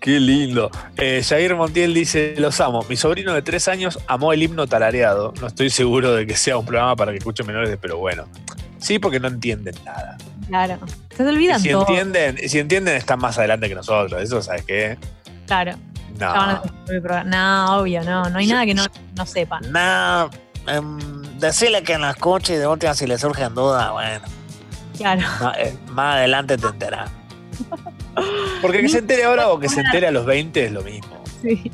[0.00, 0.70] Qué lindo.
[0.96, 2.84] Eh, Jair Montiel dice, los amo.
[2.88, 5.34] Mi sobrino de tres años amó el himno tarareado.
[5.40, 8.24] No estoy seguro de que sea un programa para que escuchen menores, pero bueno.
[8.78, 10.16] Sí, porque no entienden nada.
[10.50, 10.78] Claro.
[11.10, 11.80] Se te Y olvidan si todo.
[11.88, 14.20] entienden, si entienden, están más adelante que nosotros.
[14.20, 14.98] Eso, ¿sabes qué?
[15.46, 15.72] Claro.
[16.18, 16.62] No.
[17.24, 18.28] No, obvio, no.
[18.28, 18.84] No hay nada que no,
[19.16, 19.62] no sepan.
[19.72, 20.28] No,
[20.66, 20.98] em,
[21.38, 24.20] decirle que no escuche y de última si le surgen dudas, bueno.
[24.98, 25.22] Claro.
[25.40, 27.10] Más, eh, más adelante te enterás.
[28.60, 31.22] Porque que se entere ahora o que se entere a los 20 es lo mismo.
[31.40, 31.70] Sí,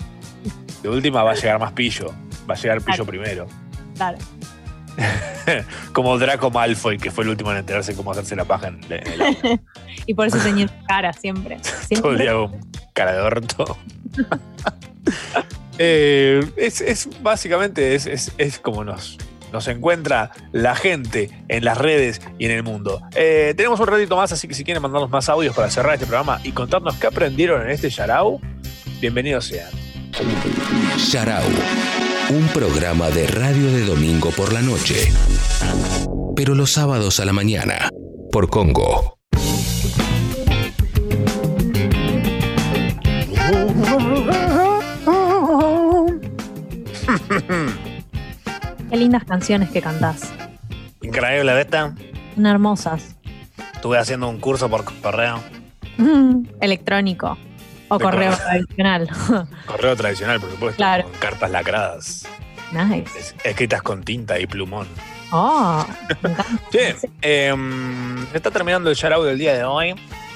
[0.83, 2.13] De última va a llegar más pillo.
[2.49, 3.47] Va a llegar pillo primero.
[3.97, 4.19] claro.
[5.93, 9.07] Como Draco Malfoy, que fue el último en enterarse cómo hacerse la paja en, en
[9.13, 9.49] el auto.
[10.07, 11.59] Y por eso tenía cara siempre.
[12.01, 12.61] Todo el día con
[12.93, 13.77] cara de orto.
[15.79, 19.19] Eh, es, es básicamente es, es- es como nos,
[19.53, 23.03] nos encuentra la gente en las redes y en el mundo.
[23.15, 26.07] Eh, tenemos un ratito más, así que si quieren mandarnos más audios para cerrar este
[26.07, 28.41] programa y contarnos qué aprendieron en este Yarao,
[29.01, 29.71] bienvenidos sean.
[30.97, 31.43] Sharau,
[32.29, 35.13] un programa de radio de domingo por la noche,
[36.35, 37.89] pero los sábados a la mañana,
[38.33, 39.17] por Congo.
[48.91, 50.33] Qué lindas canciones que cantás.
[51.03, 51.79] Increíble, ¿viste?
[52.35, 53.17] Son hermosas.
[53.75, 55.41] Estuve haciendo un curso por correo.
[56.61, 57.39] Electrónico.
[57.89, 58.37] O correo correo.
[58.37, 59.09] tradicional.
[59.67, 60.77] Correo tradicional, por supuesto.
[60.77, 61.05] Claro.
[61.05, 62.27] Con cartas lacradas.
[62.73, 63.19] nice.
[63.19, 64.87] es- Escritas con tinta y plumón.
[65.33, 65.85] Oh,
[66.73, 69.95] Bien, em, está terminando el shoutout del día de hoy.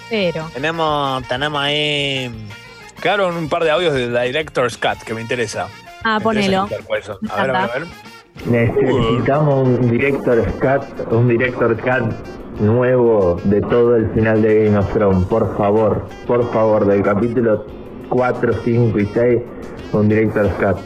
[0.09, 0.49] pero.
[0.55, 2.31] Tenemos, tenemos ahí.
[3.01, 5.69] Quedaron un par de audios de Director's Cut que me interesa.
[6.05, 6.69] Ah, Me ponelo.
[6.71, 7.15] interesa.
[7.31, 7.87] A ver, a ver, a ver.
[8.47, 12.15] Necesitamos un director cut, un director cut
[12.61, 17.67] nuevo de todo el final de Game of Thrones, por favor, por favor, del capítulo
[18.09, 19.41] 4, 5 y 6,
[19.93, 20.79] un director cut.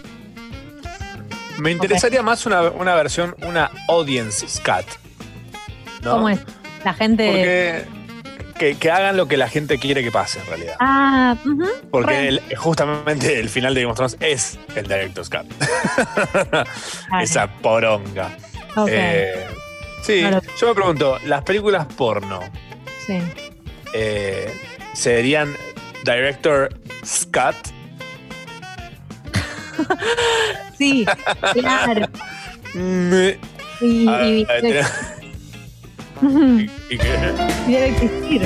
[1.59, 4.87] Me interesaría más una, una versión, una audience cut.
[6.03, 6.13] ¿no?
[6.13, 6.41] ¿Cómo es?
[6.85, 7.27] La gente.
[7.27, 7.85] Porque
[8.59, 10.75] que, que hagan lo que la gente quiere que pase en realidad.
[10.81, 11.35] Ah.
[11.91, 15.47] Porque el- justamente el final de Game of Thrones es el Director's Cut.
[17.21, 18.31] Esa poronga.
[18.77, 18.89] Ok.
[18.91, 19.47] Eh,
[20.05, 20.40] sí, Claro.
[20.60, 22.40] yo me pregunto, las películas porno
[23.06, 23.18] Sí.
[23.94, 24.52] eh,
[24.93, 25.55] serían
[26.05, 26.68] Director
[27.05, 27.56] Scott.
[30.78, 31.05] Sí,
[31.52, 32.06] claro.
[32.74, 34.89] Y, Ah, y- ah,
[36.22, 36.59] Ujú.
[36.90, 37.35] y que-
[37.68, 38.43] y debe existir.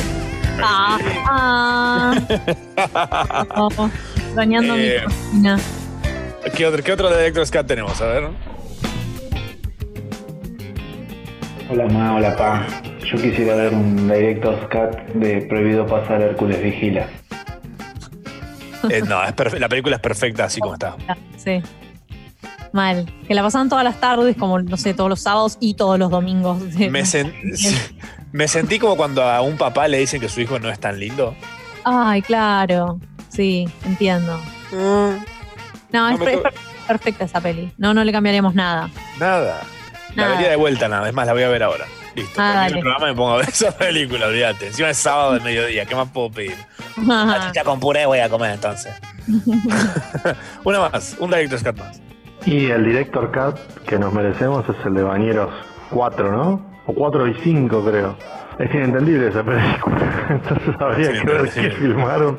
[0.61, 2.15] Ah, ah.
[3.57, 5.59] Oh, extrañando Eh, mi cocina.
[6.57, 8.01] ¿Qué otro, ¿Qué otro Director's Cut tenemos?
[8.01, 8.29] A ver.
[11.71, 12.67] Hola ma, hola pa.
[13.05, 17.07] Yo quisiera ver un Director's Cut de Prohibido Pasar Hércules Vigila.
[18.91, 20.95] Eh, no, es perfe- la película es perfecta así como está.
[21.37, 21.61] Sí.
[22.73, 23.13] Mal.
[23.27, 26.11] Que la pasaban todas las tardes, como, no sé, todos los sábados y todos los
[26.13, 26.63] domingos.
[26.79, 27.33] Me, sen-
[28.31, 31.01] me sentí como cuando a un papá le dicen que su hijo no es tan
[31.01, 31.35] lindo.
[31.83, 33.01] Ay, claro.
[33.31, 34.41] Sí, entiendo.
[34.71, 35.23] No, es,
[35.93, 36.55] No, me per- to- per-
[36.87, 37.73] perfecta esa peli.
[37.79, 38.91] No, no le cambiaríamos nada.
[39.19, 39.63] Nada.
[40.15, 40.35] La Nada.
[40.37, 41.85] vería de vuelta nada, es más, la voy a ver ahora.
[42.15, 42.41] Listo.
[42.43, 44.69] Ah, el programa me pongo a ver esa película, olvídate.
[44.69, 46.55] Encima es sábado de mediodía, ¿qué más puedo pedir?
[47.55, 48.93] Ya con puré voy a comer entonces.
[50.65, 52.01] Una más, un Director's Cut más.
[52.47, 55.51] Y el Director Cut que nos merecemos es el de Bañeros
[55.91, 56.67] 4, ¿no?
[56.87, 58.17] O 4 y 5 creo.
[58.59, 60.27] Es inentendible esa película.
[60.31, 61.61] Entonces habría Sí, que ver sí.
[61.61, 62.39] qué filmaron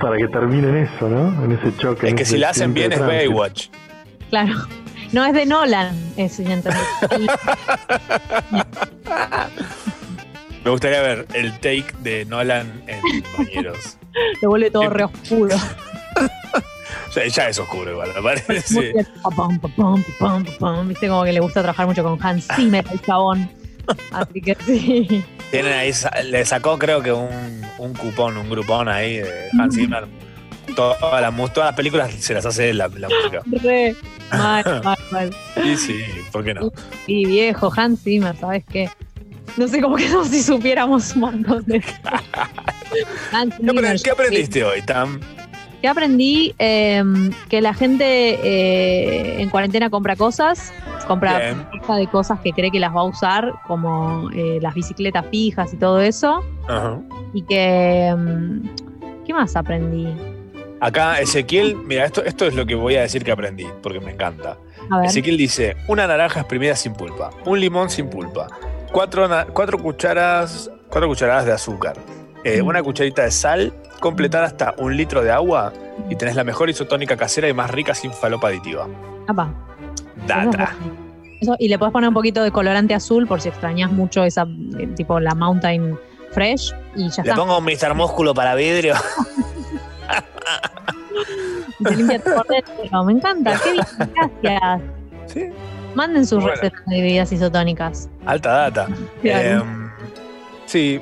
[0.00, 1.44] para que terminen eso, ¿no?
[1.44, 2.08] En ese choque.
[2.08, 3.00] Es que si la hacen bien es.
[3.00, 3.68] Baywatch.
[4.30, 4.54] Claro.
[5.12, 6.86] No es de Nolan, es inentendible.
[10.64, 13.00] Me gustaría ver el take de Nolan en
[13.36, 13.96] Bañeros.
[14.42, 15.56] Lo vuelve todo re oscuro.
[17.14, 18.92] Ya, ya es oscuro igual, me parece.
[20.84, 23.50] Viste como que le gusta trabajar mucho con Hans Zimmer, el chabón.
[24.12, 25.24] Así que sí.
[25.50, 25.92] Tienen ahí,
[26.26, 30.06] le sacó creo que un, un cupón, un grupón ahí de Hans Zimmer.
[30.74, 33.42] Todas las, mu- todas las películas se las hace él, la, la música.
[33.62, 33.94] Re.
[34.32, 35.30] Mal, mal, mal.
[35.64, 36.00] Y sí,
[36.32, 36.70] ¿por qué no?
[37.06, 38.88] Sí, viejo, Hans Zimmer, ¿sabes qué?
[39.56, 41.82] No sé, como que no si supiéramos un montón de
[43.32, 43.54] Hans
[44.02, 45.20] ¿Qué, aprendiste hoy, Tam?
[45.80, 46.54] ¿Qué aprendí?
[46.58, 47.02] Eh,
[47.48, 50.72] que la gente eh, en cuarentena compra cosas,
[51.08, 51.54] compra
[51.96, 55.76] de cosas que cree que las va a usar, como eh, las bicicletas fijas y
[55.78, 56.44] todo eso.
[56.68, 56.98] Ajá.
[57.32, 58.14] Y que.
[58.16, 58.68] mm,
[59.26, 60.08] ¿Qué más aprendí?
[60.80, 64.12] Acá Ezequiel, mira, esto, esto es lo que voy a decir que aprendí, porque me
[64.12, 64.56] encanta.
[65.04, 68.46] Ezequiel dice, una naranja exprimida sin pulpa, un limón sin pulpa,
[68.90, 71.96] cuatro, cuatro, cucharas, cuatro cucharadas de azúcar,
[72.44, 75.72] eh, una cucharita de sal, completar hasta un litro de agua
[76.08, 78.88] y tenés la mejor isotónica casera y más rica sin falopa aditiva.
[79.28, 79.52] Apa.
[80.26, 80.74] Data.
[81.40, 84.46] Eso, y le puedes poner un poquito de colorante azul por si extrañas mucho esa,
[84.78, 85.98] eh, tipo la Mountain
[86.32, 87.34] Fresh y ya Le está.
[87.34, 87.94] pongo un Mr.
[87.94, 88.94] Músculo para vidrio.
[91.80, 93.04] Y se limpia todo por dentro.
[93.04, 93.84] Me encanta, qué bien,
[94.42, 95.52] gracias.
[95.94, 96.54] Manden sus Bueno.
[96.60, 98.08] recetas de bebidas isotónicas.
[98.26, 98.88] Alta data.
[99.22, 99.62] Claro.
[99.62, 99.90] Em,
[100.66, 101.00] sí,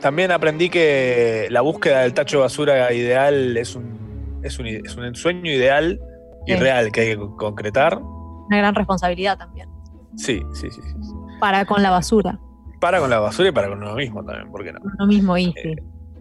[0.00, 4.96] también aprendí que la búsqueda del tacho de basura ideal es un, es un, es
[4.96, 6.00] un sueño ideal
[6.46, 6.58] y Sí.
[6.58, 7.98] real que hay que concretar.
[7.98, 9.68] Una gran responsabilidad también.
[10.16, 11.12] Sí, sí, sí, sí.
[11.40, 12.38] Para con la basura.
[12.80, 14.80] Para con la basura y para con uno mismo también, ¿por qué no?
[14.98, 15.74] Lo mismo, Easy.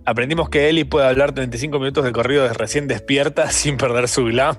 [0.05, 4.25] Aprendimos que Eli puede hablar 35 minutos de corrido de recién despierta sin perder su
[4.25, 4.57] glam.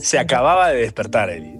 [0.00, 1.58] Se acababa de despertar, Eli.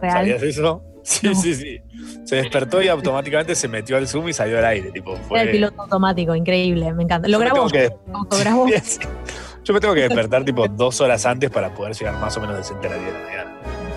[0.00, 0.12] Real.
[0.12, 0.82] ¿Sabías eso?
[1.02, 1.80] Sí, sí, sí.
[2.24, 4.90] Se despertó y automáticamente se metió al Zoom y salió al aire.
[4.90, 7.28] Tipo, Era el piloto automático, increíble, me encanta.
[7.28, 7.68] Lo grabó.
[7.68, 7.90] que-.
[9.64, 12.56] Yo me tengo que despertar tipo dos horas antes para poder llegar más o menos
[12.56, 13.52] decente a las 10 de la mañana.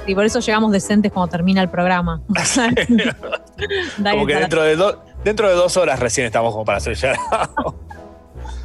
[0.08, 2.22] Y por eso llegamos decentes cuando termina el programa.
[4.12, 7.14] Como que dentro de, do- dentro de dos horas recién estamos como para hacer ya.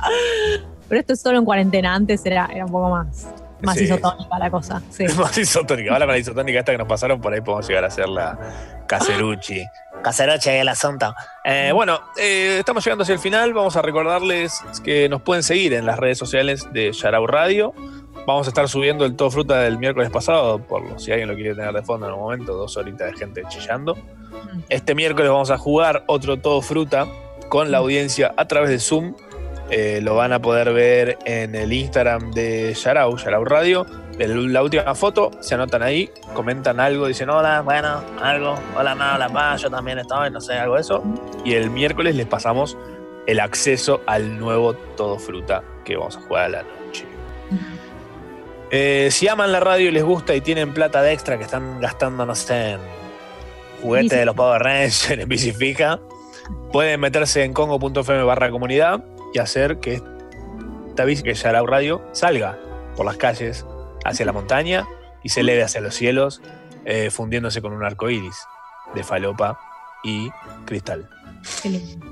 [0.88, 3.26] Pero esto es solo en cuarentena, antes era, era un poco más.
[3.62, 3.84] Más Sí.
[3.84, 4.82] isotónica la cosa.
[4.90, 5.04] Sí.
[5.18, 5.92] Más isotónica.
[5.92, 8.38] Ahora con la isotónica esta que nos pasaron, por ahí podemos llegar a hacer la
[8.86, 9.64] Caserucci.
[10.02, 11.14] Caseroche el asunto.
[11.44, 13.54] Eh, bueno, eh, estamos llegando hacia el final.
[13.54, 17.72] Vamos a recordarles que nos pueden seguir en las redes sociales de Yarau Radio.
[18.26, 21.34] Vamos a estar subiendo el todo fruta del miércoles pasado, por lo- si alguien lo
[21.34, 23.96] quiere tener de fondo en un momento, dos horitas de gente chillando.
[24.68, 27.06] Este miércoles vamos a jugar otro todo fruta
[27.48, 29.14] con la audiencia a través de Zoom.
[29.76, 33.84] Eh, lo van a poder ver en el Instagram de Yarau, Yarau Radio.
[34.16, 38.54] La última foto, se anotan ahí, comentan algo, dicen hola, Bueno, algo.
[38.76, 41.02] Hola, ma, hola, pa, yo también estoy, no sé, algo de eso.
[41.44, 42.78] y el miércoles les pasamos
[43.26, 47.04] el acceso al nuevo Todo Fruta que vamos a jugar a la noche.
[48.70, 51.80] Eh, si aman la radio y les gusta y tienen plata de extra que están
[51.80, 52.80] gastando, no sé, en
[53.82, 55.98] juguetes de los Power Rangers, en Bicifica,
[56.70, 59.02] pueden meterse en congo.fm barra comunidad
[59.34, 60.00] y hacer que
[60.88, 62.56] esta bici que Yarau Radio salga
[62.96, 63.66] por las calles
[64.04, 64.86] hacia la montaña
[65.22, 66.40] y se eleve hacia los cielos,
[66.84, 68.36] eh, fundiéndose con un arco iris
[68.94, 69.58] de falopa
[70.04, 70.30] y
[70.64, 71.10] cristal.
[71.62, 72.06] Qué lindo.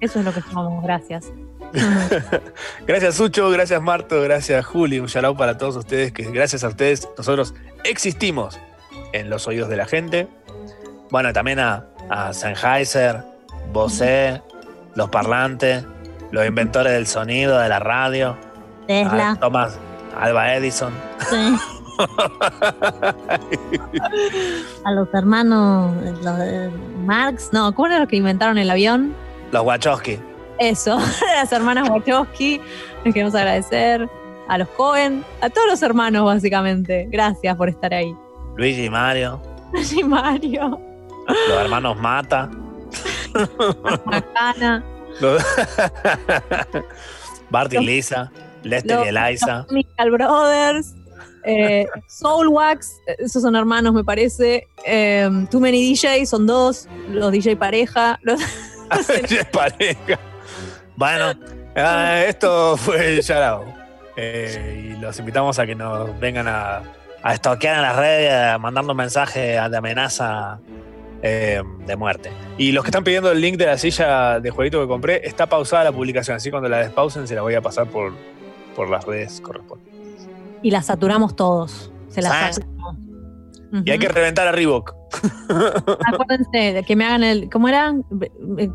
[0.00, 1.30] Eso es lo que somos, gracias.
[2.86, 7.08] Gracias Sucho, gracias Marto, gracias Juli, un shout para todos ustedes, que gracias a ustedes
[7.18, 7.52] nosotros
[7.82, 8.60] existimos
[9.12, 10.28] en los oídos de la gente.
[11.10, 13.24] Bueno, también a, a Sennheiser,
[13.72, 14.40] Bose,
[14.94, 15.84] los parlantes,
[16.30, 18.36] los inventores del sonido, de la radio,
[18.86, 19.30] Tesla.
[19.32, 19.78] a Thomas
[20.18, 20.92] Alba Edison.
[21.28, 21.56] Sí.
[24.84, 26.70] A los hermanos los, eh,
[27.04, 29.14] Marx, no, ¿cómo eran los que inventaron el avión?
[29.52, 30.18] Los Wachowski.
[30.58, 30.98] Eso,
[31.36, 32.60] las hermanas Wachowski,
[33.04, 34.08] les queremos agradecer,
[34.48, 37.06] a los Cohen, a todos los hermanos básicamente.
[37.10, 38.14] Gracias por estar ahí.
[38.56, 39.40] Luigi y Mario,
[39.82, 40.80] Sí, Mario,
[41.48, 42.50] los hermanos Mata.
[44.04, 44.84] Macana,
[47.70, 48.32] y Los- Lisa,
[48.62, 49.66] Lester los, y Eliza.
[49.68, 50.94] Chemical Brothers,
[51.44, 54.66] eh, Soulwax, esos son hermanos me parece.
[54.84, 58.18] Eh, Too Many DJ son dos, los DJ pareja.
[58.22, 58.40] Los,
[59.28, 60.18] Ya pareja.
[60.96, 61.34] Bueno,
[61.76, 63.64] ah, esto fue Yarao.
[64.16, 66.82] Eh, y los invitamos a que nos vengan a,
[67.22, 70.60] A estoquear en las redes, a mandando mensajes de amenaza
[71.26, 72.30] eh, de muerte.
[72.58, 75.46] Y los que están pidiendo el link de la silla de jueguito que compré, está
[75.46, 78.12] pausada la publicación, así cuando la despausen se la voy a pasar por,
[78.76, 80.28] por las redes correspondientes.
[80.62, 81.90] y las saturamos todos.
[82.08, 82.56] Se las ¿Sabes?
[82.56, 82.96] saturamos.
[83.86, 84.94] Y hay que reventar a Reebok.
[86.12, 87.48] Acuérdense de que me hagan el.
[87.50, 87.94] ¿Cómo era?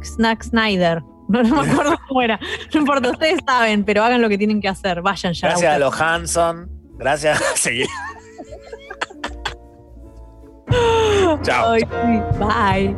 [0.03, 1.01] Snack Snyder.
[1.29, 2.39] No, no me acuerdo cómo era.
[2.73, 5.03] No importa, ustedes saben, pero hagan lo que tienen que hacer.
[5.03, 5.49] Vayan ya.
[5.49, 6.69] Gracias a los Hanson.
[6.97, 7.39] Gracias.
[7.55, 7.83] Sí.
[11.43, 11.79] Chao.
[12.39, 12.95] Bye.